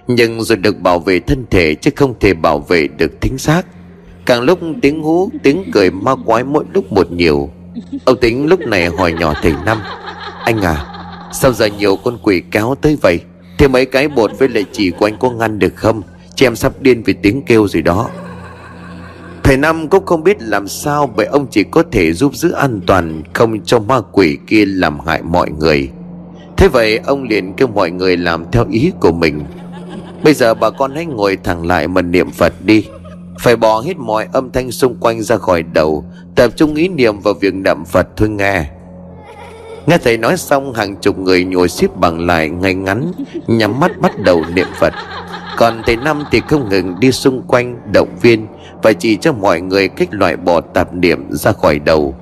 Nhưng 0.07 0.41
rồi 0.41 0.57
được 0.57 0.79
bảo 0.79 0.99
vệ 0.99 1.19
thân 1.19 1.45
thể 1.49 1.75
chứ 1.75 1.91
không 1.95 2.13
thể 2.19 2.33
bảo 2.33 2.59
vệ 2.59 2.87
được 2.87 3.21
thính 3.21 3.37
xác. 3.37 3.61
Càng 4.25 4.41
lúc 4.41 4.59
tiếng 4.81 5.03
hú, 5.03 5.29
tiếng 5.43 5.63
cười 5.71 5.91
ma 5.91 6.15
quái 6.25 6.43
mỗi 6.43 6.63
lúc 6.73 6.91
một 6.91 7.11
nhiều. 7.11 7.49
Ông 8.05 8.17
tính 8.21 8.47
lúc 8.47 8.59
này 8.59 8.85
hỏi 8.85 9.13
nhỏ 9.13 9.33
thầy 9.41 9.53
Năm, 9.65 9.77
Anh 10.43 10.61
à 10.61 10.85
Sao 11.31 11.53
giờ 11.53 11.65
nhiều 11.65 11.95
con 11.95 12.17
quỷ 12.23 12.41
kéo 12.51 12.75
tới 12.81 12.97
vậy? 13.01 13.19
Thế 13.59 13.67
mấy 13.67 13.85
cái 13.85 14.07
bột 14.07 14.31
với 14.39 14.49
lại 14.49 14.65
chỉ 14.71 14.89
của 14.89 15.07
anh 15.07 15.17
có 15.19 15.31
ngăn 15.31 15.59
được 15.59 15.75
không? 15.75 16.01
Chị 16.35 16.45
em 16.45 16.55
sắp 16.55 16.73
điên 16.81 17.03
vì 17.03 17.13
tiếng 17.13 17.41
kêu 17.41 17.67
rồi 17.67 17.81
đó. 17.81 18.09
Thầy 19.43 19.57
Năm 19.57 19.87
cũng 19.87 20.05
không 20.05 20.23
biết 20.23 20.41
làm 20.41 20.67
sao 20.67 21.13
Bởi 21.15 21.25
ông 21.25 21.47
chỉ 21.51 21.63
có 21.63 21.83
thể 21.91 22.13
giúp 22.13 22.35
giữ 22.35 22.51
an 22.51 22.81
toàn, 22.87 23.23
Không 23.33 23.61
cho 23.65 23.79
ma 23.79 24.01
quỷ 24.11 24.37
kia 24.47 24.65
làm 24.65 24.99
hại 24.99 25.21
mọi 25.21 25.51
người. 25.51 25.89
Thế 26.57 26.67
vậy 26.67 26.97
ông 26.97 27.23
liền 27.23 27.53
kêu 27.53 27.67
mọi 27.67 27.91
người 27.91 28.17
làm 28.17 28.51
theo 28.51 28.65
ý 28.71 28.91
của 28.99 29.11
mình. 29.11 29.41
Bây 30.23 30.33
giờ 30.33 30.53
bà 30.53 30.69
con 30.69 30.95
hãy 30.95 31.05
ngồi 31.05 31.37
thẳng 31.43 31.67
lại 31.67 31.87
mà 31.87 32.01
niệm 32.01 32.31
Phật 32.31 32.53
đi. 32.63 32.85
Phải 33.39 33.55
bỏ 33.55 33.81
hết 33.81 33.97
mọi 33.97 34.27
âm 34.33 34.51
thanh 34.51 34.71
xung 34.71 34.95
quanh 34.99 35.21
ra 35.21 35.37
khỏi 35.37 35.63
đầu, 35.63 36.05
Tập 36.35 36.51
trung 36.55 36.75
ý 36.75 36.87
niệm 36.87 37.19
vào 37.19 37.33
việc 37.33 37.53
niệm 37.53 37.85
Phật 37.85 38.07
thôi 38.17 38.29
nghe. 38.29 38.69
Nghe 39.89 39.97
thầy 39.97 40.17
nói 40.17 40.37
xong, 40.37 40.73
hàng 40.73 40.95
chục 40.95 41.19
người 41.19 41.43
ngồi 41.43 41.69
xếp 41.69 41.87
bằng 41.95 42.25
lại 42.25 42.49
ngay 42.49 42.73
ngắn, 42.73 43.11
Nhắm 43.47 43.79
mắt 43.79 43.91
bắt 44.01 44.19
đầu 44.19 44.43
niệm 44.53 44.67
Phật. 44.79 44.93
Còn 45.57 45.81
thầy 45.85 45.95
Năm 45.95 46.23
thì 46.31 46.41
không 46.47 46.69
ngừng 46.69 46.99
đi 46.99 47.11
xung 47.11 47.41
quanh, 47.47 47.81
động 47.93 48.15
viên 48.21 48.47
Và 48.83 48.93
chỉ 48.93 49.17
cho 49.17 49.33
mọi 49.33 49.61
người 49.61 49.87
cách 49.87 50.07
loại 50.11 50.37
bỏ 50.37 50.61
tạp 50.61 50.93
niệm 50.93 51.31
ra 51.31 51.51
khỏi 51.51 51.79
đầu. 51.79 52.15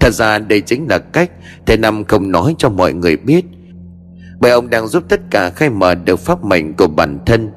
Thật 0.00 0.10
ra 0.10 0.38
đây 0.38 0.60
chính 0.60 0.86
là 0.88 0.98
cách 0.98 1.30
thầy 1.66 1.76
Năm 1.76 2.04
không 2.04 2.30
nói 2.30 2.54
cho 2.58 2.68
mọi 2.68 2.92
người 2.92 3.16
biết. 3.16 3.44
Bởi 4.40 4.50
ông 4.50 4.70
đang 4.70 4.86
giúp 4.86 5.04
tất 5.08 5.20
cả 5.30 5.50
khai 5.50 5.70
mở 5.70 5.94
được 5.94 6.20
pháp 6.20 6.44
mệnh 6.44 6.74
của 6.74 6.88
bản 6.88 7.18
thân. 7.26 7.50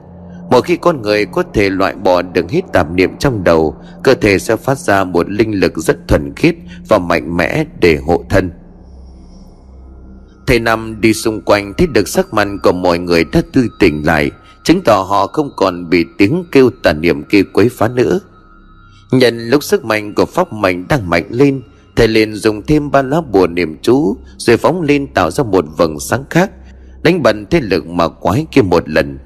Mỗi 0.51 0.61
khi 0.61 0.77
con 0.77 1.01
người 1.01 1.25
có 1.25 1.43
thể 1.53 1.69
loại 1.69 1.95
bỏ 1.95 2.21
được 2.21 2.51
hết 2.51 2.61
tạp 2.73 2.91
niệm 2.91 3.17
trong 3.19 3.43
đầu, 3.43 3.75
Cơ 4.03 4.13
thể 4.13 4.39
sẽ 4.39 4.55
phát 4.55 4.77
ra 4.77 5.03
một 5.03 5.29
linh 5.29 5.59
lực 5.59 5.77
rất 5.77 6.07
thuần 6.07 6.35
khiết 6.35 6.55
và 6.87 6.97
mạnh 6.97 7.37
mẽ 7.37 7.63
để 7.79 7.97
hộ 8.07 8.23
thân. 8.29 8.51
Thầy 10.47 10.59
Năm 10.59 11.01
đi 11.01 11.13
xung 11.13 11.41
quanh 11.41 11.73
thấy 11.77 11.87
được 11.87 12.07
sắc 12.07 12.33
mặt 12.33 12.47
của 12.63 12.71
mọi 12.71 12.99
người 12.99 13.23
đã 13.23 13.41
tươi 13.53 13.69
tỉnh 13.79 14.05
lại, 14.05 14.31
Chứng 14.63 14.81
tỏ 14.81 15.01
họ 15.01 15.27
không 15.27 15.51
còn 15.55 15.89
bị 15.89 16.05
tiếng 16.17 16.43
kêu 16.51 16.69
tà 16.83 16.93
niệm 16.93 17.23
kia 17.23 17.43
quấy 17.53 17.69
phá 17.69 17.87
nữa. 17.87 18.19
Nhận 19.11 19.49
lúc 19.49 19.63
sức 19.63 19.85
mạnh 19.85 20.13
của 20.13 20.25
pháp 20.25 20.53
mạnh 20.53 20.85
đang 20.89 21.09
mạnh 21.09 21.25
lên, 21.29 21.61
Thầy 21.95 22.07
liền 22.07 22.35
dùng 22.35 22.61
thêm 22.61 22.91
ba 22.91 23.01
lá 23.01 23.21
bùa 23.21 23.47
niệm 23.47 23.77
chú, 23.81 24.17
Rồi 24.37 24.57
phóng 24.57 24.81
lên 24.81 25.07
tạo 25.13 25.31
ra 25.31 25.43
một 25.43 25.65
vầng 25.77 25.99
sáng 25.99 26.23
khác, 26.29 26.51
Đánh 27.03 27.23
bần 27.23 27.45
thế 27.45 27.61
lực 27.61 27.87
mà 27.87 28.07
quái 28.07 28.45
kia 28.51 28.61
một 28.61 28.89
lần. 28.89 29.19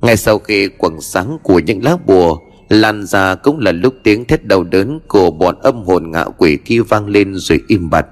Ngay 0.00 0.16
sau 0.16 0.38
khi 0.38 0.68
quầng 0.68 1.00
sáng 1.00 1.38
của 1.42 1.58
những 1.58 1.84
lá 1.84 1.96
bùa 2.06 2.38
lan 2.68 3.06
ra 3.06 3.34
cũng 3.34 3.58
là 3.58 3.72
lúc 3.72 3.94
tiếng 4.02 4.24
thét 4.24 4.44
đau 4.44 4.64
đớn 4.64 5.00
của 5.08 5.30
bọn 5.30 5.56
âm 5.62 5.84
hồn 5.84 6.10
ngạ 6.10 6.24
quỷ 6.24 6.58
kia 6.64 6.80
vang 6.80 7.06
lên 7.06 7.34
rồi 7.34 7.60
im 7.68 7.90
bặt 7.90 8.06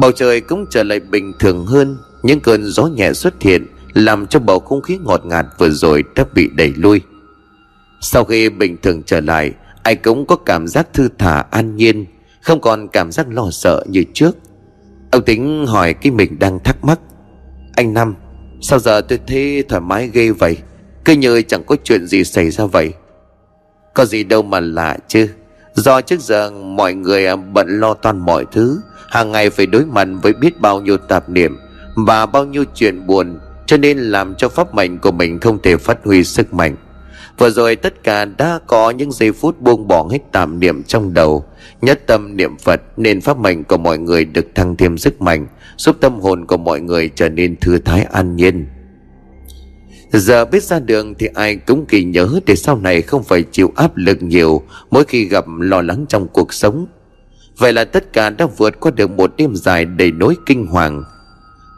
bầu 0.00 0.12
trời 0.12 0.40
cũng 0.40 0.66
trở 0.70 0.82
lại 0.82 1.00
bình 1.00 1.32
thường 1.38 1.66
hơn. 1.66 1.98
Những 2.22 2.40
cơn 2.40 2.64
gió 2.64 2.86
nhẹ 2.86 3.12
xuất 3.12 3.42
hiện, 3.42 3.66
làm 3.94 4.26
cho 4.26 4.40
bầu 4.40 4.60
không 4.60 4.82
khí 4.82 4.98
ngọt 5.04 5.26
ngạt 5.26 5.46
vừa 5.58 5.70
rồi 5.70 6.04
đã 6.14 6.24
bị 6.34 6.48
đẩy 6.54 6.72
lui. 6.76 7.00
Sau 8.00 8.24
khi 8.24 8.48
bình 8.48 8.76
thường 8.82 9.02
trở 9.06 9.20
lại, 9.20 9.52
ai 9.82 9.96
cũng 9.96 10.26
có 10.26 10.36
cảm 10.36 10.66
giác 10.66 10.92
thư 10.92 11.08
thả 11.18 11.44
an 11.50 11.76
nhiên, 11.76 12.06
không 12.42 12.60
còn 12.60 12.88
cảm 12.88 13.12
giác 13.12 13.26
lo 13.30 13.50
sợ 13.50 13.84
như 13.88 14.04
trước. 14.14 14.36
Ông 15.10 15.22
tính 15.22 15.66
hỏi 15.66 15.94
cái 15.94 16.12
mình 16.12 16.38
đang 16.38 16.58
thắc 16.58 16.84
mắc. 16.84 17.00
Anh 17.76 17.94
năm, 17.94 18.14
Sao 18.62 18.78
giờ 18.78 19.00
tôi 19.00 19.20
thấy 19.26 19.64
thoải 19.68 19.80
mái 19.80 20.10
ghê 20.12 20.30
vậy? 20.30 20.56
Cứ 21.04 21.12
như 21.12 21.42
chẳng 21.42 21.64
có 21.64 21.76
chuyện 21.84 22.06
gì 22.06 22.24
xảy 22.24 22.50
ra 22.50 22.66
vậy. 22.66 22.92
Có 23.94 24.04
gì 24.04 24.24
đâu 24.24 24.42
mà 24.42 24.60
lạ 24.60 24.98
chứ. 25.08 25.28
Do 25.74 26.00
trước 26.00 26.20
giờ 26.20 26.50
mọi 26.50 26.94
người 26.94 27.36
bận 27.36 27.80
lo 27.80 27.94
toan 27.94 28.18
mọi 28.18 28.46
thứ, 28.52 28.80
hàng 29.08 29.32
ngày 29.32 29.50
phải 29.50 29.66
đối 29.66 29.86
mặt 29.86 30.08
với 30.22 30.32
biết 30.32 30.60
bao 30.60 30.80
nhiêu 30.80 30.96
tạp 30.96 31.28
niệm 31.28 31.58
Và 31.94 32.26
bao 32.26 32.44
nhiêu 32.44 32.64
chuyện 32.74 33.06
buồn, 33.06 33.38
Cho 33.66 33.76
nên 33.76 33.98
làm 33.98 34.34
cho 34.34 34.48
pháp 34.48 34.74
mệnh 34.74 34.98
của 34.98 35.12
mình 35.12 35.40
không 35.40 35.58
thể 35.62 35.76
phát 35.76 35.98
huy 36.04 36.24
sức 36.24 36.54
mạnh. 36.54 36.76
Vừa 37.38 37.50
rồi 37.50 37.76
tất 37.76 38.04
cả 38.04 38.24
đã 38.24 38.60
có 38.66 38.90
những 38.90 39.12
giây 39.12 39.32
phút 39.32 39.60
buông 39.60 39.88
bỏ 39.88 40.08
hết 40.10 40.18
tạm 40.32 40.60
niệm 40.60 40.82
trong 40.82 41.14
đầu, 41.14 41.44
Nhất 41.80 42.00
tâm 42.06 42.36
niệm 42.36 42.56
Phật 42.58 42.82
Nên 42.96 43.20
pháp 43.20 43.38
mệnh 43.38 43.64
của 43.64 43.76
mọi 43.76 43.98
người 43.98 44.24
được 44.24 44.46
thăng 44.54 44.76
thêm 44.76 44.98
sức 44.98 45.22
mạnh, 45.22 45.46
Giúp 45.76 45.96
tâm 46.00 46.20
hồn 46.20 46.46
của 46.46 46.56
mọi 46.56 46.80
người 46.80 47.10
trở 47.14 47.28
nên 47.28 47.56
thư 47.56 47.78
thái 47.78 48.02
an 48.02 48.36
nhiên. 48.36 48.66
Giờ 50.12 50.44
biết 50.44 50.62
ra 50.62 50.78
đường 50.78 51.14
thì 51.14 51.26
ai 51.34 51.56
cũng 51.56 51.86
kỳ 51.86 52.04
nhớ 52.04 52.28
Để 52.46 52.56
sau 52.56 52.76
này 52.76 53.02
không 53.02 53.22
phải 53.22 53.42
chịu 53.42 53.72
áp 53.76 53.96
lực 53.96 54.22
nhiều 54.22 54.62
Mỗi 54.90 55.04
khi 55.04 55.24
gặp 55.24 55.44
lo 55.58 55.82
lắng 55.82 56.06
trong 56.08 56.28
cuộc 56.28 56.52
sống. 56.52 56.86
Vậy 57.58 57.72
là 57.72 57.84
tất 57.84 58.12
cả 58.12 58.30
đã 58.30 58.46
vượt 58.56 58.80
qua 58.80 58.90
được 58.90 59.10
một 59.10 59.32
đêm 59.36 59.56
dài 59.56 59.84
đầy 59.84 60.10
nỗi 60.10 60.36
kinh 60.46 60.66
hoàng. 60.66 61.04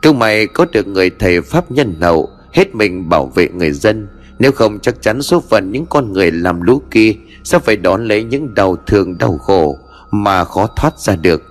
Cứ 0.03 0.13
mày 0.13 0.47
có 0.47 0.67
được 0.73 0.87
người 0.87 1.11
thầy 1.19 1.43
Pháp 1.43 1.71
nhân 1.71 1.95
hậu 2.01 2.29
Hết 2.53 2.75
mình 2.75 3.09
bảo 3.09 3.27
vệ 3.27 3.49
người 3.49 3.71
dân. 3.71 4.09
Nếu 4.39 4.53
không 4.53 4.79
chắc 4.81 5.03
chắn 5.03 5.23
số 5.23 5.41
phận 5.41 5.73
những 5.73 5.87
con 5.91 6.13
người 6.13 6.31
làm 6.31 6.63
lũ 6.63 6.83
kia 6.91 7.15
Sẽ 7.45 7.59
phải 7.59 7.77
đón 7.77 8.09
lấy 8.09 8.25
những 8.25 8.55
đau 8.55 8.77
thương 8.87 9.19
đau 9.19 9.39
khổ 9.39 9.79
Mà 10.11 10.45
khó 10.45 10.67
thoát 10.77 11.01
ra 11.01 11.17
được. 11.17 11.43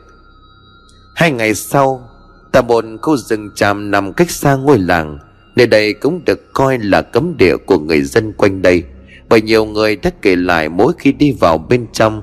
Hai 1.16 1.32
ngày 1.32 1.56
sau 1.56 2.08
Tại 2.52 2.64
một 2.64 2.86
khu 3.02 3.18
rừng 3.18 3.50
tràm 3.56 3.92
nằm 3.92 4.14
cách 4.14 4.32
xa 4.32 4.56
ngôi 4.56 4.80
làng. 4.80 5.20
Nơi 5.56 5.68
đây 5.68 5.94
cũng 5.94 6.26
được 6.26 6.54
coi 6.54 6.78
là 6.78 7.02
cấm 7.02 7.38
địa 7.38 7.58
của 7.58 7.80
người 7.80 8.02
dân 8.02 8.34
quanh 8.34 8.62
đây, 8.62 8.84
Bởi 9.30 9.42
nhiều 9.42 9.66
người 9.66 9.96
đã 9.96 10.12
kể 10.22 10.36
lại 10.36 10.70
mỗi 10.70 10.94
khi 10.98 11.12
đi 11.12 11.32
vào 11.40 11.58
bên 11.58 11.88
trong, 11.94 12.22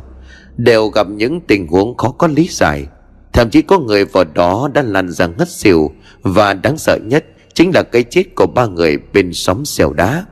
Đều 0.56 0.88
gặp 0.88 1.08
những 1.08 1.40
tình 1.40 1.66
huống 1.66 1.96
khó 1.96 2.10
có 2.10 2.26
lý 2.26 2.48
giải. 2.50 2.86
Thậm 3.32 3.50
chí 3.50 3.62
có 3.62 3.78
người 3.78 4.04
vào 4.04 4.24
đó 4.34 4.70
đã 4.74 4.82
lăn 4.82 5.10
ra 5.10 5.26
ngất 5.26 5.48
xỉu, 5.48 5.90
Và 6.22 6.54
đáng 6.54 6.78
sợ 6.78 6.98
nhất 7.02 7.24
Chính 7.54 7.70
là 7.74 7.82
cái 7.82 8.02
chết 8.02 8.34
của 8.34 8.46
ba 8.46 8.66
người 8.66 8.98
bên 9.12 9.32
xóm 9.32 9.64
xèo 9.64 9.92
đá. 9.92 10.24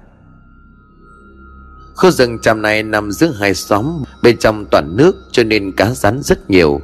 Khu 1.95 2.11
rừng 2.11 2.39
tràm 2.43 2.63
này 2.63 2.83
nằm 2.83 3.13
giữa 3.13 3.33
hai 3.41 3.55
xóm, 3.55 4.05
Bên 4.23 4.37
trong 4.39 4.65
toàn 4.71 4.97
nước 4.97 5.17
cho 5.33 5.45
nên 5.45 5.73
cá 5.77 5.91
rắn 5.91 6.23
rất 6.23 6.51
nhiều. 6.51 6.81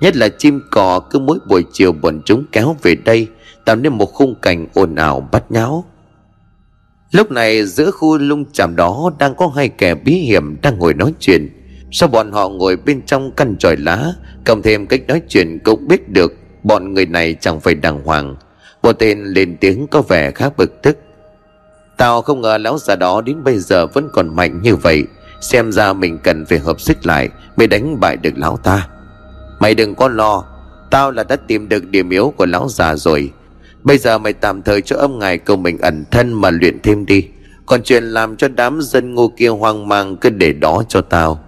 Nhất 0.00 0.16
là 0.16 0.28
chim 0.28 0.60
cò 0.70 1.00
cứ 1.00 1.18
mỗi 1.18 1.38
buổi 1.48 1.64
chiều 1.72 1.92
bọn 1.92 2.20
chúng 2.24 2.44
kéo 2.52 2.76
về 2.82 2.94
đây 2.94 3.28
Tạo 3.66 3.76
nên 3.76 3.92
một 3.92 4.12
khung 4.12 4.34
cảnh 4.42 4.66
ồn 4.74 4.94
ào 4.94 5.28
bắt 5.32 5.50
nháo. 5.50 5.84
Lúc 7.12 7.30
này, 7.30 7.66
giữa 7.66 7.90
khu 7.90 8.18
lung 8.18 8.44
chàm 8.52 8.76
đó 8.76 9.10
Đang 9.18 9.34
có 9.34 9.52
hai 9.56 9.68
kẻ 9.68 9.94
bí 9.94 10.12
hiểm 10.12 10.56
đang 10.62 10.78
ngồi 10.78 10.94
nói 10.94 11.14
chuyện. 11.20 11.48
Sau 11.90 12.08
bọn 12.08 12.32
họ 12.32 12.48
ngồi 12.48 12.76
bên 12.76 13.02
trong 13.06 13.30
căn 13.30 13.56
tròi 13.58 13.76
lá, 13.76 14.12
Cộng 14.44 14.62
thêm 14.62 14.86
cách 14.86 15.00
nói 15.08 15.22
chuyện 15.28 15.58
cũng 15.64 15.88
biết 15.88 16.08
được 16.08 16.32
Bọn 16.62 16.94
người 16.94 17.06
này 17.06 17.36
chẳng 17.40 17.60
phải 17.60 17.74
đàng 17.74 18.04
hoàng. 18.04 18.36
Một 18.82 18.92
tên 18.92 19.24
lên 19.24 19.56
tiếng 19.60 19.86
có 19.86 20.02
vẻ 20.02 20.30
khá 20.30 20.48
bực 20.56 20.82
tức. 20.82 20.98
Tao 21.96 22.22
không 22.22 22.40
ngờ 22.40 22.58
lão 22.58 22.78
già 22.78 22.96
đó 22.96 23.20
đến 23.20 23.44
bây 23.44 23.58
giờ 23.58 23.86
vẫn 23.86 24.08
còn 24.12 24.36
mạnh 24.36 24.62
như 24.62 24.76
vậy. 24.76 25.04
Xem 25.40 25.72
ra 25.72 25.92
mình 25.92 26.18
cần 26.18 26.46
phải 26.46 26.58
hợp 26.58 26.80
sức 26.80 27.06
lại 27.06 27.28
Mới 27.56 27.66
đánh 27.66 28.00
bại 28.00 28.16
được 28.16 28.32
lão 28.36 28.56
ta. 28.56 28.88
Mày 29.60 29.74
đừng 29.74 29.94
có 29.94 30.08
lo, 30.08 30.44
Tao 30.90 31.10
là 31.10 31.24
đã 31.24 31.36
tìm 31.36 31.68
được 31.68 31.86
điểm 31.86 32.10
yếu 32.10 32.34
của 32.36 32.46
lão 32.46 32.68
già 32.68 32.96
rồi. 32.96 33.32
Bây 33.86 33.98
giờ 33.98 34.18
mày 34.18 34.32
tạm 34.32 34.62
thời 34.62 34.82
cho 34.82 34.96
âm 34.96 35.18
ngài 35.18 35.38
cầu 35.38 35.56
mình 35.56 35.78
ẩn 35.78 36.04
thân 36.10 36.32
mà 36.32 36.50
luyện 36.50 36.82
thêm 36.82 37.06
đi. 37.06 37.28
Còn 37.66 37.82
chuyện 37.82 38.04
làm 38.04 38.36
cho 38.36 38.48
đám 38.48 38.78
dân 38.82 39.14
ngu 39.14 39.28
kia 39.28 39.48
hoang 39.48 39.88
mang, 39.88 40.16
cứ 40.16 40.30
để 40.30 40.52
đó 40.52 40.82
cho 40.88 41.00
tao. 41.00 41.40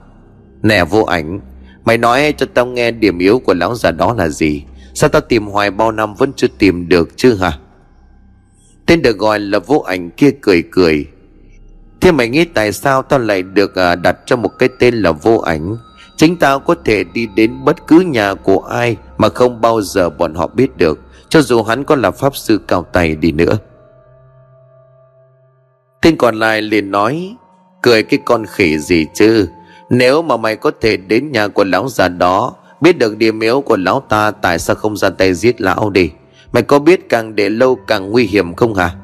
Nè 0.63 0.85
vô 0.85 1.03
ảnh, 1.03 1.41
Mày 1.85 1.99
nói 1.99 2.35
cho 2.37 2.47
tao 2.55 2.67
nghe 2.67 2.91
điểm 2.91 3.19
yếu 3.19 3.39
của 3.39 3.55
lão 3.55 3.75
già 3.75 3.91
đó 3.91 4.15
là 4.19 4.29
gì. 4.29 4.63
Sao 4.95 5.09
tao 5.09 5.21
tìm 5.21 5.47
hoài 5.47 5.71
bao 5.71 5.93
năm 5.93 6.15
vẫn 6.15 6.33
chưa 6.37 6.47
tìm 6.59 6.89
được 6.89 7.17
chứ 7.17 7.35
hả? 7.35 7.59
Tên 8.87 9.03
được 9.03 9.19
gọi 9.19 9.39
là 9.41 9.59
vô 9.59 9.79
ảnh 9.79 10.11
kia 10.11 10.31
cười 10.41 10.63
cười. 10.71 11.07
Thế 12.01 12.13
mày 12.13 12.29
nghĩ 12.29 12.45
tại 12.45 12.73
sao 12.73 13.03
tao 13.03 13.19
lại 13.19 13.43
được 13.43 13.75
à, 13.75 13.95
đặt 13.95 14.17
cho 14.27 14.37
một 14.37 14.59
cái 14.59 14.69
tên 14.79 14.95
là 14.95 15.13
vô 15.13 15.39
ảnh? 15.39 15.77
Chính 16.17 16.37
tao 16.37 16.61
có 16.61 16.75
thể 16.85 17.05
đi 17.05 17.27
đến 17.27 17.65
bất 17.65 17.87
cứ 17.87 18.01
nhà 18.01 18.35
của 18.35 18.61
ai 18.61 18.97
Mà 19.19 19.29
không 19.29 19.61
bao 19.61 19.83
giờ 19.83 20.11
bọn 20.11 20.35
họ 20.35 20.47
biết 20.47 20.77
được. 20.77 21.01
Cho 21.29 21.41
dù 21.43 21.63
hắn 21.63 21.85
có 21.85 21.97
là 21.97 22.11
pháp 22.11 22.37
sư 22.37 22.61
cao 22.69 22.87
tay 22.93 23.17
đi 23.17 23.33
nữa. 23.33 23.59
Tên 26.03 26.17
còn 26.17 26.35
lại 26.35 26.63
liền 26.63 26.91
nói, 26.91 27.37
Cười 27.83 28.03
cái 28.03 28.21
con 28.25 28.47
khỉ 28.47 28.79
gì 28.79 29.07
chứ? 29.15 29.49
Nếu 29.91 30.23
mà 30.23 30.37
mày 30.37 30.57
có 30.57 30.71
thể 30.81 30.97
đến 30.97 31.33
nhà 31.33 31.49
của 31.49 31.65
lão 31.65 31.89
già 31.89 32.09
đó, 32.09 32.55
Biết 32.81 32.99
được 32.99 33.17
điểm 33.17 33.41
yếu 33.41 33.61
của 33.61 33.77
lão 33.77 34.03
ta, 34.09 34.31
Tại 34.31 34.59
sao 34.59 34.77
không 34.77 34.97
ra 34.97 35.11
tay 35.11 35.35
giết 35.35 35.61
lão 35.61 35.91
đi? 35.91 36.11
Mày 36.53 36.63
có 36.63 36.79
biết 36.79 37.09
càng 37.09 37.35
để 37.35 37.49
lâu 37.49 37.79
càng 37.87 38.11
nguy 38.11 38.25
hiểm 38.25 38.55
không 38.55 38.75
hả? 38.75 38.95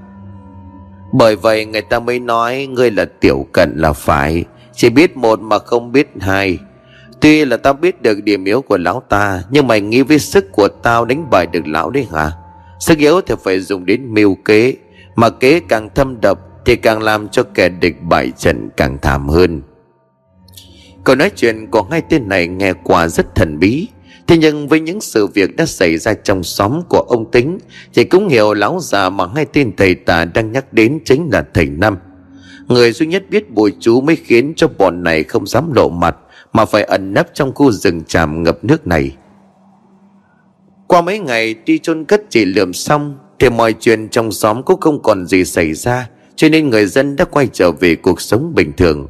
Bởi 1.12 1.36
vậy 1.36 1.66
người 1.66 1.82
ta 1.82 1.98
mới 1.98 2.18
nói, 2.18 2.66
Ngươi 2.70 2.90
là 2.90 3.04
tiểu 3.20 3.46
cận 3.52 3.72
là 3.76 3.92
phải. 3.92 4.44
Chỉ 4.72 4.90
biết 4.90 5.16
một 5.16 5.40
mà 5.40 5.58
không 5.58 5.92
biết 5.92 6.10
hai. 6.20 6.58
Tuy 7.24 7.44
là 7.44 7.56
tao 7.56 7.72
biết 7.72 8.02
được 8.02 8.24
điểm 8.24 8.44
yếu 8.44 8.62
của 8.62 8.78
lão 8.78 9.02
ta, 9.08 9.42
Nhưng 9.50 9.66
mày 9.66 9.80
nghĩ 9.80 10.02
với 10.02 10.18
sức 10.18 10.52
của 10.52 10.68
tao 10.82 11.04
đánh 11.04 11.30
bại 11.30 11.46
được 11.46 11.66
lão 11.66 11.90
đấy 11.90 12.06
hả? 12.12 12.32
Sức 12.80 12.98
yếu 12.98 13.20
thì 13.20 13.34
phải 13.44 13.60
dùng 13.60 13.86
đến 13.86 14.14
mưu 14.14 14.34
kế, 14.34 14.74
Mà 15.16 15.30
kế 15.30 15.60
càng 15.68 15.88
thâm 15.94 16.20
độc 16.20 16.38
Thì 16.64 16.76
càng 16.76 17.02
làm 17.02 17.28
cho 17.28 17.42
kẻ 17.42 17.68
địch 17.68 18.02
bại 18.02 18.32
trận 18.38 18.68
càng 18.76 18.98
thảm 19.02 19.28
hơn. 19.28 19.62
Câu 21.04 21.16
nói 21.16 21.30
chuyện 21.36 21.66
của 21.70 21.82
hai 21.90 22.02
tên 22.08 22.28
này 22.28 22.48
nghe 22.48 22.72
qua 22.72 23.08
rất 23.08 23.34
thần 23.34 23.58
bí, 23.58 23.88
Thế 24.26 24.36
nhưng 24.36 24.68
với 24.68 24.80
những 24.80 25.00
sự 25.00 25.26
việc 25.26 25.56
đã 25.56 25.66
xảy 25.66 25.98
ra 25.98 26.14
trong 26.14 26.42
xóm 26.42 26.80
của 26.88 27.04
ông 27.08 27.30
Tính 27.30 27.58
Thì 27.94 28.04
cũng 28.04 28.28
hiểu 28.28 28.54
lão 28.54 28.78
già 28.80 29.08
mà 29.08 29.24
hai 29.34 29.44
tên 29.44 29.76
thầy 29.76 29.94
tà 29.94 30.24
đang 30.24 30.52
nhắc 30.52 30.72
đến 30.72 30.98
chính 31.04 31.28
là 31.32 31.44
thầy 31.54 31.66
Năm. 31.66 31.96
Người 32.68 32.92
duy 32.92 33.06
nhất 33.06 33.24
biết 33.30 33.50
bùi 33.50 33.72
chú 33.80 34.00
mới 34.00 34.16
khiến 34.16 34.52
cho 34.56 34.68
bọn 34.78 35.02
này 35.02 35.22
không 35.22 35.46
dám 35.46 35.72
lộ 35.72 35.88
mặt. 35.88 36.16
Mà 36.54 36.64
phải 36.64 36.82
ẩn 36.82 37.14
nấp 37.14 37.26
trong 37.34 37.54
khu 37.54 37.72
rừng 37.72 38.02
tràm 38.04 38.42
ngập 38.42 38.64
nước 38.64 38.86
này. 38.86 39.16
Qua 40.86 41.00
mấy 41.00 41.18
ngày 41.18 41.54
đi 41.66 41.78
chôn 41.78 42.04
cất 42.04 42.22
chỉ 42.30 42.44
lượm 42.44 42.72
xong, 42.72 43.18
Thì 43.38 43.50
mọi 43.50 43.72
chuyện 43.72 44.08
trong 44.08 44.32
xóm 44.32 44.62
cũng 44.62 44.80
không 44.80 45.02
còn 45.02 45.26
gì 45.26 45.44
xảy 45.44 45.74
ra, 45.74 46.08
Cho 46.36 46.48
nên 46.48 46.70
người 46.70 46.86
dân 46.86 47.16
đã 47.16 47.24
quay 47.24 47.48
trở 47.52 47.72
về 47.72 47.96
cuộc 47.96 48.20
sống 48.20 48.52
bình 48.54 48.72
thường. 48.76 49.08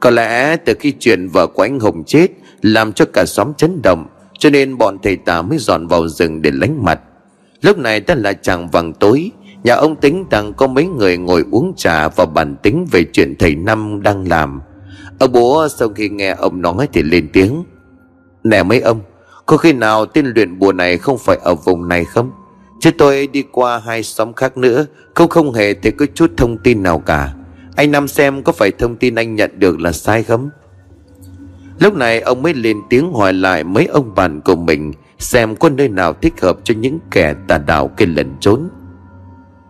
Có 0.00 0.10
lẽ 0.10 0.56
từ 0.56 0.74
khi 0.80 0.92
chuyện 0.98 1.28
vợ 1.28 1.46
của 1.46 1.62
anh 1.62 1.80
Hùng 1.80 2.04
chết, 2.04 2.26
Làm 2.62 2.92
cho 2.92 3.04
cả 3.12 3.24
xóm 3.26 3.54
chấn 3.54 3.82
động, 3.82 4.06
cho 4.38 4.50
nên 4.50 4.78
bọn 4.78 4.98
thầy 5.02 5.16
tà 5.16 5.42
mới 5.42 5.58
dọn 5.58 5.86
vào 5.86 6.08
rừng 6.08 6.42
để 6.42 6.50
lánh 6.54 6.84
mặt. 6.84 7.00
Lúc 7.62 7.78
này 7.78 8.00
đã 8.00 8.14
là 8.14 8.32
chàng 8.32 8.68
vàng 8.68 8.92
tối, 8.92 9.30
Nhà 9.64 9.74
ông 9.74 9.96
tính 9.96 10.24
rằng 10.30 10.52
có 10.52 10.66
mấy 10.66 10.86
người 10.86 11.18
ngồi 11.18 11.44
uống 11.50 11.72
trà 11.76 12.08
Và 12.08 12.26
bàn 12.26 12.56
tính 12.62 12.86
về 12.90 13.04
chuyện 13.12 13.34
thầy 13.38 13.54
Năm 13.54 14.02
đang 14.02 14.28
làm. 14.28 14.60
Ông 15.18 15.32
bố 15.32 15.68
sau 15.68 15.88
khi 15.88 16.08
nghe 16.08 16.30
ông 16.30 16.62
nói 16.62 16.88
thì 16.92 17.02
lên 17.02 17.28
tiếng. 17.32 17.64
Nè 18.44 18.62
mấy 18.62 18.80
ông 18.80 19.00
Có 19.46 19.56
khi 19.56 19.72
nào 19.72 20.06
tên 20.06 20.26
luyện 20.26 20.58
bùa 20.58 20.72
này 20.72 20.98
không 20.98 21.18
phải 21.18 21.38
ở 21.44 21.54
vùng 21.54 21.88
này 21.88 22.04
không? 22.04 22.30
Chứ 22.80 22.90
tôi 22.98 23.26
đi 23.26 23.44
qua 23.52 23.78
hai 23.78 24.02
xóm 24.02 24.32
khác 24.32 24.56
nữa 24.56 24.86
Không 25.14 25.28
không 25.28 25.52
hề 25.52 25.74
thấy 25.74 25.92
có 25.92 26.06
chút 26.14 26.30
thông 26.36 26.58
tin 26.58 26.82
nào 26.82 26.98
cả. 26.98 27.34
Anh 27.76 27.90
Năm 27.90 28.08
xem 28.08 28.42
có 28.42 28.52
phải 28.52 28.70
thông 28.70 28.96
tin 28.96 29.14
anh 29.14 29.34
nhận 29.34 29.50
được 29.58 29.80
là 29.80 29.92
sai 29.92 30.22
không? 30.22 30.50
Lúc 31.78 31.94
này 31.94 32.20
ông 32.20 32.42
mới 32.42 32.54
lên 32.54 32.80
tiếng 32.90 33.12
hỏi 33.12 33.32
lại 33.32 33.64
mấy 33.64 33.86
ông 33.86 34.14
bạn 34.14 34.40
của 34.40 34.56
mình 34.56 34.92
Xem 35.18 35.56
có 35.56 35.68
nơi 35.68 35.88
nào 35.88 36.12
thích 36.12 36.34
hợp 36.42 36.58
cho 36.64 36.74
những 36.78 36.98
kẻ 37.10 37.34
tà 37.48 37.58
đạo 37.58 37.88
kia 37.96 38.06
lẩn 38.06 38.34
trốn. 38.40 38.68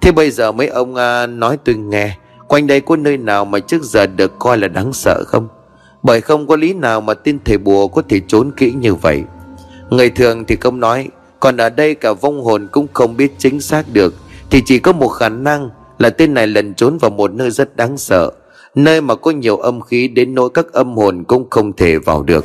Thế 0.00 0.12
bây 0.12 0.30
giờ 0.30 0.52
mấy 0.52 0.66
ông 0.66 0.94
à, 0.94 1.26
nói 1.26 1.58
tôi 1.64 1.74
nghe. 1.74 2.16
Quanh 2.48 2.66
đây 2.66 2.80
có 2.80 2.96
nơi 2.96 3.16
nào 3.16 3.44
mà 3.44 3.58
trước 3.58 3.82
giờ 3.82 4.06
được 4.06 4.38
coi 4.38 4.58
là 4.58 4.68
đáng 4.68 4.92
sợ 4.92 5.24
không? 5.26 5.48
Bởi 6.02 6.20
không 6.20 6.46
có 6.46 6.56
lý 6.56 6.72
nào 6.72 7.00
mà 7.00 7.14
tin 7.14 7.38
thầy 7.44 7.58
bùa 7.58 7.88
có 7.88 8.02
thể 8.08 8.20
trốn 8.28 8.50
kỹ 8.56 8.72
như 8.72 8.94
vậy. 8.94 9.22
Người 9.90 10.10
thường 10.10 10.44
thì 10.44 10.56
không 10.56 10.80
nói, 10.80 11.08
Còn 11.40 11.56
ở 11.56 11.70
đây 11.70 11.94
cả 11.94 12.12
vong 12.12 12.40
hồn 12.44 12.68
cũng 12.72 12.86
không 12.92 13.16
biết 13.16 13.32
chính 13.38 13.60
xác 13.60 13.84
được. 13.92 14.14
Thì 14.50 14.62
chỉ 14.66 14.78
có 14.78 14.92
một 14.92 15.08
khả 15.08 15.28
năng 15.28 15.70
là 15.98 16.10
tên 16.10 16.34
này 16.34 16.46
lần 16.46 16.74
trốn 16.74 16.98
vào 16.98 17.10
một 17.10 17.32
nơi 17.32 17.50
rất 17.50 17.76
đáng 17.76 17.98
sợ, 17.98 18.30
Nơi 18.74 19.00
mà 19.00 19.14
có 19.14 19.30
nhiều 19.30 19.56
âm 19.56 19.80
khí 19.80 20.08
đến 20.08 20.34
nỗi 20.34 20.50
các 20.54 20.72
âm 20.72 20.96
hồn 20.96 21.24
cũng 21.24 21.50
không 21.50 21.72
thể 21.72 21.98
vào 21.98 22.22
được. 22.22 22.44